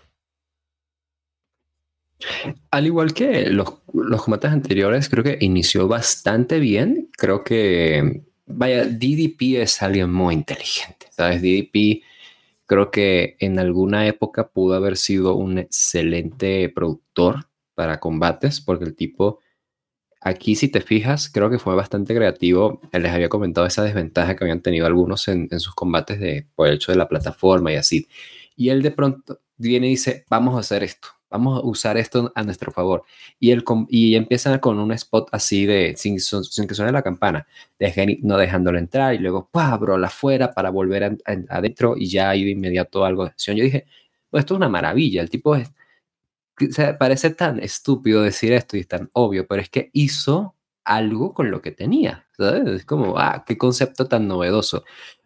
Al 2.71 2.88
igual 2.88 3.13
que 3.13 3.51
los 3.51 3.82
combates 4.23 4.51
anteriores, 4.51 5.10
creo 5.10 5.23
que 5.23 5.38
inició 5.41 5.88
bastante 5.88 6.58
bien. 6.60 7.10
Creo 7.15 7.43
que 7.43 8.28
vaya, 8.49 8.85
DDP 8.85 9.62
es 9.62 9.81
alguien 9.81 10.12
muy 10.12 10.33
inteligente, 10.35 11.07
¿sabes? 11.12 11.41
DDP 11.41 12.03
creo 12.65 12.91
que 12.91 13.35
en 13.39 13.59
alguna 13.59 14.07
época 14.07 14.49
pudo 14.49 14.75
haber 14.75 14.97
sido 14.97 15.35
un 15.35 15.57
excelente 15.57 16.69
productor 16.69 17.49
para 17.75 17.99
combates, 17.99 18.62
porque 18.62 18.85
el 18.85 18.95
tipo, 18.95 19.39
aquí 20.21 20.55
si 20.55 20.67
te 20.69 20.81
fijas, 20.81 21.29
creo 21.29 21.49
que 21.49 21.59
fue 21.59 21.75
bastante 21.75 22.15
creativo. 22.15 22.81
Les 22.93 23.12
había 23.12 23.29
comentado 23.29 23.67
esa 23.67 23.83
desventaja 23.83 24.35
que 24.35 24.43
habían 24.43 24.62
tenido 24.62 24.85
algunos 24.85 25.27
en, 25.27 25.49
sus 25.59 25.73
combates 25.73 26.19
de, 26.19 26.47
por 26.55 26.67
el 26.67 26.75
hecho 26.75 26.91
de 26.91 26.97
la 26.97 27.07
plataforma 27.07 27.71
y 27.73 27.75
así. 27.77 28.07
Y 28.55 28.69
él 28.69 28.81
de 28.81 28.91
pronto 28.91 29.41
viene 29.57 29.88
y 29.88 29.91
dice, 29.91 30.25
vamos 30.29 30.55
a 30.55 30.59
hacer 30.59 30.83
esto 30.83 31.18
vamos 31.29 31.59
a 31.59 31.65
usar 31.65 31.97
esto 31.97 32.31
a 32.35 32.43
nuestro 32.43 32.71
favor. 32.71 33.03
Y, 33.39 33.51
el, 33.51 33.63
y 33.89 34.15
empiezan 34.15 34.59
con 34.59 34.79
un 34.79 34.91
spot 34.93 35.29
así 35.31 35.65
de, 35.65 35.95
sin, 35.97 36.15
que 36.15 36.75
suene 36.75 36.91
la 36.91 37.01
campana, 37.01 37.47
de 37.77 38.19
no 38.23 38.37
dejándolo 38.37 38.77
entrar 38.77 39.13
y 39.13 39.19
luego, 39.19 39.49
¡pah! 39.51 39.79
la 39.97 40.07
afuera 40.07 40.53
para 40.53 40.69
volver 40.69 41.17
adentro 41.49 41.95
y 41.97 42.07
ya 42.07 42.29
hay 42.29 42.43
de 42.43 42.51
inmediato 42.51 43.05
algo 43.05 43.23
de 43.23 43.31
acción. 43.31 43.57
Yo 43.57 43.63
dije, 43.63 43.85
pues 44.30 44.41
esto 44.41 44.53
es 44.55 44.57
una 44.57 44.69
maravilla, 44.69 45.21
el 45.21 45.30
tipo 45.30 45.55
es, 45.55 45.69
parece 46.99 47.32
tan 47.32 47.59
estúpido 47.59 48.21
decir 48.21 48.53
esto 48.53 48.77
y 48.77 48.82
es 48.82 48.88
tan 48.88 49.09
obvio, 49.13 49.47
pero 49.47 49.61
es 49.61 49.69
que 49.69 49.89
hizo 49.93 50.55
algo 50.84 51.34
con 51.34 51.51
lo 51.51 51.61
que 51.61 51.71
tenía, 51.71 52.27
¿sabes? 52.38 52.67
Es 52.67 52.86
como, 52.86 53.17
ah, 53.17 53.43
qué 53.45 53.57
concepto 53.57 54.07
tan 54.07 54.27
novedoso. 54.27 54.84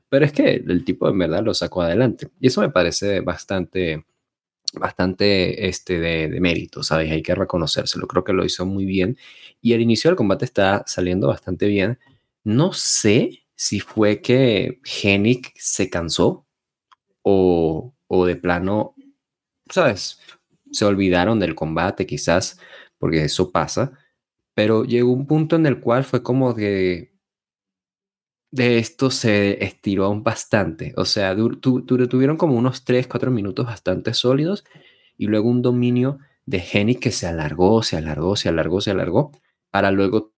Pero 0.09 0.25
es 0.25 0.31
que 0.33 0.63
el 0.67 0.85
tipo 0.85 1.09
en 1.09 1.17
verdad 1.17 1.43
lo 1.43 1.53
sacó 1.53 1.81
adelante. 1.81 2.29
Y 2.39 2.47
eso 2.47 2.61
me 2.61 2.69
parece 2.69 3.21
bastante, 3.21 4.05
bastante 4.73 5.67
este, 5.67 5.99
de, 5.99 6.39
mérito, 6.39 6.83
¿sabes? 6.83 7.11
Hay 7.11 7.21
que 7.21 7.35
reconocérselo. 7.35 8.07
Creo 8.07 8.23
que 8.23 8.33
lo 8.33 8.45
hizo 8.45 8.65
muy 8.65 8.85
bien. 8.85 9.17
Y 9.61 9.73
el 9.73 9.81
inicio 9.81 10.09
del 10.09 10.17
combate 10.17 10.45
está 10.45 10.83
saliendo 10.87 11.27
bastante 11.27 11.67
bien. 11.67 11.99
No 12.43 12.73
sé 12.73 13.43
si 13.55 13.79
fue 13.79 14.21
que 14.21 14.79
Genic 14.83 15.53
se 15.55 15.89
cansó 15.89 16.45
o, 17.21 17.93
o 18.07 18.25
de 18.25 18.35
plano, 18.35 18.95
¿sabes? 19.69 20.19
Se 20.71 20.85
olvidaron 20.85 21.39
del 21.39 21.55
combate, 21.55 22.05
quizás, 22.05 22.59
porque 22.97 23.23
eso 23.23 23.51
pasa. 23.51 23.93
Pero 24.55 24.83
llegó 24.83 25.11
un 25.11 25.27
punto 25.27 25.55
en 25.55 25.65
el 25.65 25.79
cual 25.79 26.03
fue 26.03 26.23
como 26.23 26.55
que 26.55 27.12
de 28.53 28.77
esto 28.77 29.09
se 29.09 29.63
estiró 29.63 30.13
bastante. 30.21 30.93
O 30.95 31.05
sea, 31.05 31.35
tuvieron 31.35 32.37
como 32.37 32.55
unos 32.55 32.85
3, 32.85 33.07
4 33.07 33.31
minutos 33.31 33.65
bastante 33.65 34.13
sólidos 34.13 34.63
y 35.17 35.25
luego 35.25 35.49
un 35.49 35.63
dominio 35.63 36.19
de 36.45 36.59
Geni 36.59 36.95
que 36.95 37.11
se 37.11 37.25
alargó, 37.25 37.81
se 37.81 37.97
alargó, 37.97 38.35
se 38.35 38.49
alargó, 38.49 38.79
se 38.79 38.91
alargó, 38.91 39.31
para 39.71 39.89
luego 39.89 40.33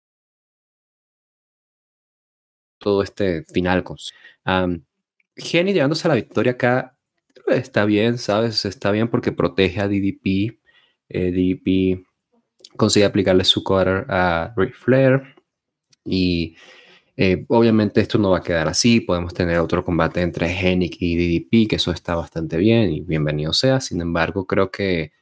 todo 2.78 3.02
este 3.02 3.42
final 3.44 3.82
con 3.82 3.96
um, 4.46 4.80
Geni 5.36 5.72
llevándose 5.72 6.06
a 6.06 6.10
la 6.10 6.14
victoria 6.14 6.52
acá 6.52 6.96
está 7.48 7.84
bien, 7.84 8.18
¿sabes? 8.18 8.64
Está 8.64 8.92
bien 8.92 9.08
porque 9.08 9.32
protege 9.32 9.80
a 9.80 9.88
DDP. 9.88 10.60
Eh, 11.08 11.32
DDP 11.32 12.06
consigue 12.76 13.06
aplicarle 13.06 13.44
su 13.44 13.64
quarter 13.64 14.06
a 14.08 14.54
Ric 14.56 14.74
Flair 14.76 15.34
y 16.04 16.56
eh, 17.16 17.44
obviamente 17.48 18.00
esto 18.00 18.18
no 18.18 18.30
va 18.30 18.38
a 18.38 18.42
quedar 18.42 18.68
así, 18.68 19.00
podemos 19.00 19.32
tener 19.34 19.58
otro 19.58 19.84
combate 19.84 20.20
entre 20.20 20.48
Genic 20.48 20.96
y 21.00 21.16
DDP, 21.16 21.68
que 21.68 21.76
eso 21.76 21.92
está 21.92 22.16
bastante 22.16 22.56
bien 22.56 22.90
y 22.90 23.00
bienvenido 23.00 23.52
sea. 23.52 23.80
Sin 23.80 24.00
embargo, 24.00 24.46
creo 24.46 24.70
que 24.70 25.12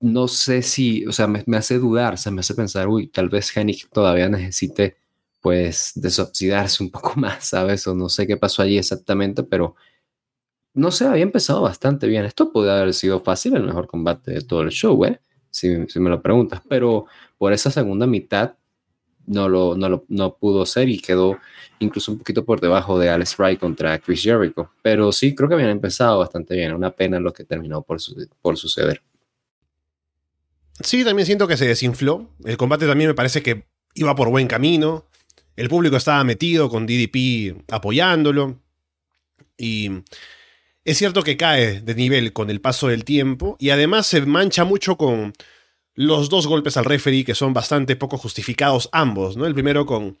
no 0.00 0.28
sé 0.28 0.62
si, 0.62 1.04
o 1.06 1.12
sea, 1.12 1.26
me, 1.26 1.42
hace 1.56 1.78
dudar, 1.78 2.18
se 2.18 2.30
me 2.30 2.40
hace 2.40 2.54
pensar, 2.54 2.88
uy, 2.88 3.08
tal 3.08 3.28
vez 3.28 3.50
Genic 3.50 3.88
todavía 3.90 4.28
necesite 4.28 4.96
pues 5.40 5.92
desoxidarse 5.94 6.82
un 6.82 6.90
poco 6.92 7.14
más, 7.16 7.46
¿sabes? 7.48 7.86
O 7.86 7.94
no 7.94 8.08
sé 8.08 8.26
qué 8.26 8.36
pasó 8.36 8.62
allí 8.62 8.78
exactamente, 8.78 9.42
pero 9.42 9.76
no 10.74 10.90
sé, 10.90 11.06
había 11.06 11.22
empezado 11.22 11.62
bastante 11.62 12.06
bien. 12.06 12.24
Esto 12.24 12.52
puede 12.52 12.70
haber 12.70 12.94
sido 12.94 13.20
fácil, 13.20 13.56
el 13.56 13.64
mejor 13.64 13.86
combate 13.86 14.32
de 14.32 14.40
todo 14.42 14.62
el 14.62 14.70
show, 14.70 15.04
¿eh? 15.04 15.20
Si 15.50 15.68
me 16.00 16.10
lo 16.10 16.22
preguntas. 16.22 16.60
Pero 16.68 17.06
por 17.38 17.52
esa 17.52 17.70
segunda 17.70 18.06
mitad 18.06 18.56
no 19.26 19.48
lo, 19.48 19.76
no 19.76 19.88
lo 19.88 20.04
no 20.08 20.34
pudo 20.36 20.66
ser 20.66 20.88
y 20.88 20.98
quedó 20.98 21.38
incluso 21.78 22.12
un 22.12 22.18
poquito 22.18 22.44
por 22.44 22.60
debajo 22.60 22.98
de 22.98 23.10
Alex 23.10 23.38
Wright 23.38 23.58
contra 23.60 23.98
Chris 23.98 24.22
Jericho. 24.22 24.70
Pero 24.82 25.12
sí, 25.12 25.34
creo 25.34 25.48
que 25.48 25.54
habían 25.54 25.70
empezado 25.70 26.18
bastante 26.18 26.54
bien. 26.54 26.72
Una 26.72 26.90
pena 26.90 27.20
lo 27.20 27.32
que 27.32 27.44
terminó 27.44 27.82
por, 27.82 27.98
por 28.40 28.56
suceder. 28.56 29.02
Sí, 30.80 31.04
también 31.04 31.26
siento 31.26 31.48
que 31.48 31.56
se 31.56 31.66
desinfló. 31.66 32.30
El 32.44 32.56
combate 32.56 32.86
también 32.86 33.08
me 33.08 33.14
parece 33.14 33.42
que 33.42 33.66
iba 33.94 34.14
por 34.14 34.28
buen 34.28 34.46
camino. 34.46 35.06
El 35.56 35.68
público 35.68 35.96
estaba 35.96 36.22
metido 36.24 36.68
con 36.68 36.86
DDP 36.86 37.64
apoyándolo. 37.70 38.60
Y 39.56 39.90
es 40.84 40.98
cierto 40.98 41.22
que 41.22 41.36
cae 41.36 41.80
de 41.80 41.94
nivel 41.94 42.32
con 42.32 42.50
el 42.50 42.60
paso 42.60 42.88
del 42.88 43.04
tiempo. 43.04 43.56
Y 43.58 43.70
además 43.70 44.06
se 44.06 44.20
mancha 44.22 44.64
mucho 44.64 44.96
con 44.96 45.32
los 45.96 46.28
dos 46.28 46.46
golpes 46.46 46.76
al 46.76 46.84
referee 46.84 47.24
que 47.24 47.34
son 47.34 47.52
bastante 47.52 47.96
poco 47.96 48.18
justificados 48.18 48.88
ambos. 48.92 49.36
¿no? 49.36 49.46
El 49.46 49.54
primero 49.54 49.86
con 49.86 50.18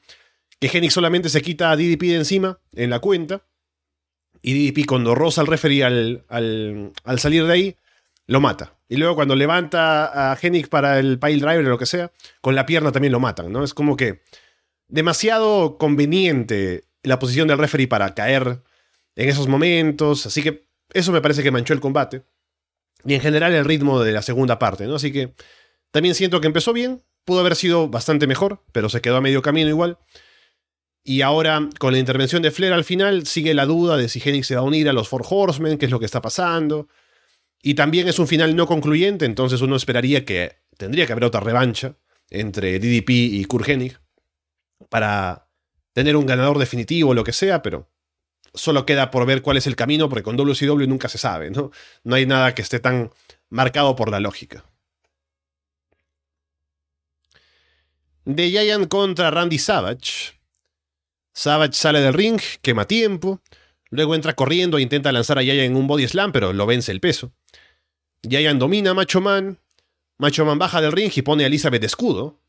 que 0.58 0.68
Genix 0.68 0.94
solamente 0.94 1.28
se 1.28 1.42
quita 1.42 1.70
a 1.70 1.76
DDP 1.76 2.00
de 2.00 2.16
encima 2.16 2.58
en 2.74 2.90
la 2.90 2.98
cuenta. 2.98 3.42
Y 4.42 4.70
DDP 4.70 4.86
cuando 4.86 5.14
roza 5.14 5.42
al 5.42 5.46
referee 5.46 5.84
al, 5.84 6.24
al 6.28 7.18
salir 7.18 7.46
de 7.46 7.52
ahí, 7.52 7.76
lo 8.26 8.40
mata. 8.40 8.74
Y 8.88 8.96
luego 8.96 9.14
cuando 9.14 9.34
levanta 9.34 10.32
a 10.32 10.36
Genix 10.36 10.68
para 10.68 10.98
el 10.98 11.18
pile 11.18 11.40
driver 11.40 11.66
o 11.66 11.70
lo 11.70 11.78
que 11.78 11.86
sea, 11.86 12.12
con 12.40 12.54
la 12.54 12.66
pierna 12.66 12.92
también 12.92 13.12
lo 13.12 13.20
matan, 13.20 13.52
¿no? 13.52 13.64
Es 13.64 13.74
como 13.74 13.96
que 13.96 14.22
demasiado 14.88 15.78
conveniente 15.78 16.84
la 17.02 17.18
posición 17.18 17.48
del 17.48 17.58
referee 17.58 17.88
para 17.88 18.14
caer 18.14 18.62
en 19.16 19.28
esos 19.28 19.48
momentos, 19.48 20.26
así 20.26 20.42
que 20.42 20.66
eso 20.92 21.12
me 21.12 21.20
parece 21.20 21.42
que 21.42 21.50
manchó 21.50 21.74
el 21.74 21.80
combate. 21.80 22.22
Y 23.04 23.14
en 23.14 23.20
general 23.20 23.52
el 23.54 23.64
ritmo 23.64 24.02
de 24.02 24.12
la 24.12 24.22
segunda 24.22 24.58
parte, 24.58 24.86
¿no? 24.86 24.96
Así 24.96 25.12
que 25.12 25.34
también 25.90 26.14
siento 26.14 26.40
que 26.40 26.46
empezó 26.46 26.72
bien, 26.72 27.02
pudo 27.24 27.40
haber 27.40 27.56
sido 27.56 27.88
bastante 27.88 28.26
mejor, 28.26 28.62
pero 28.72 28.88
se 28.88 29.00
quedó 29.00 29.16
a 29.16 29.20
medio 29.20 29.42
camino 29.42 29.68
igual. 29.68 29.98
Y 31.02 31.22
ahora, 31.22 31.68
con 31.78 31.92
la 31.92 31.98
intervención 31.98 32.42
de 32.42 32.50
Flair 32.50 32.72
al 32.72 32.84
final, 32.84 33.26
sigue 33.26 33.54
la 33.54 33.66
duda 33.66 33.96
de 33.96 34.08
si 34.08 34.20
Genix 34.20 34.46
se 34.46 34.56
va 34.56 34.62
a 34.62 34.64
unir 34.64 34.88
a 34.88 34.92
los 34.92 35.08
Four 35.08 35.24
Horsemen, 35.28 35.78
qué 35.78 35.86
es 35.86 35.92
lo 35.92 36.00
que 36.00 36.04
está 36.04 36.20
pasando. 36.20 36.88
Y 37.62 37.74
también 37.74 38.08
es 38.08 38.18
un 38.18 38.26
final 38.26 38.56
no 38.56 38.66
concluyente, 38.66 39.24
entonces 39.24 39.60
uno 39.60 39.76
esperaría 39.76 40.24
que 40.24 40.56
tendría 40.76 41.06
que 41.06 41.12
haber 41.12 41.24
otra 41.24 41.40
revancha 41.40 41.96
entre 42.30 42.78
DDP 42.78 43.10
y 43.10 43.44
Kurgenig 43.44 43.98
para 44.88 45.48
tener 45.92 46.16
un 46.16 46.26
ganador 46.26 46.58
definitivo 46.58 47.10
o 47.10 47.14
lo 47.14 47.24
que 47.24 47.32
sea, 47.32 47.62
pero 47.62 47.88
solo 48.54 48.84
queda 48.84 49.10
por 49.10 49.26
ver 49.26 49.42
cuál 49.42 49.56
es 49.56 49.66
el 49.66 49.76
camino, 49.76 50.08
porque 50.08 50.22
con 50.22 50.36
WCW 50.36 50.86
nunca 50.86 51.08
se 51.08 51.18
sabe, 51.18 51.50
¿no? 51.50 51.70
No 52.04 52.16
hay 52.16 52.26
nada 52.26 52.54
que 52.54 52.62
esté 52.62 52.80
tan 52.80 53.10
marcado 53.48 53.96
por 53.96 54.10
la 54.10 54.20
lógica. 54.20 54.64
De 58.26 58.50
Giant 58.50 58.88
contra 58.88 59.30
Randy 59.30 59.56
Savage. 59.56 60.34
Savage 61.32 61.74
sale 61.74 62.00
del 62.00 62.12
ring, 62.12 62.40
quema 62.60 62.84
tiempo, 62.84 63.40
luego 63.90 64.16
entra 64.16 64.34
corriendo 64.34 64.78
e 64.78 64.82
intenta 64.82 65.12
lanzar 65.12 65.38
a 65.38 65.42
Giant 65.42 65.60
en 65.60 65.76
un 65.76 65.86
body 65.86 66.08
slam, 66.08 66.32
pero 66.32 66.52
lo 66.52 66.66
vence 66.66 66.90
el 66.90 66.98
peso. 66.98 67.30
Giant 68.28 68.58
domina 68.58 68.90
a 68.90 68.94
Macho 68.94 69.20
Man. 69.20 69.60
Macho 70.18 70.44
Man 70.44 70.58
baja 70.58 70.80
del 70.80 70.90
ring 70.90 71.12
y 71.14 71.22
pone 71.22 71.44
a 71.44 71.46
Elizabeth 71.46 71.84
escudo. 71.84 72.40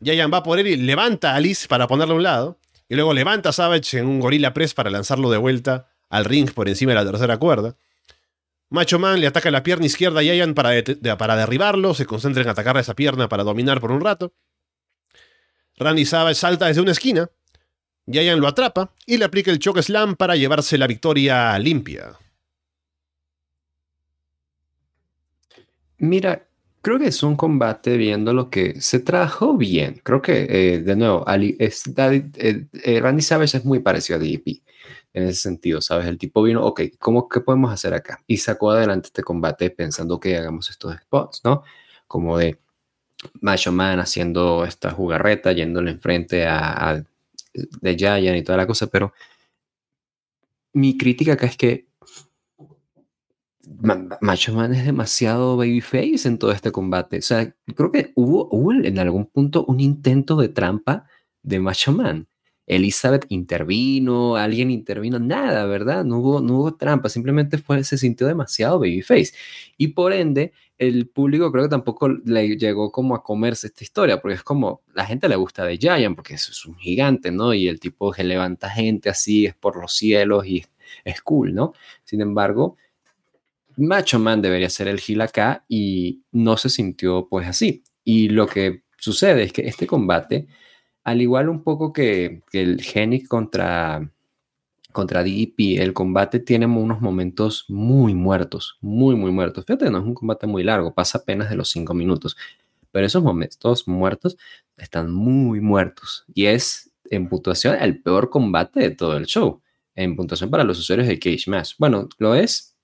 Giant 0.00 0.32
va 0.32 0.42
por 0.42 0.58
él 0.58 0.68
y 0.68 0.76
levanta 0.76 1.32
a 1.32 1.36
Alice 1.36 1.68
para 1.68 1.86
ponerle 1.86 2.14
a 2.14 2.16
un 2.16 2.22
lado. 2.22 2.58
Y 2.88 2.94
luego 2.94 3.12
levanta 3.12 3.50
a 3.50 3.52
Savage 3.52 3.98
en 3.98 4.06
un 4.06 4.20
gorilla 4.20 4.54
press 4.54 4.72
para 4.72 4.88
lanzarlo 4.88 5.28
de 5.30 5.36
vuelta 5.36 5.90
al 6.08 6.24
ring 6.24 6.50
por 6.50 6.66
encima 6.66 6.92
de 6.92 7.04
la 7.04 7.10
tercera 7.10 7.36
cuerda. 7.36 7.76
Macho 8.70 8.98
Man 8.98 9.20
le 9.20 9.26
ataca 9.26 9.50
la 9.50 9.62
pierna 9.62 9.84
izquierda 9.84 10.20
a 10.20 10.22
Giant 10.22 10.56
para, 10.56 10.72
para 11.18 11.36
derribarlo. 11.36 11.92
Se 11.92 12.06
concentra 12.06 12.42
en 12.42 12.48
atacar 12.48 12.78
a 12.78 12.80
esa 12.80 12.94
pierna 12.94 13.28
para 13.28 13.44
dominar 13.44 13.82
por 13.82 13.92
un 13.92 14.00
rato. 14.00 14.32
Randy 15.76 16.04
Savage 16.04 16.36
salta 16.36 16.66
desde 16.66 16.80
una 16.80 16.92
esquina. 16.92 17.30
Giant 18.06 18.40
lo 18.40 18.48
atrapa 18.48 18.92
y 19.06 19.16
le 19.16 19.24
aplica 19.24 19.50
el 19.50 19.58
choke 19.58 19.82
slam 19.82 20.16
para 20.16 20.36
llevarse 20.36 20.76
la 20.76 20.86
victoria 20.86 21.58
limpia. 21.58 22.18
Mira, 25.98 26.46
creo 26.82 26.98
que 26.98 27.06
es 27.06 27.22
un 27.22 27.34
combate 27.34 27.96
viendo 27.96 28.34
lo 28.34 28.50
que 28.50 28.80
se 28.80 29.00
trajo 29.00 29.56
bien. 29.56 30.00
Creo 30.02 30.20
que, 30.20 30.46
eh, 30.48 30.80
de 30.80 30.96
nuevo, 30.96 31.26
Ali, 31.26 31.56
es, 31.58 31.84
eh, 31.96 32.66
eh, 32.72 33.00
Randy 33.00 33.22
Savage 33.22 33.56
es 33.56 33.64
muy 33.64 33.78
parecido 33.80 34.18
a 34.18 34.22
DDP 34.22 34.62
en 35.14 35.24
ese 35.24 35.40
sentido, 35.40 35.80
¿sabes? 35.80 36.06
El 36.06 36.18
tipo 36.18 36.42
vino, 36.42 36.64
ok, 36.64 36.82
¿cómo, 36.98 37.28
¿qué 37.28 37.40
podemos 37.40 37.72
hacer 37.72 37.94
acá? 37.94 38.22
Y 38.26 38.36
sacó 38.38 38.72
adelante 38.72 39.06
este 39.06 39.22
combate 39.22 39.70
pensando 39.70 40.20
que 40.20 40.36
hagamos 40.36 40.68
estos 40.68 40.94
spots, 40.96 41.40
¿no? 41.44 41.62
Como 42.06 42.36
de 42.36 42.58
Macho 43.40 43.72
Man 43.72 44.00
haciendo 44.00 44.64
esta 44.64 44.90
jugarreta, 44.90 45.52
yéndole 45.52 45.90
enfrente 45.90 46.46
a, 46.46 46.90
a 46.90 47.04
de 47.54 47.96
Giant 47.96 48.36
y 48.36 48.42
toda 48.42 48.58
la 48.58 48.66
cosa, 48.66 48.88
pero 48.88 49.12
mi 50.72 50.98
crítica 50.98 51.34
acá 51.34 51.46
es 51.46 51.56
que 51.56 51.86
Macho 54.20 54.54
Man 54.54 54.74
es 54.74 54.84
demasiado 54.84 55.56
babyface 55.56 56.26
en 56.26 56.38
todo 56.38 56.52
este 56.52 56.72
combate. 56.72 57.18
O 57.18 57.22
sea, 57.22 57.54
creo 57.74 57.92
que 57.92 58.12
hubo, 58.14 58.48
hubo 58.50 58.72
en 58.72 58.98
algún 58.98 59.26
punto 59.26 59.64
un 59.66 59.80
intento 59.80 60.36
de 60.36 60.48
trampa 60.48 61.06
de 61.42 61.60
Macho 61.60 61.92
Man. 61.92 62.26
Elizabeth 62.66 63.26
intervino, 63.28 64.36
alguien 64.36 64.70
intervino, 64.70 65.18
nada, 65.18 65.66
¿verdad? 65.66 66.04
No 66.04 66.18
hubo, 66.18 66.40
no 66.40 66.60
hubo 66.60 66.74
trampa, 66.76 67.08
simplemente 67.08 67.58
fue, 67.58 67.84
se 67.84 67.98
sintió 67.98 68.26
demasiado 68.26 68.78
babyface. 68.78 69.32
Y 69.76 69.88
por 69.88 70.12
ende, 70.12 70.52
el 70.78 71.08
público 71.08 71.52
creo 71.52 71.64
que 71.64 71.70
tampoco 71.70 72.08
le 72.08 72.56
llegó 72.56 72.90
como 72.90 73.14
a 73.14 73.22
comerse 73.22 73.68
esta 73.68 73.84
historia, 73.84 74.20
porque 74.20 74.36
es 74.36 74.42
como, 74.42 74.82
la 74.94 75.06
gente 75.06 75.28
le 75.28 75.36
gusta 75.36 75.64
de 75.64 75.78
Giant, 75.78 76.16
porque 76.16 76.34
es 76.34 76.66
un 76.66 76.76
gigante, 76.76 77.30
¿no? 77.30 77.54
Y 77.54 77.68
el 77.68 77.80
tipo 77.80 78.10
que 78.12 78.24
levanta 78.24 78.70
gente 78.70 79.10
así, 79.10 79.46
es 79.46 79.54
por 79.54 79.80
los 79.80 79.92
cielos 79.94 80.46
y 80.46 80.64
es 81.04 81.20
cool, 81.22 81.54
¿no? 81.54 81.74
Sin 82.04 82.20
embargo, 82.20 82.76
Macho 83.76 84.18
Man 84.18 84.40
debería 84.40 84.70
ser 84.70 84.88
el 84.88 85.00
heel 85.06 85.20
acá 85.20 85.64
y 85.68 86.22
no 86.32 86.56
se 86.56 86.68
sintió 86.70 87.26
pues 87.28 87.46
así. 87.48 87.82
Y 88.04 88.28
lo 88.28 88.46
que 88.46 88.82
sucede 88.98 89.44
es 89.44 89.52
que 89.52 89.62
este 89.66 89.86
combate, 89.86 90.46
al 91.04 91.22
igual 91.22 91.48
un 91.48 91.62
poco 91.62 91.92
que, 91.92 92.42
el 92.52 92.80
Genic 92.82 93.28
contra, 93.28 94.10
contra 94.92 95.22
DDP, 95.22 95.80
el 95.80 95.92
combate 95.92 96.40
tiene 96.40 96.66
unos 96.66 97.00
momentos 97.00 97.66
muy 97.68 98.14
muertos, 98.14 98.78
muy, 98.80 99.14
muy 99.14 99.30
muertos. 99.30 99.64
Fíjate, 99.66 99.90
no 99.90 99.98
es 99.98 100.04
un 100.04 100.14
combate 100.14 100.46
muy 100.46 100.62
largo, 100.62 100.94
pasa 100.94 101.18
apenas 101.18 101.50
de 101.50 101.56
los 101.56 101.70
cinco 101.70 101.94
minutos. 101.94 102.36
Pero 102.90 103.06
esos 103.06 103.22
momentos 103.22 103.86
muertos 103.88 104.36
están 104.76 105.12
muy 105.12 105.60
muertos. 105.60 106.24
Y 106.34 106.46
es, 106.46 106.90
en 107.10 107.28
puntuación, 107.28 107.76
el 107.80 108.02
peor 108.02 108.30
combate 108.30 108.80
de 108.80 108.90
todo 108.90 109.16
el 109.16 109.26
show. 109.26 109.60
En 109.94 110.16
puntuación 110.16 110.50
para 110.50 110.64
los 110.64 110.78
usuarios 110.78 111.08
de 111.08 111.18
Cage 111.18 111.44
Match. 111.48 111.74
Bueno, 111.78 112.08
lo 112.18 112.34
es 112.34 112.74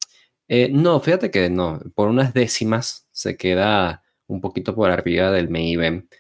eh, 0.53 0.69
no, 0.69 0.99
fíjate 0.99 1.31
que 1.31 1.49
no, 1.49 1.81
por 1.95 2.09
unas 2.09 2.35
décimas 2.35 3.07
se 3.13 3.37
queda 3.37 4.03
un 4.27 4.41
poquito 4.41 4.75
por 4.75 4.91
arriba 4.91 5.31
del 5.31 5.49
main 5.49 5.79
event. 5.79 6.13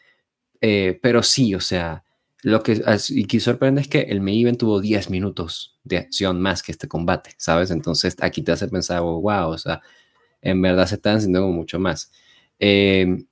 Eh, 0.61 0.99
pero 1.03 1.23
sí, 1.23 1.55
o 1.55 1.61
sea, 1.61 2.05
lo 2.43 2.63
que, 2.63 2.83
y 3.11 3.25
que 3.27 3.41
sorprende 3.41 3.83
es 3.83 3.89
que 3.89 4.01
el 4.03 4.21
main 4.21 4.43
event 4.43 4.59
tuvo 4.59 4.81
10 4.81 5.11
minutos 5.11 5.79
de 5.85 5.99
acción 5.99 6.41
más 6.41 6.63
que 6.63 6.73
este 6.73 6.89
combate, 6.89 7.33
¿sabes? 7.39 7.71
Entonces 7.71 8.17
aquí 8.21 8.43
te 8.43 8.53
hace 8.53 8.69
pensar, 8.69 9.03
wow, 9.03 9.51
o 9.51 9.59
sea, 9.59 9.81
en 10.43 10.63
verdad 10.63 10.87
se 10.87 10.97
están 10.97 11.17
haciendo 11.19 11.47
mucho 11.49 11.79
más. 11.79 12.13
Eh, 12.59 13.25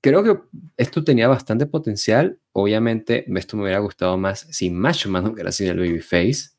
creo 0.00 0.22
que 0.24 0.38
esto 0.76 1.04
tenía 1.04 1.28
bastante 1.28 1.66
potencial. 1.66 2.40
Obviamente, 2.52 3.24
esto 3.36 3.56
me 3.56 3.64
hubiera 3.64 3.80
gustado 3.80 4.16
más 4.18 4.46
si 4.50 4.70
Macho 4.70 5.10
Man 5.10 5.26
hubiera 5.28 5.52
sido 5.52 5.72
el 5.72 5.78
babyface. 5.80 6.50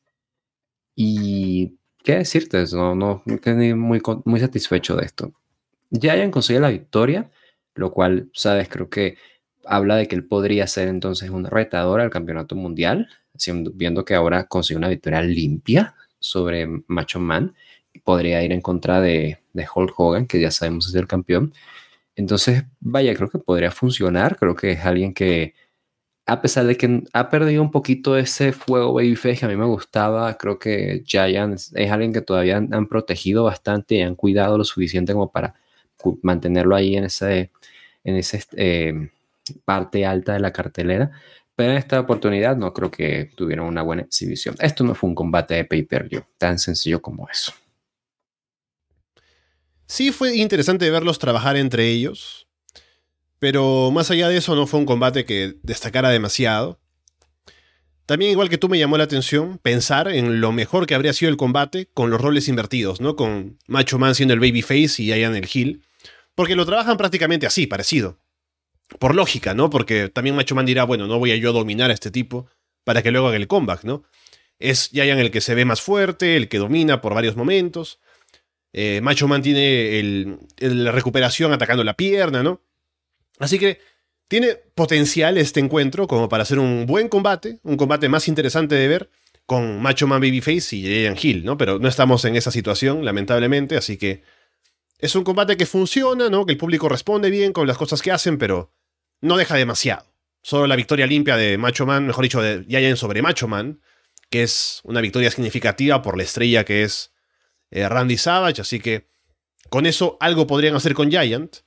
Y 0.94 1.78
¿Qué 2.02 2.16
decirte? 2.16 2.64
No, 2.72 2.94
no, 2.94 3.22
quedé 3.42 3.74
muy, 3.74 4.00
muy 4.24 4.40
satisfecho 4.40 4.96
de 4.96 5.04
esto. 5.04 5.32
Ya 5.90 6.14
hayan 6.14 6.30
conseguido 6.30 6.62
la 6.62 6.70
victoria, 6.70 7.30
lo 7.74 7.92
cual, 7.92 8.30
sabes, 8.32 8.68
creo 8.68 8.88
que 8.88 9.18
habla 9.64 9.96
de 9.96 10.08
que 10.08 10.16
él 10.16 10.24
podría 10.24 10.66
ser 10.66 10.88
entonces 10.88 11.30
un 11.30 11.44
retador 11.44 12.00
al 12.00 12.10
campeonato 12.10 12.54
mundial, 12.54 13.08
viendo 13.74 14.04
que 14.04 14.14
ahora 14.14 14.44
consigue 14.44 14.78
una 14.78 14.88
victoria 14.88 15.22
limpia 15.22 15.94
sobre 16.18 16.66
Macho 16.86 17.20
Man. 17.20 17.54
Podría 18.04 18.42
ir 18.42 18.52
en 18.52 18.60
contra 18.60 19.00
de, 19.00 19.38
de 19.52 19.66
Hulk 19.74 19.98
Hogan, 19.98 20.26
que 20.26 20.40
ya 20.40 20.50
sabemos 20.50 20.88
es 20.88 20.94
el 20.94 21.06
campeón. 21.06 21.52
Entonces, 22.16 22.64
vaya, 22.80 23.14
creo 23.14 23.30
que 23.30 23.38
podría 23.38 23.70
funcionar. 23.70 24.36
Creo 24.38 24.54
que 24.54 24.72
es 24.72 24.84
alguien 24.84 25.14
que 25.14 25.54
a 26.30 26.40
pesar 26.40 26.64
de 26.66 26.76
que 26.76 27.02
ha 27.12 27.28
perdido 27.28 27.60
un 27.60 27.72
poquito 27.72 28.16
ese 28.16 28.52
fuego 28.52 28.94
babyface 28.94 29.38
que 29.38 29.46
a 29.46 29.48
mí 29.48 29.56
me 29.56 29.66
gustaba, 29.66 30.36
creo 30.38 30.60
que 30.60 31.02
Giant 31.04 31.58
es 31.74 31.90
alguien 31.90 32.12
que 32.12 32.20
todavía 32.20 32.56
han, 32.58 32.86
protegido 32.86 33.44
bastante 33.44 33.96
y 33.96 34.02
han 34.02 34.14
cuidado 34.14 34.56
lo 34.56 34.64
suficiente 34.64 35.12
como 35.12 35.32
para 35.32 35.56
mantenerlo 36.22 36.76
ahí 36.76 36.96
en 36.96 37.04
ese, 37.04 37.50
en 38.04 38.16
ese 38.16 38.44
eh, 38.56 39.10
parte 39.64 40.06
alta 40.06 40.32
de 40.34 40.40
la 40.40 40.52
cartelera. 40.52 41.10
pero 41.60 41.72
en 41.72 41.78
esta 41.78 42.00
oportunidad 42.00 42.56
no 42.56 42.72
creo 42.72 42.90
que 42.90 43.30
tuvieron 43.36 43.66
una 43.66 43.82
buena 43.82 44.00
exhibición. 44.00 44.54
Esto 44.60 44.82
no 44.82 44.94
fue 44.94 45.10
un 45.10 45.14
combate 45.14 45.54
de 45.56 45.66
pay-per-view, 45.66 46.22
tan 46.38 46.58
sencillo 46.58 47.02
como 47.02 47.28
eso. 47.28 47.52
Sí 49.86 50.10
fue 50.10 50.36
interesante 50.36 50.88
verlos 50.90 51.18
trabajar 51.18 51.58
entre 51.58 51.88
ellos, 51.88 52.46
pero 53.38 53.90
más 53.90 54.10
allá 54.10 54.28
de 54.28 54.38
eso 54.38 54.54
no 54.54 54.66
fue 54.66 54.80
un 54.80 54.86
combate 54.86 55.26
que 55.26 55.56
destacara 55.62 56.08
demasiado. 56.08 56.78
También 58.06 58.30
igual 58.30 58.48
que 58.48 58.56
tú 58.56 58.70
me 58.70 58.78
llamó 58.78 58.96
la 58.96 59.04
atención 59.04 59.58
pensar 59.58 60.08
en 60.08 60.40
lo 60.40 60.52
mejor 60.52 60.86
que 60.86 60.94
habría 60.94 61.12
sido 61.12 61.30
el 61.30 61.36
combate 61.36 61.90
con 61.92 62.08
los 62.08 62.20
roles 62.20 62.48
invertidos, 62.48 63.02
¿no? 63.02 63.16
Con 63.16 63.58
Macho 63.66 63.98
Man 63.98 64.14
siendo 64.14 64.32
el 64.32 64.40
babyface 64.40 65.02
y 65.02 65.08
Ian 65.08 65.36
el 65.36 65.46
heel, 65.52 65.82
porque 66.34 66.56
lo 66.56 66.64
trabajan 66.64 66.96
prácticamente 66.96 67.46
así, 67.46 67.66
parecido. 67.66 68.18
Por 68.98 69.14
lógica, 69.14 69.54
¿no? 69.54 69.70
Porque 69.70 70.08
también 70.08 70.36
Macho 70.36 70.54
Man 70.54 70.66
dirá, 70.66 70.84
bueno, 70.84 71.06
no 71.06 71.18
voy 71.18 71.32
a 71.32 71.36
yo 71.36 71.52
dominar 71.52 71.90
a 71.90 71.94
este 71.94 72.10
tipo 72.10 72.48
para 72.84 73.02
que 73.02 73.10
luego 73.10 73.28
haga 73.28 73.36
el 73.36 73.46
comeback, 73.46 73.84
¿no? 73.84 74.02
Es 74.58 74.90
Ian 74.90 75.18
el 75.18 75.30
que 75.30 75.40
se 75.40 75.54
ve 75.54 75.64
más 75.64 75.80
fuerte, 75.80 76.36
el 76.36 76.48
que 76.48 76.58
domina 76.58 77.00
por 77.00 77.14
varios 77.14 77.36
momentos. 77.36 78.00
Eh, 78.72 79.00
Macho 79.02 79.26
Man 79.26 79.42
tiene 79.42 80.38
la 80.58 80.92
recuperación 80.92 81.52
atacando 81.52 81.82
la 81.82 81.94
pierna, 81.94 82.42
¿no? 82.42 82.62
Así 83.38 83.58
que 83.58 83.80
tiene 84.28 84.54
potencial 84.54 85.38
este 85.38 85.60
encuentro 85.60 86.06
como 86.06 86.28
para 86.28 86.42
hacer 86.42 86.58
un 86.58 86.86
buen 86.86 87.08
combate, 87.08 87.58
un 87.62 87.76
combate 87.76 88.08
más 88.08 88.28
interesante 88.28 88.74
de 88.74 88.86
ver 88.86 89.10
con 89.46 89.82
Macho 89.82 90.06
Man 90.06 90.20
Babyface 90.20 90.76
y 90.76 91.02
Ian 91.02 91.16
Hill, 91.20 91.44
¿no? 91.44 91.56
Pero 91.56 91.78
no 91.78 91.88
estamos 91.88 92.24
en 92.24 92.36
esa 92.36 92.52
situación, 92.52 93.04
lamentablemente, 93.04 93.76
así 93.76 93.96
que 93.96 94.22
es 94.98 95.16
un 95.16 95.24
combate 95.24 95.56
que 95.56 95.66
funciona, 95.66 96.28
¿no? 96.28 96.46
Que 96.46 96.52
el 96.52 96.58
público 96.58 96.88
responde 96.88 97.30
bien 97.30 97.52
con 97.52 97.66
las 97.66 97.76
cosas 97.76 98.02
que 98.02 98.12
hacen, 98.12 98.38
pero 98.38 98.72
no 99.20 99.36
deja 99.36 99.56
demasiado. 99.56 100.06
Solo 100.42 100.66
la 100.66 100.76
victoria 100.76 101.06
limpia 101.06 101.36
de 101.36 101.58
Macho 101.58 101.86
Man, 101.86 102.06
mejor 102.06 102.22
dicho, 102.22 102.40
de 102.40 102.64
Giant 102.64 102.96
sobre 102.96 103.22
Macho 103.22 103.46
Man, 103.46 103.80
que 104.30 104.42
es 104.42 104.80
una 104.84 105.00
victoria 105.00 105.30
significativa 105.30 106.02
por 106.02 106.16
la 106.16 106.22
estrella 106.22 106.64
que 106.64 106.82
es 106.82 107.12
eh, 107.70 107.88
Randy 107.88 108.16
Savage, 108.16 108.62
así 108.62 108.80
que 108.80 109.08
con 109.68 109.86
eso 109.86 110.16
algo 110.20 110.46
podrían 110.46 110.74
hacer 110.74 110.94
con 110.94 111.10
Giant, 111.10 111.58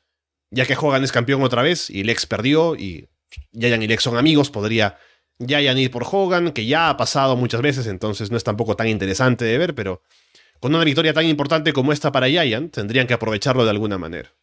ya 0.49 0.65
que 0.65 0.75
Hogan 0.75 1.03
es 1.03 1.11
campeón 1.11 1.43
otra 1.43 1.61
vez 1.61 1.89
y 1.89 2.03
Lex 2.03 2.25
perdió 2.25 2.75
y 2.75 3.09
Giant 3.51 3.83
y 3.83 3.87
Lex 3.87 4.03
son 4.03 4.17
amigos, 4.17 4.49
podría 4.49 4.97
Giant 5.39 5.79
ir 5.79 5.91
por 5.91 6.05
Hogan, 6.09 6.51
que 6.51 6.65
ya 6.65 6.89
ha 6.89 6.97
pasado 6.97 7.35
muchas 7.35 7.61
veces, 7.61 7.87
entonces 7.87 8.31
no 8.31 8.37
es 8.37 8.43
tampoco 8.43 8.75
tan 8.75 8.87
interesante 8.87 9.45
de 9.45 9.57
ver, 9.57 9.75
pero 9.75 10.01
con 10.59 10.73
una 10.73 10.83
victoria 10.83 11.13
tan 11.13 11.25
importante 11.25 11.73
como 11.73 11.91
esta 11.91 12.11
para 12.11 12.27
Giant, 12.27 12.73
tendrían 12.73 13.07
que 13.07 13.13
aprovecharlo 13.13 13.63
de 13.65 13.71
alguna 13.71 13.97
manera. 13.97 14.33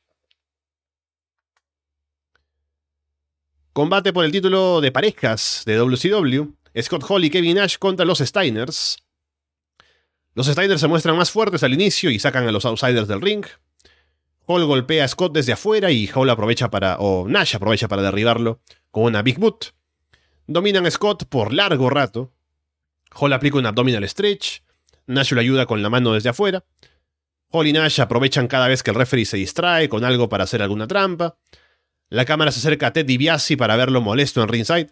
Combate 3.73 4.13
por 4.13 4.25
el 4.25 4.33
título 4.33 4.81
de 4.81 4.91
parejas 4.91 5.63
de 5.65 5.77
WCW. 5.77 6.55
Scott 6.83 7.05
Hall 7.09 7.25
y 7.25 7.31
Kevin 7.31 7.55
Nash 7.55 7.77
contra 7.79 8.05
los 8.05 8.19
Steiners. 8.19 8.99
Los 10.35 10.49
Steiners 10.49 10.81
se 10.81 10.89
muestran 10.89 11.17
más 11.17 11.31
fuertes 11.31 11.63
al 11.63 11.73
inicio 11.73 12.11
y 12.11 12.19
sacan 12.19 12.49
a 12.49 12.51
los 12.51 12.65
outsiders 12.65 13.07
del 13.07 13.21
ring. 13.21 13.47
Hall 14.47 14.65
golpea 14.65 15.05
a 15.05 15.09
Scott 15.09 15.33
desde 15.33 15.53
afuera 15.53 15.93
y 15.93 16.09
Hall 16.13 16.31
aprovecha 16.31 16.69
para, 16.69 16.97
o 16.99 17.29
Nash 17.29 17.55
aprovecha 17.55 17.87
para 17.87 18.03
derribarlo 18.03 18.61
con 18.91 19.05
una 19.05 19.23
Big 19.23 19.39
Boot. 19.39 19.73
Dominan 20.49 20.87
a 20.87 20.91
Scott 20.91 21.27
por 21.27 21.55
largo 21.55 21.91
rato. 21.91 22.33
Hall 23.15 23.33
aplica 23.33 23.59
un 23.59 23.67
abdominal 23.67 24.09
stretch. 24.09 24.63
Nash 25.07 25.31
lo 25.31 25.41
ayuda 25.41 25.67
con 25.67 25.81
la 25.81 25.91
mano 25.91 26.13
desde 26.13 26.31
afuera. 26.31 26.65
Hall 27.51 27.69
y 27.69 27.73
Nash 27.73 28.01
aprovechan 28.01 28.49
cada 28.49 28.67
vez 28.67 28.83
que 28.83 28.91
el 28.91 28.97
referee 28.97 29.27
se 29.27 29.37
distrae 29.37 29.89
con 29.89 30.05
algo 30.05 30.29
para 30.29 30.43
hacer 30.43 30.61
alguna 30.61 30.89
trampa. 30.89 31.37
La 32.11 32.25
cámara 32.25 32.51
se 32.51 32.59
acerca 32.59 32.89
a 32.89 32.93
Ted 32.93 33.07
DiBiase 33.07 33.57
para 33.57 33.77
verlo 33.77 34.01
molesto 34.01 34.43
en 34.43 34.49
ringside. 34.49 34.91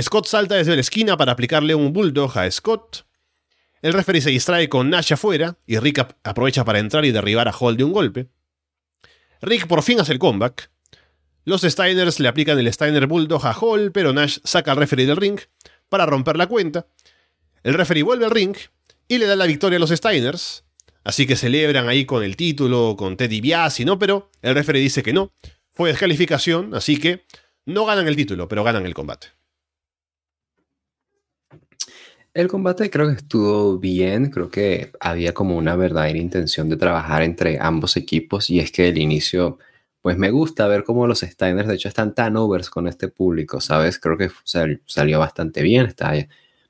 Scott 0.00 0.26
salta 0.26 0.56
desde 0.56 0.74
la 0.74 0.80
esquina 0.80 1.16
para 1.16 1.32
aplicarle 1.32 1.74
un 1.74 1.92
bulldog 1.92 2.36
a 2.38 2.50
Scott. 2.50 3.06
El 3.82 3.92
referee 3.92 4.22
se 4.22 4.30
distrae 4.30 4.68
con 4.68 4.90
Nash 4.90 5.12
afuera 5.12 5.58
y 5.66 5.78
Rick 5.78 6.06
aprovecha 6.24 6.64
para 6.64 6.78
entrar 6.78 7.04
y 7.04 7.12
derribar 7.12 7.48
a 7.48 7.52
Hall 7.52 7.76
de 7.76 7.84
un 7.84 7.92
golpe. 7.92 8.28
Rick 9.42 9.66
por 9.66 9.82
fin 9.82 10.00
hace 10.00 10.12
el 10.12 10.18
comeback. 10.18 10.70
Los 11.44 11.62
Steiners 11.62 12.18
le 12.18 12.28
aplican 12.28 12.58
el 12.58 12.72
Steiner 12.72 13.06
Bulldog 13.06 13.46
a 13.46 13.52
Hall, 13.52 13.92
pero 13.92 14.12
Nash 14.12 14.38
saca 14.42 14.72
al 14.72 14.78
referee 14.78 15.06
del 15.06 15.16
ring 15.16 15.38
para 15.88 16.06
romper 16.06 16.36
la 16.36 16.46
cuenta. 16.46 16.86
El 17.62 17.74
referee 17.74 18.02
vuelve 18.02 18.24
al 18.24 18.30
ring 18.30 18.56
y 19.06 19.18
le 19.18 19.26
da 19.26 19.36
la 19.36 19.46
victoria 19.46 19.76
a 19.76 19.80
los 19.80 19.90
Steiners. 19.90 20.64
Así 21.04 21.26
que 21.26 21.36
celebran 21.36 21.88
ahí 21.88 22.04
con 22.04 22.24
el 22.24 22.36
título, 22.36 22.96
con 22.98 23.16
Teddy 23.16 23.40
Biasi, 23.40 23.84
¿no? 23.84 23.98
Pero 23.98 24.30
el 24.42 24.54
referee 24.54 24.80
dice 24.80 25.04
que 25.04 25.12
no. 25.12 25.32
Fue 25.76 25.90
descalificación, 25.90 26.74
así 26.74 26.98
que 26.98 27.26
no 27.66 27.84
ganan 27.84 28.08
el 28.08 28.16
título, 28.16 28.48
pero 28.48 28.64
ganan 28.64 28.86
el 28.86 28.94
combate. 28.94 29.28
El 32.32 32.48
combate 32.48 32.88
creo 32.90 33.08
que 33.08 33.16
estuvo 33.16 33.78
bien, 33.78 34.30
creo 34.30 34.50
que 34.50 34.92
había 35.00 35.34
como 35.34 35.54
una 35.56 35.76
verdadera 35.76 36.18
intención 36.18 36.70
de 36.70 36.78
trabajar 36.78 37.22
entre 37.22 37.58
ambos 37.60 37.98
equipos 37.98 38.48
y 38.48 38.58
es 38.58 38.72
que 38.72 38.88
el 38.88 38.96
inicio, 38.96 39.58
pues 40.00 40.16
me 40.16 40.30
gusta 40.30 40.66
ver 40.66 40.82
cómo 40.82 41.06
los 41.06 41.20
Steiners 41.20 41.68
de 41.68 41.74
hecho 41.74 41.88
están 41.88 42.14
tan 42.14 42.36
overs 42.38 42.70
con 42.70 42.88
este 42.88 43.08
público, 43.08 43.60
¿sabes? 43.60 43.98
Creo 43.98 44.16
que 44.16 44.30
salió 44.86 45.18
bastante 45.18 45.62
bien, 45.62 45.84
está 45.84 46.12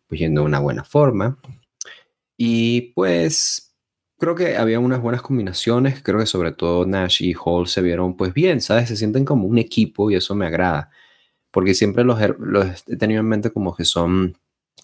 pues, 0.09 0.21
yendo 0.21 0.41
de 0.41 0.47
una 0.47 0.59
buena 0.59 0.83
forma. 0.83 1.39
Y 2.37 2.93
pues 2.93 3.66
creo 4.19 4.35
que 4.35 4.57
había 4.57 4.81
unas 4.81 5.01
buenas 5.01 5.23
combinaciones, 5.23 6.03
creo 6.03 6.19
que 6.19 6.27
sobre 6.27 6.53
todo 6.53 6.87
Nash 6.87 7.23
y 7.23 7.35
Hall 7.35 7.69
se 7.69 7.83
vieron 7.83 8.17
pues 8.17 8.33
bien, 8.35 8.61
¿sabes? 8.61 8.89
Se 8.89 8.97
sienten 8.97 9.25
como 9.25 9.47
un 9.47 9.59
equipo 9.59 10.11
y 10.11 10.17
eso 10.17 10.35
me 10.35 10.47
agrada, 10.47 10.91
porque 11.51 11.75
siempre 11.75 12.05
los, 12.05 12.19
los 12.39 12.85
he 12.89 12.97
tenido 12.97 13.21
en 13.21 13.29
mente 13.29 13.51
como 13.51 13.75
que 13.75 13.85
son 13.85 14.37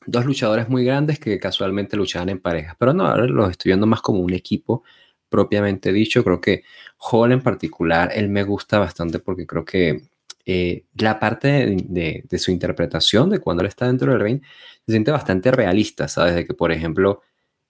dos 0.06 0.24
luchadores 0.26 0.68
muy 0.68 0.84
grandes 0.84 1.18
que 1.18 1.38
casualmente 1.38 1.96
luchaban 1.96 2.28
en 2.28 2.40
pareja. 2.40 2.76
Pero 2.78 2.92
no, 2.94 3.06
ahora 3.06 3.26
los 3.26 3.50
estoy 3.50 3.70
viendo 3.70 3.86
más 3.86 4.00
como 4.02 4.20
un 4.20 4.32
equipo 4.34 4.82
propiamente 5.28 5.92
dicho. 5.92 6.24
Creo 6.24 6.40
que 6.40 6.64
Hall 6.98 7.32
en 7.32 7.42
particular, 7.42 8.10
él 8.14 8.28
me 8.28 8.44
gusta 8.44 8.78
bastante 8.78 9.18
porque 9.18 9.46
creo 9.46 9.64
que 9.64 10.02
eh, 10.44 10.86
la 10.94 11.20
parte 11.20 11.76
de, 11.88 12.38
su 12.38 12.50
interpretación 12.50 13.30
de 13.30 13.38
cuando 13.38 13.62
él 13.62 13.68
está 13.68 13.86
dentro 13.86 14.10
del 14.12 14.20
ring 14.20 14.42
se 14.84 14.92
siente 14.92 15.12
bastante 15.12 15.52
realista, 15.52 16.08
¿sabes? 16.08 16.34
De 16.34 16.44
que, 16.44 16.54
por 16.54 16.72
ejemplo, 16.72 17.22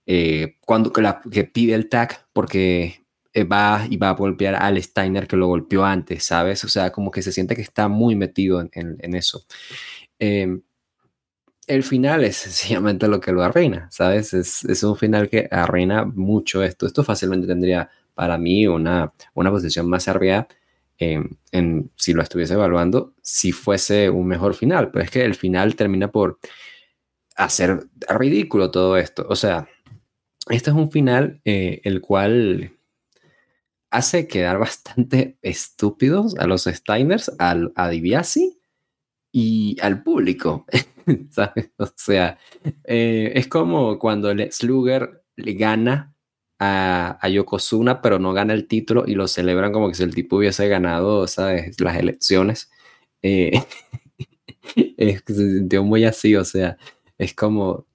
eh, 0.06 0.56
cuando 0.64 0.92
que, 0.92 1.44
pide 1.44 1.74
el 1.74 1.88
tag 1.88 2.26
porque 2.32 3.04
eh, 3.32 3.44
va 3.44 3.86
y 3.88 3.96
va 3.96 4.10
a 4.10 4.14
golpear 4.14 4.56
al 4.56 4.82
Steiner 4.82 5.26
que 5.26 5.36
lo 5.36 5.46
golpeó 5.46 5.84
antes, 5.84 6.24
¿sabes? 6.24 6.64
O 6.64 6.68
sea, 6.68 6.90
como 6.92 7.10
que 7.10 7.22
se 7.22 7.32
siente 7.32 7.56
que 7.56 7.62
está 7.62 7.88
muy 7.88 8.16
metido 8.16 8.60
en, 8.60 8.70
en 8.72 9.14
eso. 9.14 9.44
Eh, 10.18 10.60
el 11.66 11.82
final 11.82 12.24
es 12.24 12.36
sencillamente 12.36 13.08
lo 13.08 13.20
que 13.20 13.32
lo 13.32 13.42
arruina, 13.42 13.88
¿sabes? 13.90 14.34
Es, 14.34 14.82
un 14.82 14.96
final 14.96 15.28
que 15.28 15.48
arruina 15.50 16.04
mucho 16.04 16.62
esto. 16.62 16.86
Esto 16.86 17.04
fácilmente 17.04 17.46
tendría 17.46 17.88
para 18.14 18.36
mí 18.38 18.66
una, 18.66 19.12
una 19.34 19.50
posición 19.50 19.88
más 19.88 20.08
arriba 20.08 20.46
en, 20.98 21.90
si 21.96 22.12
lo 22.12 22.22
estuviese 22.22 22.54
evaluando, 22.54 23.14
si 23.22 23.52
fuese 23.52 24.10
un 24.10 24.26
mejor 24.26 24.54
final. 24.54 24.90
Pero 24.90 25.04
es 25.04 25.10
que 25.10 25.24
el 25.24 25.34
final 25.34 25.74
termina 25.74 26.10
por 26.10 26.38
hacer 27.36 27.86
ridículo 28.08 28.70
todo 28.70 28.96
esto. 28.96 29.26
O 29.28 29.36
sea, 29.36 29.68
este 30.50 30.70
es 30.70 30.76
un 30.76 30.90
final 30.90 31.40
eh, 31.44 31.80
el 31.84 32.00
cual 32.00 32.72
hace 33.90 34.26
quedar 34.26 34.58
bastante 34.58 35.38
estúpidos 35.42 36.36
a 36.38 36.46
los 36.46 36.64
Steiners, 36.64 37.30
al, 37.38 37.72
a 37.76 37.88
Dibiasi 37.88 38.58
y 39.30 39.76
al 39.80 40.02
público. 40.02 40.66
¿sabes? 41.30 41.70
O 41.78 41.86
sea, 41.96 42.38
eh, 42.84 43.32
es 43.34 43.48
como 43.48 43.98
cuando 43.98 44.32
Lex 44.34 44.62
Luger 44.62 45.24
le 45.36 45.54
gana 45.54 46.14
a, 46.58 47.18
a, 47.20 47.28
Yokozuna, 47.28 48.00
pero 48.02 48.18
no 48.18 48.32
gana 48.32 48.52
el 48.52 48.68
título 48.68 49.04
y 49.06 49.14
lo 49.14 49.26
celebran 49.28 49.72
como 49.72 49.88
que 49.88 49.94
si 49.94 50.02
el 50.04 50.14
tipo 50.14 50.36
hubiese 50.36 50.68
ganado, 50.68 51.26
¿sabes? 51.26 51.80
Las 51.80 51.96
elecciones. 51.96 52.70
Eh, 53.22 53.62
se 55.26 55.34
sintió 55.34 55.84
muy 55.84 56.04
así, 56.04 56.36
o 56.36 56.44
sea, 56.44 56.76
es 57.18 57.34
como, 57.34 57.86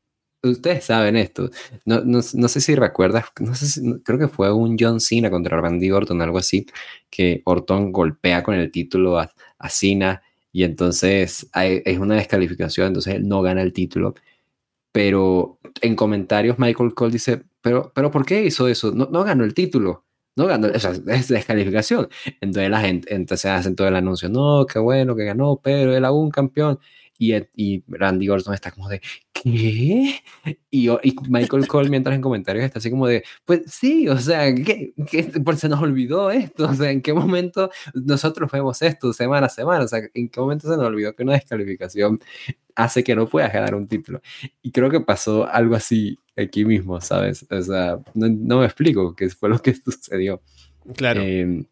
ustedes 0.43 0.85
saben 0.85 1.15
esto. 1.15 1.49
No, 1.85 2.01
no, 2.01 2.19
no, 2.33 2.47
sé 2.47 2.61
si 2.61 2.75
recuerdas, 2.75 3.25
no 3.39 3.55
sé 3.55 3.67
si, 3.67 4.01
creo 4.03 4.19
que 4.19 4.27
fue 4.27 4.51
un 4.51 4.77
John 4.79 4.99
Cena 4.99 5.29
contra 5.29 5.59
Randy 5.59 5.91
Orton, 5.91 6.21
algo 6.21 6.37
así, 6.37 6.65
que 7.09 7.41
Orton 7.45 7.91
golpea 7.91 8.43
con 8.43 8.55
el 8.55 8.71
título 8.71 9.19
a, 9.19 9.31
Cena 9.69 10.21
y 10.51 10.63
entonces 10.63 11.49
es 11.53 11.97
una 11.99 12.15
descalificación, 12.15 12.87
entonces 12.87 13.15
él 13.15 13.27
no 13.27 13.41
gana 13.41 13.61
el 13.61 13.73
título. 13.73 14.15
Pero 14.91 15.59
en 15.81 15.95
comentarios 15.95 16.57
Michael 16.59 16.93
Cole 16.95 17.11
dice, 17.13 17.43
pero, 17.61 17.91
pero 17.93 18.11
¿por 18.11 18.25
qué 18.25 18.43
hizo 18.45 18.67
eso? 18.67 18.91
No, 18.91 19.07
no 19.11 19.23
ganó 19.23 19.43
el 19.43 19.53
título. 19.53 20.05
no 20.35 20.47
ganó, 20.47 20.67
o 20.67 20.71
es 20.71 21.27
descalificación. 21.27 22.07
Entonces 22.41 22.69
la 22.69 22.81
gente, 22.81 23.13
entonces 23.13 23.51
hacen 23.51 23.75
todo 23.75 23.87
el 23.87 23.95
anuncio, 23.95 24.29
no, 24.29 24.65
qué 24.65 24.79
bueno 24.79 25.15
que 25.15 25.25
ganó, 25.25 25.59
pero 25.63 25.95
él 25.95 26.05
aún 26.05 26.31
campeón. 26.31 26.79
Y, 27.17 27.33
y 27.55 27.83
Randy 27.87 28.29
Orton 28.29 28.53
está 28.53 28.71
como 28.71 28.89
de, 28.89 29.01
¿qué? 29.33 30.21
Y, 30.69 30.89
y 30.89 31.15
Michael 31.29 31.67
Cole, 31.67 31.89
mientras 31.89 32.15
en 32.15 32.21
comentarios, 32.21 32.65
está 32.65 32.79
así 32.79 32.89
como 32.89 33.07
de, 33.07 33.23
pues 33.45 33.61
sí, 33.67 34.07
o 34.07 34.17
sea, 34.17 34.53
¿qué, 34.53 34.93
qué, 35.09 35.23
por 35.23 35.57
se 35.57 35.69
nos 35.69 35.81
olvidó 35.81 36.31
esto? 36.31 36.69
O 36.69 36.73
sea, 36.73 36.91
¿en 36.91 37.01
qué 37.01 37.13
momento 37.13 37.69
nosotros 37.93 38.51
vemos 38.51 38.81
esto 38.81 39.13
semana 39.13 39.47
a 39.47 39.49
semana? 39.49 39.83
O 39.83 39.87
sea, 39.87 40.01
¿en 40.13 40.29
qué 40.29 40.39
momento 40.39 40.67
se 40.67 40.77
nos 40.77 40.85
olvidó 40.85 41.15
que 41.15 41.23
una 41.23 41.33
descalificación 41.33 42.19
hace 42.75 43.03
que 43.03 43.15
no 43.15 43.27
puedas 43.27 43.51
ganar 43.53 43.75
un 43.75 43.87
título? 43.87 44.21
Y 44.61 44.71
creo 44.71 44.89
que 44.89 45.01
pasó 45.01 45.47
algo 45.47 45.75
así 45.75 46.19
aquí 46.35 46.65
mismo, 46.65 47.01
¿sabes? 47.01 47.45
O 47.49 47.61
sea, 47.61 47.99
no, 48.13 48.27
no 48.29 48.59
me 48.59 48.65
explico 48.65 49.15
qué 49.15 49.29
fue 49.29 49.49
lo 49.49 49.59
que 49.59 49.73
sucedió. 49.85 50.41
Claro. 50.95 51.21
Eh, 51.21 51.65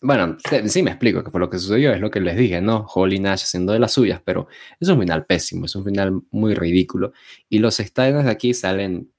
bueno, 0.00 0.36
sí 0.66 0.82
me 0.82 0.90
explico 0.90 1.24
que 1.24 1.30
por 1.30 1.40
lo 1.40 1.50
que 1.50 1.58
sucedió 1.58 1.92
es 1.92 2.00
lo 2.00 2.10
que 2.10 2.20
les 2.20 2.36
dije, 2.36 2.60
¿no? 2.60 2.86
Holly 2.94 3.18
Nash 3.18 3.42
haciendo 3.42 3.72
de 3.72 3.78
las 3.78 3.92
suyas, 3.92 4.20
pero 4.24 4.48
es 4.78 4.88
un 4.88 4.98
final 5.00 5.26
pésimo, 5.26 5.66
es 5.66 5.74
un 5.74 5.84
final 5.84 6.20
muy 6.30 6.54
ridículo. 6.54 7.12
Y 7.48 7.58
los 7.58 7.80
estadios 7.80 8.24
de 8.24 8.30
aquí 8.30 8.54
salen 8.54 9.10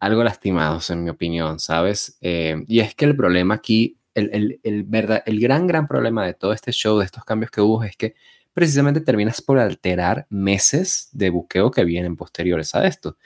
algo 0.00 0.24
lastimados, 0.24 0.90
en 0.90 1.04
mi 1.04 1.10
opinión, 1.10 1.60
¿sabes? 1.60 2.18
Eh, 2.20 2.64
y 2.66 2.80
es 2.80 2.94
que 2.94 3.04
el 3.04 3.16
problema 3.16 3.54
aquí, 3.54 3.98
el, 4.14 4.30
el, 4.32 4.60
el, 4.64 4.84
verdad, 4.84 5.22
el 5.26 5.40
gran, 5.40 5.66
gran 5.66 5.86
problema 5.86 6.26
de 6.26 6.34
todo 6.34 6.52
este 6.52 6.72
show, 6.72 6.98
de 6.98 7.04
estos 7.04 7.24
cambios 7.24 7.50
que 7.50 7.60
hubo, 7.60 7.84
es 7.84 7.96
que 7.96 8.14
precisamente 8.52 9.00
terminas 9.00 9.40
por 9.40 9.58
alterar 9.58 10.26
meses 10.28 11.08
de 11.12 11.30
buqueo 11.30 11.70
que 11.70 11.84
vienen 11.84 12.16
posteriores 12.16 12.74
a 12.74 12.86
esto. 12.86 13.16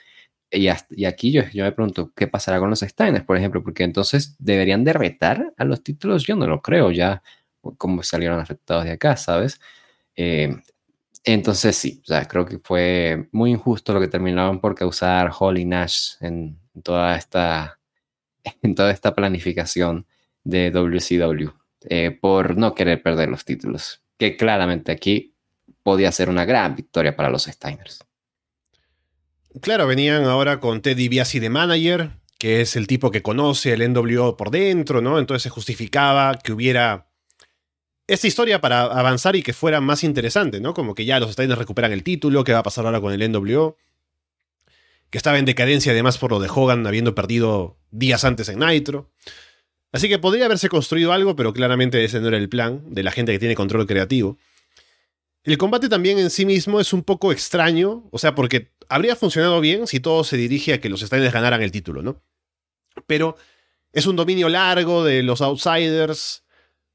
Y, 0.51 0.69
y, 0.91 1.05
aquí 1.05 1.31
yo, 1.31 1.43
yo 1.53 1.65
me 1.65 1.71
pregunto, 1.71 2.13
¿qué 2.15 2.27
pasará 2.27 2.59
con 2.59 2.69
los 2.69 2.79
Steiners, 2.79 3.25
por 3.25 3.37
ejemplo? 3.37 3.61
Porque 3.63 3.83
entonces 3.83 4.35
deberían 4.39 4.83
de 4.83 4.93
retar 4.93 5.53
a 5.57 5.65
los 5.65 5.83
títulos, 5.83 6.25
yo 6.25 6.35
no 6.35 6.47
lo 6.47 6.61
creo 6.61 6.91
ya, 6.91 7.21
como 7.77 8.03
salieron 8.03 8.39
afectados 8.39 8.85
de 8.85 8.91
acá, 8.91 9.17
¿sabes? 9.17 9.59
Eh, 10.15 10.55
entonces 11.25 11.75
sí, 11.75 12.01
o 12.03 12.07
sea, 12.07 12.25
creo 12.25 12.45
que 12.45 12.59
fue 12.59 13.27
muy 13.33 13.51
injusto 13.51 13.93
lo 13.93 13.99
que 13.99 14.07
terminaron 14.07 14.61
por 14.61 14.75
causar 14.75 15.31
Holly 15.37 15.65
Nash 15.65 16.13
en 16.21 16.57
toda 16.83 17.17
esta, 17.17 17.79
en 18.61 18.75
toda 18.75 18.91
esta 18.91 19.13
planificación 19.13 20.07
de 20.43 20.71
WCW, 20.71 21.49
eh, 21.89 22.11
por 22.11 22.57
no 22.57 22.73
querer 22.73 23.03
perder 23.03 23.29
los 23.29 23.43
títulos, 23.43 24.01
que 24.17 24.37
claramente 24.37 24.91
aquí 24.93 25.35
podía 25.83 26.11
ser 26.11 26.29
una 26.29 26.45
gran 26.45 26.75
victoria 26.75 27.15
para 27.15 27.29
los 27.29 27.43
Steiners. 27.43 28.06
Claro, 29.61 29.87
venían 29.87 30.25
ahora 30.25 30.59
con 30.59 30.81
Teddy 30.81 31.07
Biasi 31.07 31.39
de 31.39 31.49
manager, 31.49 32.11
que 32.37 32.61
es 32.61 32.75
el 32.75 32.87
tipo 32.87 33.11
que 33.11 33.21
conoce 33.21 33.73
el 33.73 33.91
NWO 33.91 34.37
por 34.37 34.51
dentro, 34.51 35.01
¿no? 35.01 35.19
Entonces 35.19 35.43
se 35.43 35.49
justificaba 35.49 36.37
que 36.43 36.51
hubiera 36.51 37.07
esta 38.07 38.27
historia 38.27 38.61
para 38.61 38.83
avanzar 38.83 39.35
y 39.35 39.43
que 39.43 39.53
fuera 39.53 39.81
más 39.81 40.03
interesante, 40.03 40.61
¿no? 40.61 40.73
Como 40.73 40.95
que 40.95 41.05
ya 41.05 41.19
los 41.19 41.33
Steiners 41.33 41.59
recuperan 41.59 41.91
el 41.91 42.03
título, 42.03 42.43
qué 42.43 42.53
va 42.53 42.59
a 42.59 42.63
pasar 42.63 42.85
ahora 42.85 43.01
con 43.01 43.13
el 43.13 43.31
NWO, 43.31 43.77
que 45.09 45.17
estaba 45.17 45.39
en 45.39 45.45
decadencia 45.45 45.91
además 45.91 46.17
por 46.17 46.31
lo 46.31 46.39
de 46.39 46.49
Hogan 46.49 46.87
habiendo 46.87 47.15
perdido 47.15 47.77
días 47.91 48.23
antes 48.23 48.47
en 48.49 48.59
Nitro. 48.59 49.11
Así 49.91 50.09
que 50.09 50.19
podría 50.19 50.45
haberse 50.45 50.69
construido 50.69 51.11
algo, 51.11 51.35
pero 51.35 51.53
claramente 51.53 52.03
ese 52.03 52.19
no 52.19 52.27
era 52.27 52.37
el 52.37 52.49
plan 52.49 52.83
de 52.87 53.03
la 53.03 53.11
gente 53.11 53.31
que 53.31 53.39
tiene 53.39 53.55
control 53.55 53.87
creativo. 53.87 54.37
El 55.43 55.57
combate 55.57 55.87
también 55.87 56.19
en 56.19 56.29
sí 56.29 56.45
mismo 56.45 56.79
es 56.79 56.91
un 56.91 57.03
poco 57.03 57.31
extraño, 57.31 58.07
o 58.11 58.17
sea, 58.17 58.35
porque 58.35 58.73
habría 58.89 59.15
funcionado 59.15 59.59
bien 59.61 59.87
si 59.87 59.99
todo 59.99 60.23
se 60.23 60.37
dirige 60.37 60.73
a 60.73 60.81
que 60.81 60.89
los 60.89 61.01
Steiners 61.01 61.33
ganaran 61.33 61.61
el 61.61 61.71
título, 61.71 62.01
¿no? 62.01 62.21
Pero 63.05 63.37
es 63.93 64.05
un 64.05 64.15
dominio 64.15 64.49
largo 64.49 65.03
de 65.03 65.23
los 65.23 65.41
outsiders 65.41 66.43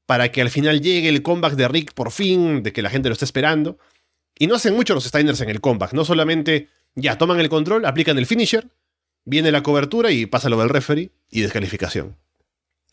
para 0.05 0.31
que 0.31 0.41
al 0.41 0.49
final 0.49 0.81
llegue 0.81 1.09
el 1.09 1.21
comeback 1.21 1.53
de 1.53 1.67
Rick 1.67 1.93
por 1.93 2.11
fin, 2.11 2.63
de 2.63 2.73
que 2.73 2.81
la 2.81 2.89
gente 2.89 3.09
lo 3.09 3.13
esté 3.13 3.25
esperando. 3.25 3.77
Y 4.37 4.47
no 4.47 4.55
hacen 4.55 4.75
mucho 4.75 4.93
los 4.93 5.05
Steiners 5.05 5.41
en 5.41 5.49
el 5.49 5.61
comeback, 5.61 5.93
no 5.93 6.05
solamente 6.05 6.69
ya 6.95 7.17
toman 7.17 7.39
el 7.39 7.49
control, 7.49 7.85
aplican 7.85 8.17
el 8.17 8.25
finisher, 8.25 8.67
viene 9.25 9.51
la 9.51 9.63
cobertura 9.63 10.11
y 10.11 10.25
pasa 10.25 10.49
lo 10.49 10.59
del 10.59 10.69
referee 10.69 11.11
y 11.29 11.41
descalificación. 11.41 12.17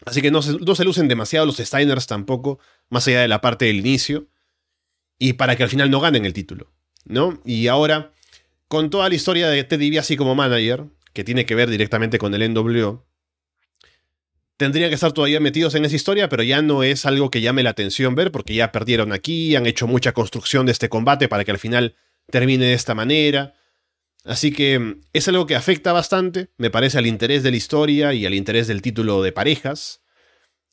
Así 0.07 0.22
que 0.22 0.30
no 0.30 0.42
se, 0.42 0.53
no 0.53 0.74
se 0.74 0.84
lucen 0.84 1.09
demasiado 1.09 1.46
los 1.46 1.57
Steiners 1.57 2.07
tampoco, 2.07 2.59
más 2.88 3.07
allá 3.09 3.20
de 3.20 3.28
la 3.28 3.40
parte 3.40 3.66
del 3.66 3.76
inicio 3.76 4.28
y 5.18 5.34
para 5.34 5.55
que 5.57 5.62
al 5.62 5.68
final 5.68 5.90
no 5.90 6.01
ganen 6.01 6.24
el 6.24 6.32
título, 6.32 6.72
¿no? 7.05 7.40
Y 7.44 7.68
ahora, 7.68 8.12
con 8.71 8.89
toda 8.89 9.09
la 9.09 9.16
historia 9.16 9.49
de 9.49 9.64
Teddy 9.64 9.99
así 9.99 10.16
como 10.16 10.37
manager, 10.37 10.85
que 11.12 11.25
tiene 11.25 11.45
que 11.45 11.57
ver 11.57 11.68
directamente 11.71 12.18
con 12.18 12.33
el 12.35 12.55
NWO, 12.55 13.05
tendrían 14.57 14.91
que 14.91 14.95
estar 14.95 15.11
todavía 15.11 15.41
metidos 15.41 15.75
en 15.75 15.85
esa 15.85 15.97
historia, 15.97 16.29
pero 16.29 16.45
ya 16.45 16.62
no 16.62 16.85
es 16.85 17.05
algo 17.05 17.33
que 17.33 17.41
llame 17.41 17.64
la 17.64 17.71
atención 17.71 18.14
ver, 18.14 18.31
porque 18.31 18.55
ya 18.55 18.71
perdieron 18.71 19.12
aquí, 19.12 19.57
han 19.57 19.66
hecho 19.66 19.89
mucha 19.89 20.12
construcción 20.12 20.66
de 20.66 20.73
este 20.73 20.89
combate 20.89 21.27
para 21.27 21.45
que 21.45 21.51
al 21.51 21.59
final 21.59 21.97
termine 22.31 22.64
de 22.64 22.75
esta 22.75 22.95
manera. 22.95 23.55
Así 24.25 24.53
que 24.53 24.79
mm, 24.79 25.01
es 25.14 25.27
algo 25.27 25.49
que 25.49 25.57
afecta 25.57 25.93
bastante, 25.93 26.51
me 26.57 26.71
parece, 26.71 26.97
al 26.97 27.09
interés 27.09 27.43
de 27.43 27.51
la 27.51 27.57
historia 27.57 28.14
y 28.14 28.25
al 28.25 28.35
interés 28.35 28.68
del 28.68 28.83
título 28.83 29.21
de 29.21 29.33
parejas. 29.33 30.01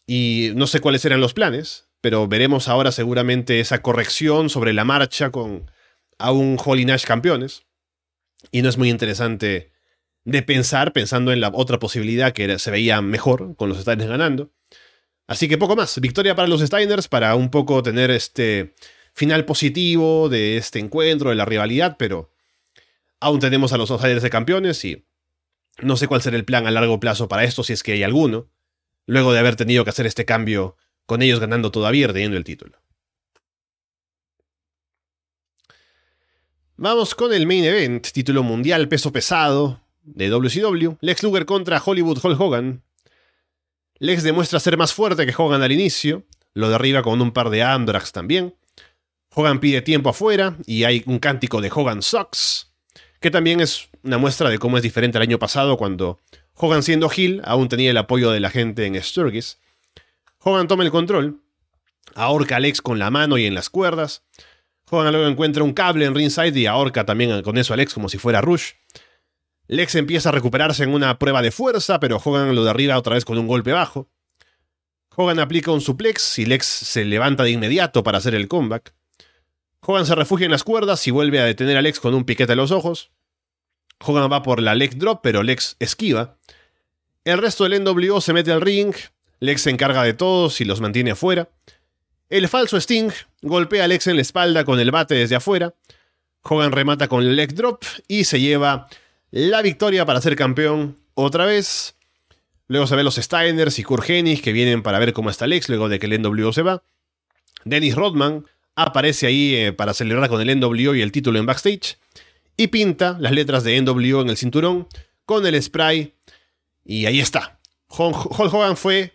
Y 0.05 0.51
no 0.53 0.67
sé 0.67 0.81
cuáles 0.81 1.03
eran 1.03 1.19
los 1.19 1.33
planes, 1.33 1.87
pero 1.99 2.27
veremos 2.27 2.67
ahora 2.67 2.91
seguramente 2.91 3.59
esa 3.59 3.81
corrección 3.81 4.51
sobre 4.51 4.73
la 4.73 4.83
marcha 4.83 5.31
con 5.31 5.71
a 6.19 6.31
un 6.31 6.59
Holly 6.63 6.85
Nash 6.85 7.05
campeones. 7.05 7.66
Y 8.51 8.61
no 8.61 8.69
es 8.69 8.77
muy 8.77 8.89
interesante 8.89 9.71
de 10.23 10.43
pensar, 10.43 10.93
pensando 10.93 11.31
en 11.31 11.39
la 11.41 11.51
otra 11.53 11.79
posibilidad 11.79 12.33
que 12.33 12.59
se 12.59 12.71
veía 12.71 13.01
mejor 13.01 13.55
con 13.55 13.69
los 13.69 13.79
Steiners 13.79 14.09
ganando. 14.09 14.51
Así 15.27 15.47
que 15.47 15.57
poco 15.57 15.75
más. 15.75 15.99
Victoria 15.99 16.35
para 16.35 16.47
los 16.47 16.61
Steiners 16.61 17.07
para 17.07 17.35
un 17.35 17.49
poco 17.49 17.83
tener 17.83 18.11
este 18.11 18.73
final 19.13 19.45
positivo 19.45 20.29
de 20.29 20.57
este 20.57 20.79
encuentro, 20.79 21.29
de 21.29 21.35
la 21.35 21.45
rivalidad, 21.45 21.95
pero 21.97 22.31
aún 23.19 23.39
tenemos 23.39 23.73
a 23.73 23.77
los 23.77 23.89
Outsiders 23.91 24.21
de 24.21 24.29
campeones 24.29 24.83
y 24.85 25.05
no 25.81 25.97
sé 25.97 26.07
cuál 26.07 26.21
será 26.21 26.37
el 26.37 26.45
plan 26.45 26.67
a 26.67 26.71
largo 26.71 26.99
plazo 26.99 27.27
para 27.27 27.43
esto, 27.43 27.63
si 27.63 27.73
es 27.73 27.83
que 27.83 27.93
hay 27.93 28.03
alguno, 28.03 28.49
luego 29.05 29.33
de 29.33 29.39
haber 29.39 29.55
tenido 29.55 29.83
que 29.83 29.89
hacer 29.89 30.05
este 30.05 30.25
cambio 30.25 30.75
con 31.05 31.21
ellos 31.21 31.39
ganando 31.39 31.71
todavía 31.71 32.03
y 32.03 32.07
reteniendo 32.07 32.37
el 32.37 32.43
título. 32.43 32.77
Vamos 36.79 37.15
con 37.15 37.33
el 37.33 37.47
main 37.47 37.63
event, 37.63 38.05
título 38.11 38.43
mundial 38.43 38.87
peso 38.87 39.11
pesado 39.11 39.81
de 40.03 40.29
WCW, 40.29 40.97
Lex 41.01 41.23
Luger 41.23 41.47
contra 41.47 41.81
Hollywood 41.83 42.23
Hulk 42.23 42.39
Hogan. 42.39 42.83
Lex 43.97 44.21
demuestra 44.21 44.59
ser 44.59 44.77
más 44.77 44.93
fuerte 44.93 45.25
que 45.25 45.33
Hogan 45.35 45.63
al 45.63 45.71
inicio, 45.71 46.27
lo 46.53 46.69
derriba 46.69 47.01
con 47.01 47.19
un 47.19 47.31
par 47.31 47.49
de 47.49 47.63
Amdrax 47.63 48.11
también. 48.11 48.53
Hogan 49.33 49.59
pide 49.59 49.81
tiempo 49.81 50.11
afuera 50.11 50.55
y 50.67 50.83
hay 50.83 51.01
un 51.07 51.17
cántico 51.17 51.61
de 51.61 51.71
Hogan 51.73 52.03
Sucks, 52.03 52.71
que 53.19 53.31
también 53.31 53.59
es 53.59 53.89
una 54.03 54.19
muestra 54.19 54.51
de 54.51 54.59
cómo 54.59 54.77
es 54.77 54.83
diferente 54.83 55.17
al 55.17 55.23
año 55.23 55.39
pasado 55.39 55.77
cuando 55.77 56.19
Hogan 56.53 56.83
siendo 56.83 57.09
Hill 57.13 57.41
aún 57.43 57.69
tenía 57.69 57.89
el 57.89 57.97
apoyo 57.97 58.29
de 58.29 58.39
la 58.39 58.51
gente 58.51 58.85
en 58.85 59.01
Sturgis. 59.01 59.57
Hogan 60.41 60.67
toma 60.67 60.83
el 60.83 60.91
control, 60.91 61.41
ahorca 62.13 62.53
a 62.53 62.57
Alex 62.57 62.83
con 62.83 62.99
la 62.99 63.09
mano 63.09 63.39
y 63.39 63.47
en 63.47 63.55
las 63.55 63.71
cuerdas. 63.71 64.21
Hogan 64.89 65.11
luego 65.11 65.27
encuentra 65.27 65.63
un 65.63 65.73
cable 65.73 66.05
en 66.05 66.15
ringside 66.15 66.57
y 66.57 66.65
ahorca 66.65 67.05
también 67.05 67.41
con 67.41 67.57
eso 67.57 67.73
a 67.73 67.75
Alex 67.75 67.93
como 67.93 68.09
si 68.09 68.17
fuera 68.17 68.41
Rush. 68.41 68.71
Lex 69.67 69.95
empieza 69.95 70.29
a 70.29 70.31
recuperarse 70.31 70.83
en 70.83 70.93
una 70.93 71.19
prueba 71.19 71.41
de 71.41 71.51
fuerza, 71.51 71.99
pero 71.99 72.21
Hogan 72.23 72.55
lo 72.55 72.63
derriba 72.63 72.97
otra 72.97 73.15
vez 73.15 73.25
con 73.25 73.37
un 73.37 73.47
golpe 73.47 73.73
bajo. 73.73 74.09
Hogan 75.15 75.39
aplica 75.39 75.71
un 75.71 75.81
suplex 75.81 76.39
y 76.39 76.45
Lex 76.45 76.65
se 76.65 77.03
levanta 77.03 77.43
de 77.43 77.51
inmediato 77.51 78.03
para 78.03 78.19
hacer 78.19 78.33
el 78.33 78.47
comeback. 78.47 78.93
Hogan 79.81 80.05
se 80.05 80.15
refugia 80.15 80.45
en 80.45 80.51
las 80.51 80.63
cuerdas 80.63 81.05
y 81.07 81.11
vuelve 81.11 81.39
a 81.41 81.45
detener 81.45 81.75
a 81.75 81.81
Lex 81.81 81.99
con 81.99 82.13
un 82.13 82.23
piquete 82.23 82.53
en 82.53 82.57
los 82.57 82.71
ojos. 82.71 83.11
Hogan 83.99 84.31
va 84.31 84.43
por 84.43 84.61
la 84.61 84.75
leg 84.75 84.97
drop, 84.97 85.19
pero 85.21 85.43
Lex 85.43 85.75
esquiva. 85.79 86.37
El 87.25 87.39
resto 87.39 87.67
del 87.67 87.83
NWO 87.83 88.21
se 88.21 88.31
mete 88.31 88.51
al 88.51 88.61
ring, 88.61 88.93
Lex 89.39 89.61
se 89.61 89.69
encarga 89.69 90.03
de 90.03 90.13
todos 90.13 90.61
y 90.61 90.65
los 90.65 90.79
mantiene 90.79 91.11
afuera. 91.11 91.49
El 92.29 92.49
falso 92.49 92.75
Sting 92.77 93.09
golpea 93.41 93.85
a 93.85 93.87
Lex 93.87 94.07
en 94.07 94.17
la 94.17 94.21
espalda 94.21 94.65
con 94.65 94.79
el 94.79 94.91
bate 94.91 95.15
desde 95.15 95.35
afuera. 95.35 95.73
Hogan 96.43 96.73
remata 96.73 97.07
con 97.07 97.23
el 97.23 97.35
leg 97.35 97.53
drop 97.53 97.83
y 98.07 98.25
se 98.25 98.41
lleva 98.41 98.87
la 99.31 99.61
victoria 99.61 100.05
para 100.05 100.19
ser 100.19 100.35
campeón 100.35 100.97
otra 101.13 101.45
vez. 101.45 101.95
Luego 102.67 102.85
se 102.85 102.97
ven 102.97 103.05
los 103.05 103.15
Steiners 103.15 103.79
y 103.79 103.83
Kurt 103.83 104.05
que 104.05 104.51
vienen 104.51 104.83
para 104.83 104.99
ver 104.99 105.13
cómo 105.13 105.29
está 105.29 105.47
Lex 105.47 105.69
luego 105.69 105.87
de 105.87 105.99
que 105.99 106.07
el 106.07 106.21
NWO 106.21 106.51
se 106.51 106.63
va. 106.63 106.83
Dennis 107.63 107.95
Rodman 107.95 108.45
aparece 108.75 109.27
ahí 109.27 109.55
eh, 109.55 109.71
para 109.71 109.93
celebrar 109.93 110.29
con 110.29 110.41
el 110.41 110.59
NWO 110.59 110.95
y 110.95 111.01
el 111.01 111.13
título 111.13 111.39
en 111.39 111.45
backstage. 111.45 111.97
Y 112.57 112.67
pinta 112.67 113.15
las 113.19 113.31
letras 113.31 113.63
de 113.63 113.79
NWO 113.81 114.21
en 114.21 114.29
el 114.29 114.37
cinturón 114.37 114.87
con 115.25 115.45
el 115.45 115.61
spray. 115.61 116.13
Y 116.83 117.05
ahí 117.05 117.21
está. 117.21 117.59
Hulk 117.87 118.53
Hogan 118.53 118.75
fue 118.75 119.13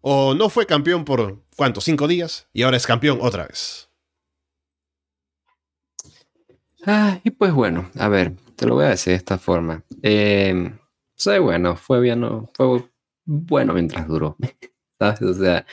o 0.00 0.34
no 0.34 0.48
fue 0.48 0.66
campeón 0.66 1.04
por, 1.04 1.38
¿cuánto? 1.58 1.80
Cinco 1.80 2.06
días 2.06 2.46
y 2.52 2.62
ahora 2.62 2.76
es 2.76 2.86
campeón 2.86 3.18
otra 3.20 3.48
vez. 3.48 3.90
Ah, 6.86 7.18
y 7.24 7.30
pues 7.32 7.52
bueno, 7.52 7.90
a 7.98 8.08
ver, 8.08 8.36
te 8.54 8.64
lo 8.64 8.76
voy 8.76 8.84
a 8.84 8.90
decir 8.90 9.10
de 9.10 9.16
esta 9.16 9.38
forma. 9.38 9.82
Eh, 10.02 10.72
bueno, 11.40 11.76
fue 11.76 12.00
bien, 12.00 12.24
fue 12.54 12.84
bueno 13.24 13.74
mientras 13.74 14.06
duró. 14.06 14.36
¿Sabes? 15.00 15.20
O 15.22 15.34
sea, 15.34 15.66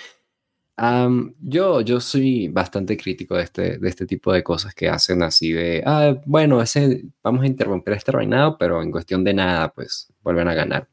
yo, 1.40 1.82
yo 1.82 2.00
soy 2.00 2.48
bastante 2.48 2.98
crítico 2.98 3.36
de 3.36 3.44
este, 3.44 3.78
de 3.78 3.88
este 3.88 4.08
tipo 4.08 4.34
de 4.34 4.44
cosas 4.44 4.74
que 4.74 4.90
hacen 4.90 5.22
así 5.22 5.52
de, 5.52 5.84
ah, 5.86 6.16
bueno, 6.26 6.64
ese, 6.64 7.04
vamos 7.24 7.44
a 7.44 7.48
interrumpir 7.48 7.94
este 7.94 8.12
reinado, 8.12 8.58
pero 8.58 8.82
en 8.82 8.90
cuestión 8.92 9.24
de 9.24 9.36
nada, 9.36 9.72
pues 9.72 10.12
vuelven 10.24 10.48
a 10.48 10.56
ganar. 10.56 10.90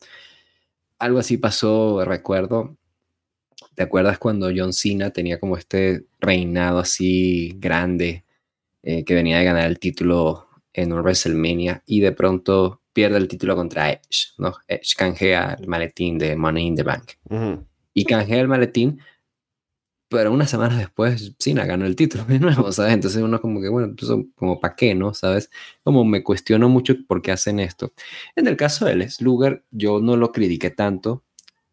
Algo 0.98 1.18
así 1.18 1.38
pasó, 1.38 2.04
recuerdo, 2.04 2.76
¿te 3.74 3.82
acuerdas 3.82 4.18
cuando 4.18 4.50
John 4.54 4.72
Cena 4.72 5.10
tenía 5.10 5.38
como 5.38 5.56
este 5.56 6.04
reinado 6.20 6.78
así 6.78 7.54
grande 7.58 8.24
eh, 8.82 9.04
que 9.04 9.14
venía 9.14 9.38
de 9.38 9.44
ganar 9.44 9.68
el 9.68 9.78
título 9.78 10.48
en 10.72 10.92
un 10.92 11.00
WrestleMania 11.00 11.82
y 11.86 12.00
de 12.00 12.12
pronto 12.12 12.80
pierde 12.92 13.18
el 13.18 13.28
título 13.28 13.56
contra 13.56 13.90
Edge, 13.90 14.34
¿no? 14.38 14.54
Edge 14.68 14.94
canjea 14.96 15.56
el 15.58 15.66
maletín 15.66 16.18
de 16.18 16.36
Money 16.36 16.66
in 16.66 16.76
the 16.76 16.82
Bank. 16.82 17.12
Y 17.94 18.04
canjea 18.04 18.40
el 18.40 18.48
maletín 18.48 19.00
pero 20.12 20.30
unas 20.30 20.50
semanas 20.50 20.78
después 20.78 21.34
Cena 21.38 21.64
ganó 21.64 21.86
el 21.86 21.96
título 21.96 22.24
de 22.26 22.38
nuevo, 22.38 22.70
¿sabes? 22.70 22.92
Entonces 22.92 23.22
uno 23.22 23.40
como 23.40 23.62
que, 23.62 23.70
bueno, 23.70 23.94
pues, 23.98 24.10
como 24.36 24.60
para 24.60 24.76
qué, 24.76 24.94
¿no? 24.94 25.14
¿Sabes? 25.14 25.50
Como 25.82 26.04
me 26.04 26.22
cuestiono 26.22 26.68
mucho 26.68 26.94
por 27.08 27.22
qué 27.22 27.32
hacen 27.32 27.58
esto. 27.58 27.92
En 28.36 28.46
el 28.46 28.56
caso 28.56 28.84
de 28.84 28.94
Les 28.94 29.18
yo 29.70 30.00
no 30.00 30.16
lo 30.16 30.30
critiqué 30.30 30.70
tanto, 30.70 31.24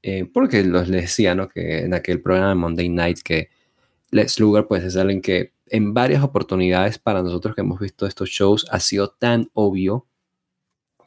eh, 0.02 0.26
porque 0.26 0.64
los 0.64 0.88
les 0.88 1.04
decía, 1.04 1.36
¿no? 1.36 1.50
Que 1.50 1.80
en 1.80 1.94
aquel 1.94 2.22
programa 2.22 2.50
de 2.50 2.56
Monday 2.56 2.90
Night 2.90 3.20
que 3.24 3.50
Les 4.12 4.40
Luger, 4.40 4.68
pues 4.68 4.84
es 4.84 4.96
alguien 4.96 5.22
que 5.22 5.54
en 5.68 5.94
varias 5.94 6.24
oportunidades 6.24 6.98
para 7.00 7.22
nosotros 7.22 7.56
que 7.56 7.62
hemos 7.62 7.80
visto 7.80 8.06
estos 8.08 8.30
shows 8.30 8.66
ha 8.72 8.80
sido 8.80 9.10
tan 9.12 9.50
obvio 9.54 10.08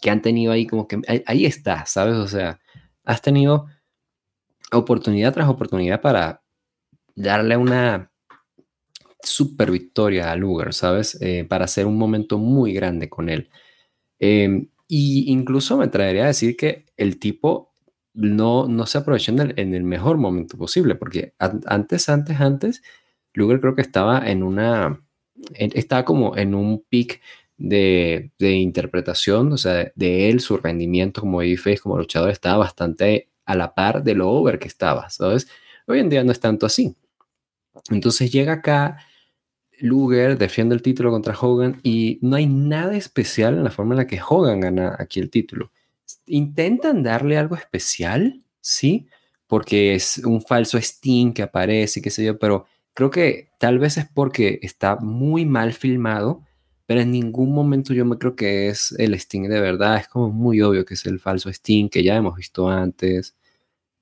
que 0.00 0.10
han 0.10 0.22
tenido 0.22 0.52
ahí 0.52 0.66
como 0.66 0.88
que, 0.88 1.00
ahí, 1.08 1.22
ahí 1.26 1.46
está, 1.46 1.86
¿sabes? 1.86 2.16
O 2.16 2.28
sea, 2.28 2.60
has 3.04 3.22
tenido 3.22 3.66
oportunidad 4.72 5.32
tras 5.32 5.48
oportunidad 5.48 6.00
para 6.00 6.42
darle 7.14 7.56
una 7.56 8.10
super 9.22 9.70
victoria 9.70 10.30
a 10.30 10.36
Luger, 10.36 10.74
¿sabes? 10.74 11.18
Eh, 11.20 11.44
para 11.48 11.64
hacer 11.64 11.86
un 11.86 11.96
momento 11.96 12.38
muy 12.38 12.72
grande 12.72 13.08
con 13.08 13.28
él. 13.28 13.50
Eh, 14.18 14.68
y 14.88 15.30
incluso 15.32 15.76
me 15.76 15.88
traería 15.88 16.24
a 16.24 16.28
decir 16.28 16.56
que 16.56 16.86
el 16.96 17.18
tipo 17.18 17.71
no, 18.14 18.68
no 18.68 18.86
se 18.86 18.98
aprovechó 18.98 19.32
en 19.32 19.74
el, 19.74 19.84
mejor 19.84 20.18
momento 20.18 20.56
posible, 20.58 20.94
porque 20.94 21.34
antes, 21.38 22.08
antes, 22.08 22.40
antes, 22.40 22.82
Luger 23.34 23.60
creo 23.60 23.74
que 23.74 23.82
estaba 23.82 24.28
en 24.30 24.42
una, 24.42 25.02
estaba 25.54 26.04
como 26.04 26.36
en 26.36 26.54
un 26.54 26.84
pic 26.88 27.20
de, 27.56 28.32
de, 28.38 28.52
interpretación, 28.52 29.52
o 29.52 29.56
sea, 29.56 29.92
de, 29.94 30.28
él, 30.30 30.40
su 30.40 30.56
rendimiento 30.58 31.20
como 31.22 31.38
babyface, 31.38 31.78
como 31.78 31.98
luchador, 31.98 32.30
estaba 32.30 32.58
bastante 32.58 33.30
a 33.44 33.54
la 33.54 33.74
par 33.74 34.02
de 34.02 34.14
lo 34.14 34.30
over 34.30 34.58
que 34.58 34.68
estaba, 34.68 35.08
¿sabes? 35.10 35.48
Hoy 35.86 36.00
en 36.00 36.08
día 36.08 36.24
no 36.24 36.32
es 36.32 36.40
tanto 36.40 36.66
así. 36.66 36.96
Entonces 37.90 38.30
llega 38.32 38.54
acá, 38.54 38.98
Luger 39.80 40.38
defiende 40.38 40.74
el 40.74 40.82
título 40.82 41.10
contra 41.10 41.36
Hogan 41.38 41.80
y 41.82 42.18
no 42.22 42.36
hay 42.36 42.46
nada 42.46 42.96
especial 42.96 43.54
en 43.54 43.64
la 43.64 43.70
forma 43.70 43.94
en 43.94 43.98
la 43.98 44.06
que 44.06 44.20
Hogan 44.26 44.60
gana 44.60 44.96
aquí 44.98 45.20
el 45.20 45.30
título. 45.30 45.72
Intentan 46.26 47.02
darle 47.02 47.38
algo 47.38 47.56
especial, 47.56 48.42
sí, 48.60 49.06
porque 49.46 49.94
es 49.94 50.18
un 50.18 50.42
falso 50.42 50.78
Sting 50.78 51.32
que 51.32 51.42
aparece, 51.42 52.02
qué 52.02 52.10
sé 52.10 52.24
yo, 52.24 52.38
pero 52.38 52.66
creo 52.94 53.10
que 53.10 53.50
tal 53.58 53.78
vez 53.78 53.98
es 53.98 54.06
porque 54.12 54.58
está 54.62 54.96
muy 54.96 55.44
mal 55.44 55.72
filmado, 55.72 56.42
pero 56.86 57.00
en 57.00 57.12
ningún 57.12 57.52
momento 57.54 57.94
yo 57.94 58.04
me 58.04 58.18
creo 58.18 58.36
que 58.36 58.68
es 58.68 58.94
el 58.98 59.14
Sting 59.14 59.48
de 59.48 59.60
verdad. 59.60 59.98
Es 59.98 60.08
como 60.08 60.30
muy 60.30 60.60
obvio 60.62 60.84
que 60.84 60.94
es 60.94 61.06
el 61.06 61.20
falso 61.20 61.48
Sting 61.50 61.88
que 61.88 62.02
ya 62.02 62.16
hemos 62.16 62.36
visto 62.36 62.68
antes. 62.68 63.36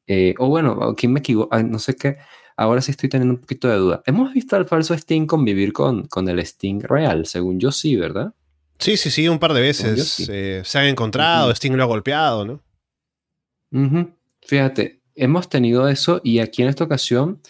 Eh, 0.07 0.35
o 0.39 0.49
bueno, 0.49 0.95
¿quién 0.97 1.13
me 1.13 1.21
equivoco? 1.21 1.57
No 1.63 1.79
sé 1.79 1.97
qué 1.97 2.19
ahora 2.61 2.83
sí 2.83 2.91
estoy 2.91 3.09
teniendo 3.09 3.35
un 3.35 3.41
poquito 3.41 3.69
de 3.69 3.77
duda. 3.77 4.03
¿Hemos 4.05 4.35
visto 4.35 4.55
al 4.55 4.67
falso 4.67 4.93
Sting 4.93 5.27
convivir 5.27 5.73
con, 5.73 6.07
con 6.09 6.29
el 6.29 6.39
Sting 6.41 6.81
real? 6.83 7.25
Según 7.25 7.59
yo 7.59 7.73
sí, 7.73 7.97
¿verdad? 7.97 8.35
Sí, 8.81 8.97
sí, 8.97 9.11
sí, 9.11 9.29
un 9.29 9.39
par 9.39 9.53
de 9.53 9.61
veces. 9.61 10.29
Eh, 10.29 10.63
se 10.65 10.79
han 10.79 10.87
encontrado, 10.87 11.51
Sting 11.51 11.73
lo 11.73 11.83
ha 11.83 11.87
golpeado, 11.87 12.45
¿no? 12.45 12.63
Fíjate, 14.43 15.01
hemos 15.15 15.49
tenido 15.49 15.87
eso 15.89 16.21
y 16.25 16.39
aquí 16.41 16.63
en 16.63 16.69
esta 16.69 16.85
ocasión, 16.85 17.41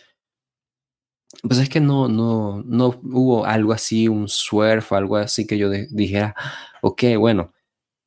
pues 1.42 1.60
es 1.60 1.68
que 1.68 1.80
no, 1.80 2.08
no, 2.08 2.62
no 2.66 3.00
hubo 3.04 3.46
algo 3.46 3.72
así, 3.72 4.08
un 4.08 4.28
swerve, 4.28 4.84
algo 4.90 5.16
así 5.16 5.46
que 5.46 5.56
yo 5.56 5.70
dijera, 5.70 6.34
ok, 6.82 7.04
bueno, 7.16 7.52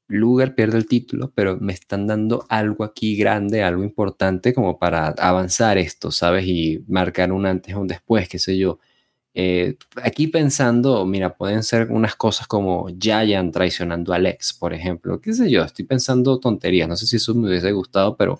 Luger 0.07 0.53
pierde 0.53 0.77
el 0.77 0.85
título, 0.85 1.31
pero 1.33 1.57
me 1.59 1.73
están 1.73 2.05
dando 2.05 2.45
algo 2.49 2.83
aquí 2.83 3.15
grande, 3.15 3.63
algo 3.63 3.83
importante 3.83 4.53
como 4.53 4.77
para 4.77 5.07
avanzar 5.07 5.77
esto, 5.77 6.11
¿sabes? 6.11 6.45
Y 6.45 6.83
marcar 6.87 7.31
un 7.31 7.45
antes 7.45 7.73
o 7.73 7.79
un 7.79 7.87
después, 7.87 8.27
qué 8.27 8.37
sé 8.37 8.57
yo. 8.57 8.79
Eh, 9.35 9.77
aquí 10.03 10.27
pensando, 10.27 11.05
mira, 11.05 11.35
pueden 11.35 11.63
ser 11.63 11.91
unas 11.91 12.15
cosas 12.15 12.47
como 12.47 12.87
Giant 12.99 13.53
traicionando 13.53 14.13
a 14.13 14.17
Alex, 14.17 14.53
por 14.53 14.73
ejemplo, 14.73 15.19
qué 15.19 15.33
sé 15.33 15.49
yo, 15.49 15.63
estoy 15.63 15.85
pensando 15.85 16.39
tonterías, 16.39 16.87
no 16.87 16.95
sé 16.95 17.07
si 17.07 17.15
eso 17.15 17.33
me 17.33 17.49
hubiese 17.49 17.71
gustado, 17.71 18.15
pero 18.15 18.37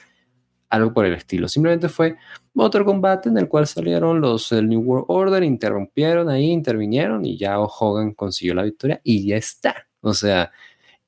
algo 0.70 0.94
por 0.94 1.06
el 1.06 1.14
estilo. 1.14 1.48
Simplemente 1.48 1.90
fue 1.90 2.16
otro 2.56 2.86
combate 2.86 3.30
en 3.30 3.38
el 3.38 3.48
cual 3.48 3.68
salieron 3.68 4.22
los 4.22 4.50
del 4.50 4.68
New 4.70 4.82
World 4.82 5.06
Order, 5.08 5.44
interrumpieron 5.44 6.30
ahí, 6.30 6.52
intervinieron 6.52 7.26
y 7.26 7.38
ya 7.38 7.60
Hogan 7.60 8.14
consiguió 8.14 8.56
la 8.56 8.64
victoria 8.64 9.00
y 9.04 9.28
ya 9.28 9.38
está. 9.38 9.88
O 10.02 10.14
sea, 10.14 10.52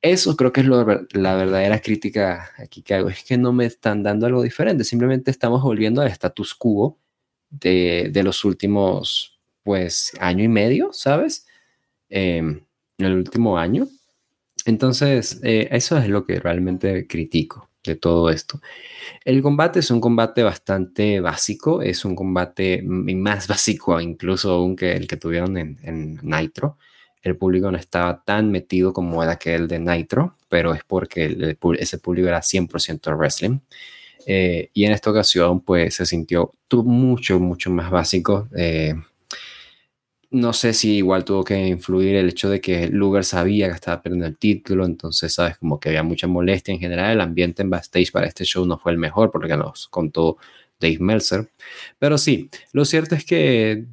eso 0.02 0.36
creo 0.36 0.52
que 0.54 0.62
es 0.62 0.68
la 0.68 1.36
verdadera 1.36 1.82
crítica 1.82 2.52
aquí 2.60 2.84
que 2.84 2.94
hago. 2.94 3.10
Es 3.10 3.24
que 3.24 3.38
no 3.38 3.54
me 3.54 3.66
están 3.66 4.04
dando 4.04 4.28
algo 4.28 4.44
diferente. 4.44 4.84
Simplemente 4.84 5.32
estamos 5.32 5.64
volviendo 5.64 6.02
al 6.02 6.10
status 6.10 6.54
quo 6.54 7.00
de, 7.50 8.12
los 8.24 8.46
últimos, 8.46 9.35
pues, 9.66 10.14
año 10.22 10.46
y 10.46 10.48
medio, 10.48 10.94
¿sabes? 10.94 11.46
Em, 12.10 12.62
el 12.98 13.14
último 13.14 13.58
año. 13.58 13.88
Entonces, 14.66 15.42
eh, 15.44 15.68
eso 15.72 15.98
es 15.98 16.08
lo 16.08 16.26
que 16.26 16.40
realmente 16.40 17.08
critico 17.08 17.70
de 17.84 17.98
todo 17.98 18.30
esto. 18.30 18.62
El 19.26 19.42
combate 19.42 19.80
es 19.80 19.92
un 19.92 20.00
combate 20.02 20.44
bastante 20.44 21.20
básico, 21.20 21.82
es 21.82 22.06
un 22.06 22.16
combate 22.16 22.82
más 22.84 23.48
básico 23.50 24.00
incluso 24.00 24.52
aún 24.54 24.76
que 24.78 24.94
el 24.94 25.08
que 25.08 25.18
tuvieron 25.18 25.58
en, 25.58 25.78
en 25.84 26.20
Nitro 26.24 26.78
el 27.26 27.36
público 27.38 27.72
no 27.72 27.78
estaba 27.78 28.24
tan 28.24 28.52
metido 28.52 28.94
como 28.94 29.24
era 29.24 29.34
aquel 29.34 29.68
de 29.68 29.80
Nitro, 29.80 30.36
pero 30.48 30.76
es 30.76 30.84
porque 30.84 31.58
ese 31.80 31.98
público 31.98 32.28
era 32.28 32.42
100% 32.42 33.18
wrestling. 33.18 33.60
Eh, 34.28 34.70
y 34.74 34.86
en 34.86 34.92
esta 34.92 35.10
ocasión, 35.10 35.62
pues 35.62 35.96
se 35.96 36.06
sintió 36.06 36.52
mucho, 36.72 37.40
mucho 37.40 37.72
más 37.72 37.90
básico. 37.90 38.48
Eh, 38.56 38.94
no 40.32 40.54
sé 40.54 40.74
si 40.74 40.98
igual 40.98 41.24
tuvo 41.26 41.44
que 41.44 41.68
influir 41.68 42.16
el 42.16 42.30
hecho 42.30 42.50
de 42.50 42.62
que 42.62 42.88
Luger 42.90 43.24
sabía 43.24 43.68
que 43.68 43.76
estaba 43.76 44.02
perdiendo 44.02 44.28
el 44.28 44.38
título, 44.38 44.86
entonces, 44.86 45.34
sabes, 45.34 45.58
como 45.58 45.80
que 45.80 45.90
había 45.90 46.04
mucha 46.04 46.28
molestia 46.28 46.74
en 46.74 46.80
general. 46.80 47.12
El 47.12 47.22
ambiente 47.22 47.62
en 47.62 47.70
backstage 47.70 48.12
para 48.12 48.28
este 48.28 48.46
show 48.46 48.66
no 48.66 48.78
fue 48.78 48.92
el 48.92 48.98
mejor, 48.98 49.32
porque 49.32 49.56
nos 49.58 49.88
contó 49.88 50.38
Dave 50.80 51.00
Meltzer. 51.00 51.50
Pero 52.00 52.18
sí, 52.18 52.50
lo 52.74 52.86
cierto 52.86 53.16
es 53.16 53.26
que, 53.26 53.86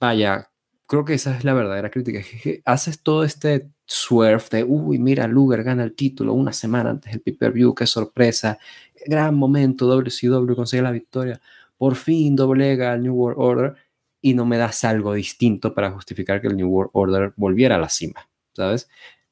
vaya, 0.00 0.50
creo 0.86 1.04
que 1.04 1.14
esa 1.14 1.36
es 1.36 1.44
la 1.44 1.54
verdadera 1.54 1.90
crítica. 1.90 2.20
haces 2.64 3.02
todo 3.02 3.24
este 3.24 3.68
swerve 3.86 4.44
de, 4.50 4.64
uy, 4.64 4.98
mira, 4.98 5.26
Luger 5.26 5.62
gana 5.62 5.84
el 5.84 5.94
título 5.94 6.34
una 6.34 6.52
semana 6.52 6.90
antes 6.90 7.12
del 7.12 7.20
pay-per-view, 7.20 7.74
qué 7.74 7.86
sorpresa, 7.86 8.58
gran 9.06 9.34
momento, 9.34 9.86
WCW 9.86 10.54
consigue 10.54 10.82
la 10.82 10.90
victoria, 10.90 11.40
por 11.76 11.94
fin 11.94 12.36
doblega 12.36 12.92
al 12.92 13.02
New 13.02 13.14
World 13.14 13.38
Order 13.40 13.87
y 14.20 14.34
no 14.34 14.46
me 14.46 14.58
das 14.58 14.84
algo 14.84 15.14
distinto 15.14 15.74
para 15.74 15.90
justificar 15.90 16.40
que 16.40 16.48
el 16.48 16.56
New 16.56 16.68
World 16.68 16.90
Order 16.92 17.32
volviera 17.36 17.76
a 17.76 17.78
la 17.78 17.88
cima, 17.88 18.28
¿sabes? 18.54 18.88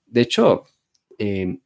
De 0.07 0.21
hecho, 0.23 0.65
em, 1.19 1.61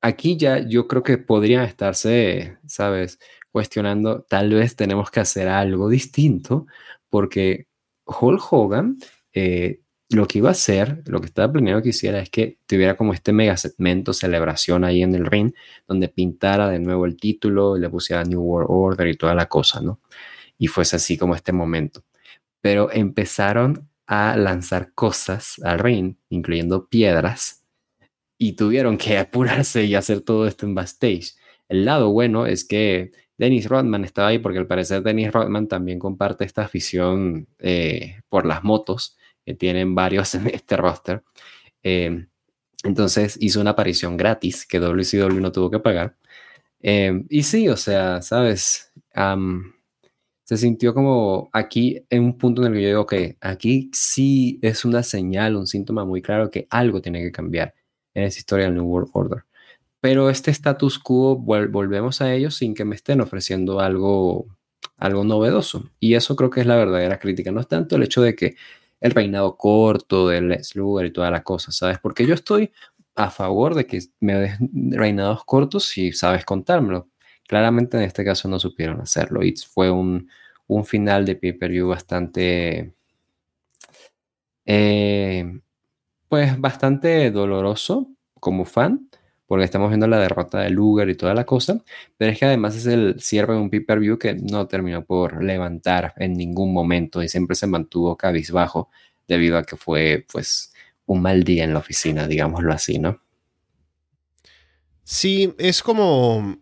aquí 0.00 0.36
ya 0.36 0.58
yo 0.60 0.88
creo 0.88 1.02
que 1.02 1.18
podría 1.18 1.64
estarse, 1.64 2.58
¿sabes? 2.66 3.18
Cuestionando, 3.50 4.22
tal 4.22 4.52
vez 4.54 4.76
tenemos 4.76 5.10
que 5.10 5.20
hacer 5.20 5.48
algo 5.48 5.88
distinto 5.88 6.66
porque 7.10 7.68
Hulk 8.06 8.52
Hogan 8.52 8.98
eh, 9.32 9.80
lo 10.10 10.26
que 10.28 10.38
iba 10.38 10.48
a 10.50 10.52
hacer, 10.52 11.02
lo 11.06 11.20
que 11.20 11.26
estaba 11.26 11.52
planeado 11.52 11.82
que 11.82 11.88
hiciera 11.88 12.20
es 12.20 12.30
que 12.30 12.58
tuviera 12.66 12.96
como 12.96 13.12
este 13.12 13.32
mega 13.32 13.56
segmento, 13.56 14.12
celebración 14.12 14.84
ahí 14.84 15.02
en 15.02 15.14
el 15.14 15.26
ring, 15.26 15.52
donde 15.88 16.08
pintara 16.08 16.68
de 16.68 16.78
nuevo 16.78 17.06
el 17.06 17.16
título 17.16 17.76
y 17.76 17.80
le 17.80 17.90
pusiera 17.90 18.22
New 18.24 18.40
World 18.40 18.68
Order 18.70 19.08
y 19.08 19.16
toda 19.16 19.34
la 19.34 19.46
cosa, 19.46 19.80
¿no? 19.80 20.00
Y 20.58 20.68
fuese 20.68 20.96
así 20.96 21.18
como 21.18 21.34
este 21.34 21.52
momento. 21.52 22.04
Pero 22.66 22.90
empezaron 22.90 23.88
a 24.08 24.36
lanzar 24.36 24.92
cosas 24.92 25.60
al 25.62 25.78
ring, 25.78 26.16
incluyendo 26.30 26.88
piedras, 26.88 27.62
y 28.38 28.54
tuvieron 28.54 28.98
que 28.98 29.18
apurarse 29.18 29.84
y 29.84 29.94
hacer 29.94 30.20
todo 30.22 30.48
esto 30.48 30.66
en 30.66 30.74
backstage. 30.74 31.36
El 31.68 31.84
lado 31.84 32.10
bueno 32.10 32.44
es 32.44 32.64
que 32.64 33.12
Dennis 33.38 33.68
Rodman 33.68 34.02
estaba 34.02 34.26
ahí 34.26 34.40
porque 34.40 34.58
al 34.58 34.66
parecer 34.66 35.04
Dennis 35.04 35.30
Rodman 35.30 35.68
también 35.68 36.00
comparte 36.00 36.44
esta 36.44 36.64
afición 36.64 37.46
eh, 37.60 38.20
por 38.28 38.46
las 38.46 38.64
motos 38.64 39.16
que 39.44 39.54
tienen 39.54 39.94
varios 39.94 40.34
en 40.34 40.48
este 40.48 40.76
roster. 40.76 41.22
Eh, 41.84 42.26
entonces 42.82 43.38
hizo 43.40 43.60
una 43.60 43.70
aparición 43.70 44.16
gratis 44.16 44.66
que 44.66 44.80
WCW 44.80 45.38
no 45.40 45.52
tuvo 45.52 45.70
que 45.70 45.78
pagar. 45.78 46.16
Eh, 46.80 47.22
y 47.28 47.44
sí, 47.44 47.68
o 47.68 47.76
sea, 47.76 48.22
sabes, 48.22 48.92
se 50.46 50.56
sintió 50.56 50.94
como 50.94 51.50
aquí 51.52 52.04
en 52.08 52.22
un 52.22 52.38
punto 52.38 52.62
en 52.62 52.68
el 52.68 52.74
que 52.74 52.82
yo 52.82 52.88
digo 52.88 53.06
que 53.06 53.36
aquí 53.40 53.90
sí 53.92 54.60
es 54.62 54.84
una 54.84 55.02
señal, 55.02 55.56
un 55.56 55.66
síntoma 55.66 56.04
muy 56.04 56.22
claro 56.22 56.50
que 56.50 56.68
algo 56.70 57.02
tiene 57.02 57.20
que 57.20 57.32
cambiar 57.32 57.74
en 58.14 58.24
esa 58.24 58.38
historia 58.38 58.66
del 58.66 58.76
New 58.76 58.84
World 58.84 59.10
Order. 59.12 59.44
Pero 60.00 60.30
este 60.30 60.52
status 60.52 61.00
quo, 61.00 61.36
volvemos 61.36 62.20
a 62.20 62.32
ello 62.32 62.52
sin 62.52 62.74
que 62.74 62.84
me 62.84 62.94
estén 62.94 63.20
ofreciendo 63.20 63.80
algo, 63.80 64.46
algo 64.98 65.24
novedoso. 65.24 65.90
Y 65.98 66.14
eso 66.14 66.36
creo 66.36 66.48
que 66.48 66.60
es 66.60 66.66
la 66.66 66.76
verdadera 66.76 67.18
crítica. 67.18 67.50
No 67.50 67.60
es 67.60 67.66
tanto 67.66 67.96
el 67.96 68.04
hecho 68.04 68.22
de 68.22 68.36
que 68.36 68.54
el 69.00 69.10
reinado 69.10 69.56
corto 69.56 70.28
del 70.28 70.48
Lex 70.48 70.76
Luger 70.76 71.06
y 71.06 71.12
toda 71.12 71.32
la 71.32 71.42
cosa, 71.42 71.72
¿sabes? 71.72 71.98
Porque 71.98 72.24
yo 72.24 72.34
estoy 72.34 72.70
a 73.16 73.30
favor 73.30 73.74
de 73.74 73.86
que 73.88 73.98
me 74.20 74.34
des 74.36 74.58
reinados 74.70 75.44
cortos 75.44 75.86
si 75.86 76.12
sabes 76.12 76.44
contármelo. 76.44 77.08
Claramente 77.46 77.96
en 77.96 78.02
este 78.04 78.24
caso 78.24 78.48
no 78.48 78.58
supieron 78.58 79.00
hacerlo 79.00 79.40
fue 79.72 79.90
un, 79.90 80.28
final 80.84 81.24
de 81.24 81.36
pay-per-view 81.36 81.88
bastante, 81.88 82.92
eh, 84.64 85.60
pues 86.28 86.60
bastante 86.60 87.30
doloroso 87.30 88.08
como 88.40 88.64
fan, 88.64 89.08
porque 89.46 89.64
estamos 89.64 89.90
viendo 89.90 90.08
la 90.08 90.18
derrota 90.18 90.58
de 90.60 90.70
Luger 90.70 91.08
y 91.08 91.14
toda 91.14 91.34
la 91.34 91.46
cosa, 91.46 91.82
pero 92.16 92.32
es 92.32 92.38
que 92.38 92.46
además 92.46 92.74
es 92.74 92.86
el 92.86 93.20
cierre 93.20 93.54
de 93.54 93.60
un 93.60 93.70
pay-per-view 93.70 94.18
que 94.18 94.34
no 94.34 94.66
terminó 94.66 95.04
por 95.04 95.42
levantar 95.42 96.14
en 96.16 96.34
ningún 96.34 96.72
momento 96.72 97.22
y 97.22 97.28
siempre 97.28 97.54
se 97.54 97.68
mantuvo 97.68 98.16
cabizbajo 98.16 98.90
debido 99.28 99.56
a 99.56 99.62
que 99.62 99.76
fue 99.76 100.26
pues 100.32 100.72
un 101.06 101.22
mal 101.22 101.44
día 101.44 101.64
en 101.64 101.72
la 101.72 101.78
oficina, 101.78 102.26
digámoslo 102.26 102.72
así, 102.72 102.98
¿no? 102.98 103.20
Sí, 105.04 105.54
es 105.58 105.84
como 105.84 106.58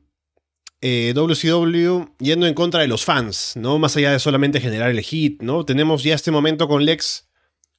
WCW 0.85 2.03
eh, 2.03 2.09
yendo 2.18 2.47
en 2.47 2.53
contra 2.53 2.82
de 2.82 2.89
los 2.89 3.05
fans, 3.05 3.55
¿no? 3.57 3.78
Más 3.78 3.97
allá 3.97 4.12
de 4.12 4.18
solamente 4.18 4.61
generar 4.61 4.91
el 4.91 5.01
hit, 5.01 5.41
¿no? 5.41 5.64
Tenemos 5.64 6.03
ya 6.03 6.14
este 6.14 6.30
momento 6.30 6.68
con 6.68 6.85
Lex, 6.85 7.28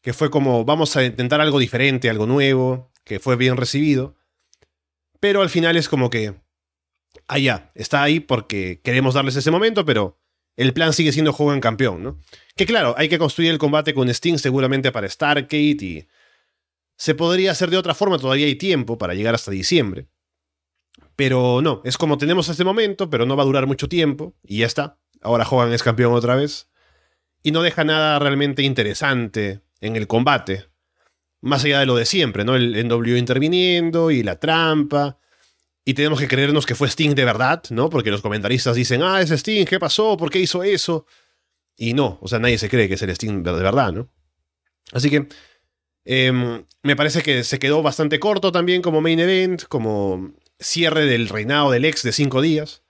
que 0.01 0.13
fue 0.13 0.31
como 0.31 0.65
vamos 0.65 0.95
a 0.95 1.05
intentar 1.05 1.39
algo 1.39 1.59
diferente, 1.59 2.09
algo 2.09 2.25
nuevo, 2.25 2.91
que 3.03 3.19
fue 3.19 3.35
bien 3.35 3.57
recibido. 3.57 4.15
Pero 5.19 5.43
al 5.43 5.49
final 5.49 5.77
es 5.77 5.87
como 5.87 6.09
que, 6.09 6.33
allá, 7.27 7.71
está 7.75 8.01
ahí 8.01 8.19
porque 8.19 8.81
queremos 8.83 9.13
darles 9.13 9.35
ese 9.35 9.51
momento, 9.51 9.85
pero 9.85 10.19
el 10.55 10.73
plan 10.73 10.91
sigue 10.93 11.11
siendo 11.11 11.35
en 11.53 11.59
campeón, 11.59 12.01
¿no? 12.01 12.19
Que 12.55 12.65
claro, 12.65 12.95
hay 12.97 13.07
que 13.07 13.19
construir 13.19 13.51
el 13.51 13.59
combate 13.59 13.93
con 13.93 14.09
Sting 14.09 14.37
seguramente 14.37 14.91
para 14.91 15.07
Stargate 15.07 15.57
y 15.85 16.07
se 16.97 17.13
podría 17.13 17.51
hacer 17.51 17.69
de 17.69 17.77
otra 17.77 17.93
forma, 17.93 18.17
todavía 18.17 18.47
hay 18.47 18.55
tiempo 18.55 18.97
para 18.97 19.13
llegar 19.13 19.35
hasta 19.35 19.51
diciembre. 19.51 20.07
Pero 21.15 21.61
no, 21.61 21.81
es 21.85 21.97
como 21.97 22.17
tenemos 22.17 22.49
este 22.49 22.63
momento, 22.63 23.09
pero 23.09 23.25
no 23.25 23.37
va 23.37 23.43
a 23.43 23.45
durar 23.45 23.67
mucho 23.67 23.87
tiempo, 23.87 24.35
y 24.43 24.59
ya 24.59 24.65
está. 24.65 24.97
Ahora 25.21 25.47
Hogan 25.49 25.73
es 25.73 25.83
campeón 25.83 26.13
otra 26.13 26.35
vez. 26.35 26.69
Y 27.41 27.51
no 27.51 27.61
deja 27.61 27.83
nada 27.83 28.19
realmente 28.19 28.63
interesante 28.63 29.61
en 29.79 29.95
el 29.95 30.07
combate. 30.07 30.67
Más 31.41 31.63
allá 31.63 31.79
de 31.79 31.85
lo 31.85 31.95
de 31.95 32.05
siempre, 32.05 32.43
¿no? 32.43 32.55
El 32.55 32.87
NW 32.87 33.17
interviniendo 33.17 34.11
y 34.11 34.23
la 34.23 34.39
trampa. 34.39 35.19
Y 35.85 35.93
tenemos 35.93 36.19
que 36.19 36.27
creernos 36.27 36.65
que 36.65 36.73
fue 36.73 36.87
Sting 36.87 37.13
de 37.13 37.23
verdad, 37.25 37.63
¿no? 37.69 37.89
Porque 37.89 38.09
los 38.09 38.21
comentaristas 38.21 38.75
dicen, 38.75 39.03
ah, 39.03 39.21
es 39.21 39.29
Sting, 39.29 39.65
¿qué 39.65 39.79
pasó? 39.79 40.17
¿Por 40.17 40.31
qué 40.31 40.39
hizo 40.39 40.63
eso? 40.63 41.05
Y 41.77 41.93
no, 41.93 42.17
o 42.21 42.27
sea, 42.27 42.39
nadie 42.39 42.57
se 42.57 42.69
cree 42.69 42.87
que 42.87 42.95
es 42.95 43.01
el 43.03 43.11
Sting 43.11 43.43
de 43.43 43.51
verdad, 43.51 43.93
¿no? 43.93 44.09
Así 44.91 45.09
que 45.09 45.27
em, 46.05 46.65
me 46.83 46.95
parece 46.95 47.21
que 47.21 47.43
se 47.43 47.59
quedó 47.59 47.83
bastante 47.83 48.19
corto 48.19 48.51
también 48.51 48.81
como 48.81 49.01
main 49.01 49.19
event, 49.19 49.63
como 49.65 50.33
cierre 50.59 51.05
del 51.05 51.29
reinado 51.29 51.71
del 51.71 51.85
ex 51.85 52.03
de 52.03 52.11
cinco 52.11 52.41
días. 52.41 52.83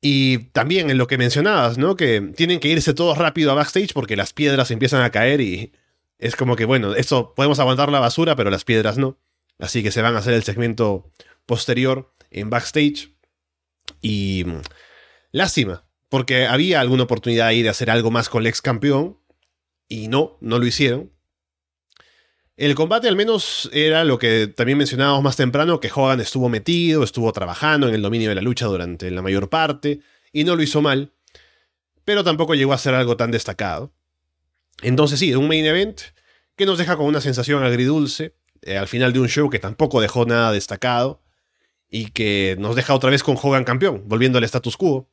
Y 0.00 0.50
también 0.50 0.90
en 0.90 0.98
lo 0.98 1.08
que 1.08 1.18
mencionabas, 1.18 1.76
¿no? 1.76 1.96
Que 1.96 2.20
tienen 2.36 2.60
que 2.60 2.68
irse 2.68 2.94
todos 2.94 3.18
rápido 3.18 3.50
a 3.50 3.54
backstage 3.54 3.92
porque 3.92 4.16
las 4.16 4.32
piedras 4.32 4.70
empiezan 4.70 5.02
a 5.02 5.10
caer 5.10 5.40
y 5.40 5.72
es 6.18 6.36
como 6.36 6.56
que, 6.56 6.64
bueno, 6.64 6.94
esto 6.94 7.34
podemos 7.34 7.58
aguantar 7.58 7.90
la 7.90 8.00
basura, 8.00 8.36
pero 8.36 8.50
las 8.50 8.64
piedras 8.64 8.98
no. 8.98 9.18
Así 9.58 9.82
que 9.82 9.90
se 9.90 10.02
van 10.02 10.14
a 10.14 10.18
hacer 10.18 10.34
el 10.34 10.44
segmento 10.44 11.10
posterior 11.46 12.14
en 12.30 12.50
backstage. 12.50 13.12
Y 14.00 14.44
mm, 14.46 14.60
lástima, 15.32 15.84
porque 16.08 16.46
había 16.46 16.80
alguna 16.80 17.04
oportunidad 17.04 17.48
ahí 17.48 17.62
de 17.62 17.68
hacer 17.68 17.90
algo 17.90 18.10
más 18.10 18.28
con 18.28 18.42
el 18.42 18.48
ex 18.48 18.62
campeón. 18.62 19.18
Y 19.88 20.08
no, 20.08 20.36
no 20.40 20.58
lo 20.58 20.66
hicieron. 20.66 21.12
El 22.58 22.74
combate 22.74 23.06
al 23.06 23.14
menos 23.14 23.70
era 23.72 24.02
lo 24.02 24.18
que 24.18 24.48
también 24.48 24.78
mencionábamos 24.78 25.22
más 25.22 25.36
temprano, 25.36 25.78
que 25.78 25.92
Hogan 25.94 26.20
estuvo 26.20 26.48
metido, 26.48 27.04
estuvo 27.04 27.32
trabajando 27.32 27.86
en 27.86 27.94
el 27.94 28.02
dominio 28.02 28.30
de 28.30 28.34
la 28.34 28.40
lucha 28.40 28.66
durante 28.66 29.12
la 29.12 29.22
mayor 29.22 29.48
parte, 29.48 30.00
y 30.32 30.42
no 30.42 30.56
lo 30.56 30.62
hizo 30.64 30.82
mal, 30.82 31.12
pero 32.04 32.24
tampoco 32.24 32.56
llegó 32.56 32.72
a 32.72 32.78
ser 32.78 32.94
algo 32.94 33.16
tan 33.16 33.30
destacado. 33.30 33.92
Entonces 34.82 35.20
sí, 35.20 35.32
un 35.36 35.46
main 35.46 35.66
event 35.66 36.00
que 36.56 36.66
nos 36.66 36.78
deja 36.78 36.96
con 36.96 37.06
una 37.06 37.20
sensación 37.20 37.62
agridulce, 37.62 38.34
eh, 38.62 38.76
al 38.76 38.88
final 38.88 39.12
de 39.12 39.20
un 39.20 39.28
show 39.28 39.48
que 39.48 39.60
tampoco 39.60 40.00
dejó 40.00 40.26
nada 40.26 40.50
destacado, 40.50 41.22
y 41.88 42.10
que 42.10 42.56
nos 42.58 42.74
deja 42.74 42.92
otra 42.92 43.10
vez 43.10 43.22
con 43.22 43.36
Hogan 43.40 43.62
campeón, 43.62 44.02
volviendo 44.06 44.38
al 44.38 44.44
status 44.44 44.76
quo. 44.76 45.08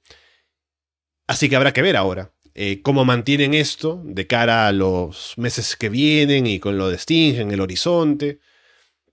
Así 1.27 1.47
que 1.47 1.55
habrá 1.55 1.73
que 1.73 1.83
ver 1.83 1.95
ahora. 1.95 2.31
Eh, 2.57 2.81
cómo 2.81 3.03
mantienen 3.03 3.53
esto 3.53 4.01
de 4.05 4.27
cara 4.27 4.67
a 4.67 4.71
los 4.71 5.33
meses 5.35 5.75
que 5.75 5.89
vienen 5.89 6.47
y 6.47 6.59
con 6.59 6.77
lo 6.77 6.87
de 6.87 6.97
Sting 6.97 7.35
en 7.35 7.51
el 7.51 7.59
horizonte, 7.59 8.39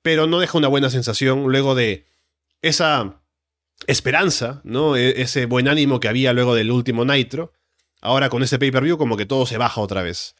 pero 0.00 0.28
no 0.28 0.38
deja 0.38 0.58
una 0.58 0.68
buena 0.68 0.90
sensación 0.90 1.42
luego 1.50 1.74
de 1.74 2.06
esa 2.62 3.20
esperanza, 3.88 4.60
¿no? 4.62 4.96
E, 4.96 5.20
ese 5.22 5.46
buen 5.46 5.66
ánimo 5.66 5.98
que 5.98 6.06
había 6.06 6.32
luego 6.32 6.54
del 6.54 6.70
último 6.70 7.04
Nitro. 7.04 7.52
Ahora 8.00 8.28
con 8.28 8.44
ese 8.44 8.60
pay-per-view 8.60 8.96
como 8.96 9.16
que 9.16 9.26
todo 9.26 9.44
se 9.44 9.58
baja 9.58 9.80
otra 9.80 10.02
vez. 10.02 10.36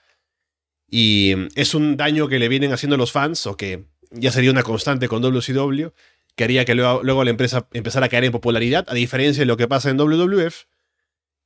Y 0.89 1.35
es 1.57 1.75
un 1.75 1.97
daño 1.97 2.29
que 2.29 2.39
le 2.39 2.49
vienen 2.49 2.73
haciendo 2.73 2.97
los 2.97 3.11
fans, 3.11 3.47
o 3.49 3.57
que 3.57 3.87
ya 4.13 4.31
sería 4.31 4.51
una 4.53 4.63
constante 4.63 5.09
con 5.09 5.23
WCW, 5.23 5.89
que 6.37 6.45
haría 6.45 6.65
que 6.65 6.75
luego, 6.77 7.03
luego 7.03 7.25
la 7.25 7.31
empresa 7.31 7.67
empezara 7.73 8.07
a 8.07 8.09
caer 8.09 8.25
en 8.25 8.33
popularidad, 8.33 8.87
a 8.89 8.95
diferencia 8.95 9.41
de 9.41 9.47
lo 9.47 9.57
que 9.57 9.67
pasa 9.67 9.91
en 9.91 9.97
WWF, 9.99 10.67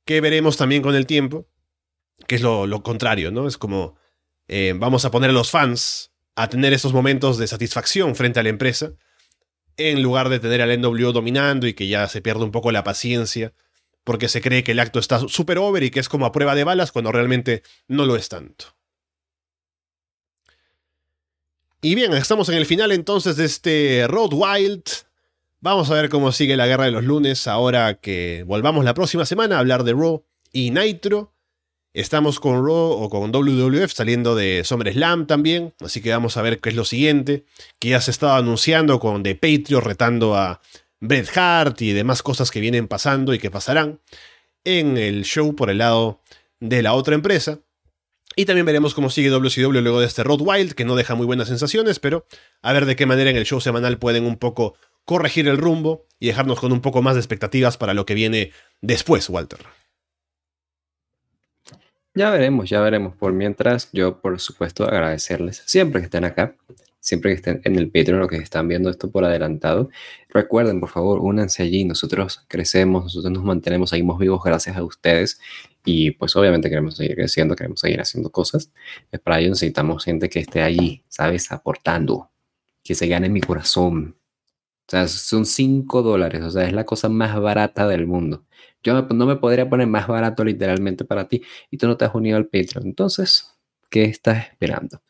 que 0.07 0.21
veremos 0.21 0.57
también 0.57 0.81
con 0.81 0.95
el 0.95 1.05
tiempo, 1.05 1.47
que 2.27 2.35
es 2.35 2.41
lo, 2.41 2.81
contrario, 2.81 3.29
¿no? 3.29 3.47
Es 3.47 3.57
como 3.57 3.95
eh, 4.47 4.73
vamos 4.75 5.05
a 5.05 5.11
poner 5.11 5.29
a 5.29 5.33
los 5.33 5.51
fans 5.51 6.11
a 6.35 6.49
tener 6.49 6.71
esos 6.73 6.93
momentos 6.93 7.37
de 7.37 7.45
satisfacción 7.45 8.15
frente 8.15 8.39
a 8.39 8.43
la 8.43 8.49
empresa, 8.49 8.93
en 9.75 10.01
lugar 10.01 10.29
de 10.29 10.39
tener 10.39 10.61
al 10.61 10.81
NWO 10.81 11.11
dominando 11.11 11.67
y 11.67 11.73
que 11.73 11.87
ya 11.87 12.07
se 12.07 12.21
pierde 12.21 12.45
un 12.45 12.51
poco 12.51 12.71
la 12.71 12.85
paciencia, 12.85 13.53
porque 14.03 14.29
se 14.29 14.41
cree 14.41 14.63
que 14.63 14.71
el 14.71 14.79
acto 14.79 14.97
está 14.97 15.19
súper 15.27 15.57
over 15.57 15.83
y 15.83 15.91
que 15.91 15.99
es 15.99 16.07
como 16.09 16.25
a 16.25 16.31
prueba 16.31 16.55
de 16.55 16.63
balas 16.63 16.91
cuando 16.91 17.11
realmente 17.11 17.61
no 17.87 18.05
lo 18.05 18.15
es 18.15 18.29
tanto. 18.29 18.77
Y 21.81 21.95
bien, 21.95 22.13
estamos 22.13 22.47
en 22.47 22.55
el 22.55 22.65
final 22.65 22.91
entonces 22.93 23.35
de 23.35 23.45
este 23.45 24.05
Road 24.07 24.31
Wild, 24.31 24.83
Vamos 25.59 25.89
a 25.89 25.95
ver 25.95 26.09
cómo 26.09 26.31
sigue 26.31 26.55
la 26.55 26.67
guerra 26.67 26.85
de 26.85 26.91
los 26.91 27.03
lunes 27.03 27.47
ahora 27.47 27.95
que 27.95 28.43
volvamos 28.45 28.85
la 28.85 28.93
próxima 28.93 29.25
semana 29.25 29.55
a 29.55 29.59
hablar 29.59 29.83
de 29.83 29.93
Raw 29.93 30.23
y 30.53 30.69
Nitro. 30.69 31.33
Estamos 31.93 32.39
con 32.39 32.63
Raw 32.63 32.91
o 32.91 33.09
con 33.09 33.31
WWF 33.31 33.91
saliendo 33.91 34.35
de 34.35 34.61
SummerSlam 34.63 35.25
también, 35.25 35.73
así 35.79 35.99
que 35.99 36.11
vamos 36.11 36.37
a 36.37 36.43
ver 36.43 36.59
qué 36.59 36.69
es 36.69 36.75
lo 36.75 36.85
siguiente, 36.85 37.45
que 37.79 37.89
ya 37.89 38.01
se 38.01 38.11
estaba 38.11 38.37
anunciando 38.37 38.99
con 38.99 39.23
The 39.23 39.33
Patriot 39.33 39.81
retando 39.81 40.35
a 40.35 40.61
Bret 40.99 41.35
Hart 41.35 41.81
y 41.81 41.91
demás 41.91 42.21
cosas 42.21 42.51
que 42.51 42.59
vienen 42.59 42.87
pasando 42.87 43.33
y 43.33 43.39
que 43.39 43.49
pasarán 43.49 43.99
en 44.63 44.95
el 44.95 45.23
show 45.23 45.55
por 45.55 45.71
el 45.71 45.79
lado 45.79 46.21
de 46.59 46.83
la 46.83 46.93
otra 46.93 47.15
empresa. 47.15 47.61
Y 48.35 48.45
también 48.45 48.67
veremos 48.67 48.93
cómo 48.93 49.09
sigue 49.09 49.31
WCW 49.31 49.81
luego 49.81 49.99
de 49.99 50.05
este 50.05 50.23
Road 50.23 50.41
Wild, 50.41 50.73
que 50.73 50.85
no 50.85 50.95
deja 50.95 51.15
muy 51.15 51.25
buenas 51.25 51.47
sensaciones, 51.47 51.97
pero 51.97 52.27
a 52.61 52.71
ver 52.73 52.85
de 52.85 52.95
qué 52.95 53.07
manera 53.07 53.31
en 53.31 53.35
el 53.35 53.45
show 53.45 53.59
semanal 53.59 53.97
pueden 53.97 54.25
un 54.25 54.37
poco 54.37 54.75
corregir 55.07 55.47
el 55.47 55.57
rumbo 55.57 56.05
y 56.19 56.27
dejarnos 56.27 56.59
con 56.59 56.73
un 56.73 56.81
poco 56.81 57.01
más 57.01 57.15
de 57.15 57.21
expectativas 57.21 57.77
para 57.77 57.93
lo 57.93 58.05
que 58.05 58.13
viene 58.13 58.51
después, 58.81 59.29
Walter. 59.29 59.59
Ya 62.13 62.29
veremos, 62.29 62.69
ya 62.69 62.81
veremos. 62.81 63.15
Por 63.15 63.31
mientras, 63.31 63.89
yo 63.93 64.19
por 64.19 64.37
supuesto 64.41 64.83
agradecerles 64.83 65.63
siempre 65.65 66.01
que 66.01 66.05
estén 66.05 66.25
acá, 66.25 66.55
siempre 66.99 67.31
que 67.31 67.35
estén 67.35 67.61
en 67.63 67.77
el 67.77 67.89
Patreon 67.89 68.21
o 68.21 68.27
que 68.27 68.35
están 68.35 68.67
viendo 68.67 68.89
esto 68.89 69.09
por 69.09 69.23
adelantado. 69.23 69.89
Recuerden, 70.27 70.81
por 70.81 70.89
favor, 70.89 71.19
únanse 71.19 71.63
allí. 71.63 71.85
Nosotros 71.85 72.43
crecemos, 72.49 73.05
nosotros 73.05 73.31
nos 73.31 73.45
mantenemos, 73.45 73.91
seguimos 73.91 74.19
vivos 74.19 74.43
gracias 74.43 74.75
a 74.75 74.83
ustedes. 74.83 75.39
Y 75.85 76.11
pues 76.11 76.35
obviamente 76.35 76.67
queremos 76.67 76.97
seguir 76.97 77.15
creciendo, 77.15 77.55
queremos 77.55 77.79
seguir 77.79 78.01
haciendo 78.01 78.29
cosas. 78.29 78.71
para 79.23 79.39
ello 79.39 79.51
necesitamos 79.51 80.03
gente 80.03 80.27
que 80.29 80.39
esté 80.39 80.63
allí, 80.63 81.05
¿sabes? 81.07 81.49
Aportando, 81.53 82.29
que 82.83 82.93
se 82.93 83.07
gane 83.07 83.29
mi 83.29 83.39
corazón, 83.39 84.16
o 84.87 84.89
sea, 84.89 85.07
son 85.07 85.45
5 85.45 86.01
dólares, 86.01 86.41
o 86.43 86.49
sea, 86.51 86.65
es 86.65 86.73
la 86.73 86.85
cosa 86.85 87.09
más 87.09 87.39
barata 87.39 87.87
del 87.87 88.07
mundo. 88.07 88.45
Yo 88.83 89.01
no 89.01 89.25
me 89.25 89.35
podría 89.35 89.69
poner 89.69 89.87
más 89.87 90.07
barato 90.07 90.45
literalmente 90.45 91.03
para 91.05 91.27
ti 91.27 91.41
y 91.69 91.77
tú 91.77 91.87
no 91.87 91.97
te 91.97 92.05
has 92.05 92.15
unido 92.15 92.37
al 92.37 92.45
Patreon. 92.47 92.85
Entonces, 92.87 93.57
¿qué 93.89 94.05
estás 94.05 94.47
esperando? 94.47 95.01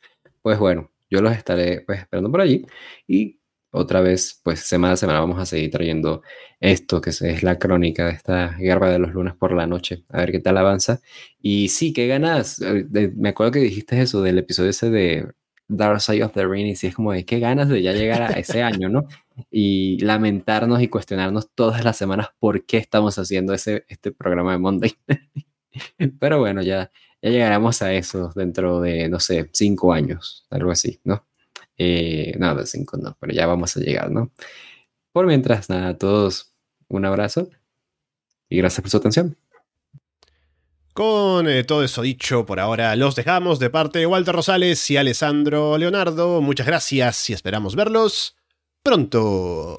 Pues 0.41 0.59
bueno, 0.59 0.91
yo 1.09 1.21
los 1.21 1.33
estaré 1.33 1.81
pues, 1.81 1.99
esperando 1.99 2.31
por 2.31 2.41
allí 2.41 2.65
y 3.07 3.39
otra 3.71 4.01
vez, 4.01 4.39
pues 4.43 4.61
semana 4.61 4.93
a 4.93 4.97
semana 4.97 5.19
vamos 5.19 5.39
a 5.39 5.45
seguir 5.45 5.69
trayendo 5.71 6.23
esto, 6.59 7.01
que 7.01 7.11
es 7.11 7.43
la 7.43 7.59
crónica 7.59 8.07
de 8.07 8.13
esta 8.13 8.55
guerra 8.57 8.89
de 8.89 8.99
los 8.99 9.13
lunes 9.13 9.35
por 9.35 9.53
la 9.53 9.67
noche, 9.67 10.03
a 10.09 10.19
ver 10.19 10.31
qué 10.31 10.39
tal 10.39 10.57
avanza. 10.57 11.01
Y 11.41 11.67
sí, 11.69 11.93
qué 11.93 12.07
ganas, 12.07 12.61
eh, 12.61 12.85
me 13.15 13.29
acuerdo 13.29 13.51
que 13.53 13.59
dijiste 13.59 14.01
eso 14.01 14.21
del 14.23 14.39
episodio 14.39 14.71
ese 14.71 14.89
de 14.89 15.27
Dark 15.67 16.01
Side 16.01 16.23
of 16.23 16.33
the 16.33 16.45
Ring, 16.45 16.67
y 16.67 16.75
sí 16.75 16.87
es 16.87 16.95
como 16.95 17.11
de 17.11 17.25
qué 17.25 17.39
ganas 17.39 17.69
de 17.69 17.81
ya 17.81 17.91
llegar 17.93 18.21
a 18.21 18.39
ese 18.39 18.63
año, 18.63 18.89
¿no? 18.89 19.07
Y 19.51 19.99
lamentarnos 19.99 20.81
y 20.81 20.87
cuestionarnos 20.87 21.49
todas 21.53 21.83
las 21.83 21.97
semanas 21.97 22.29
por 22.39 22.65
qué 22.65 22.77
estamos 22.77 23.17
haciendo 23.19 23.53
ese, 23.53 23.85
este 23.89 24.11
programa 24.11 24.53
de 24.53 24.57
Monday. 24.59 24.95
Pero 26.19 26.39
bueno, 26.39 26.61
ya, 26.61 26.91
ya 27.21 27.29
llegaremos 27.29 27.81
a 27.81 27.93
eso 27.93 28.31
dentro 28.35 28.81
de, 28.81 29.09
no 29.09 29.19
sé, 29.19 29.49
cinco 29.53 29.93
años, 29.93 30.45
algo 30.49 30.71
así, 30.71 30.99
¿no? 31.03 31.25
Eh, 31.77 32.35
no, 32.39 32.55
de 32.55 32.65
cinco 32.65 32.97
no, 32.97 33.15
pero 33.19 33.33
ya 33.33 33.45
vamos 33.45 33.77
a 33.77 33.79
llegar, 33.79 34.09
¿no? 34.09 34.31
Por 35.11 35.27
mientras, 35.27 35.69
nada, 35.69 35.89
a 35.89 35.97
todos 35.97 36.53
un 36.87 37.05
abrazo 37.05 37.49
y 38.49 38.57
gracias 38.57 38.81
por 38.81 38.89
su 38.89 38.97
atención. 38.97 39.37
Con 40.97 41.47
eh, 41.47 41.63
todo 41.63 41.83
eso 41.83 42.01
dicho 42.01 42.47
por 42.47 42.59
ahora, 42.59 42.95
los 42.95 43.13
dejamos 43.13 43.59
de 43.59 43.69
parte 43.69 43.99
de 43.99 44.07
Walter 44.07 44.33
Rosales 44.33 44.89
y 44.89 44.97
Alessandro 44.97 45.77
Leonardo. 45.77 46.41
Muchas 46.41 46.65
gracias 46.65 47.29
y 47.29 47.33
esperamos 47.33 47.75
verlos 47.75 48.35
pronto. 48.81 49.77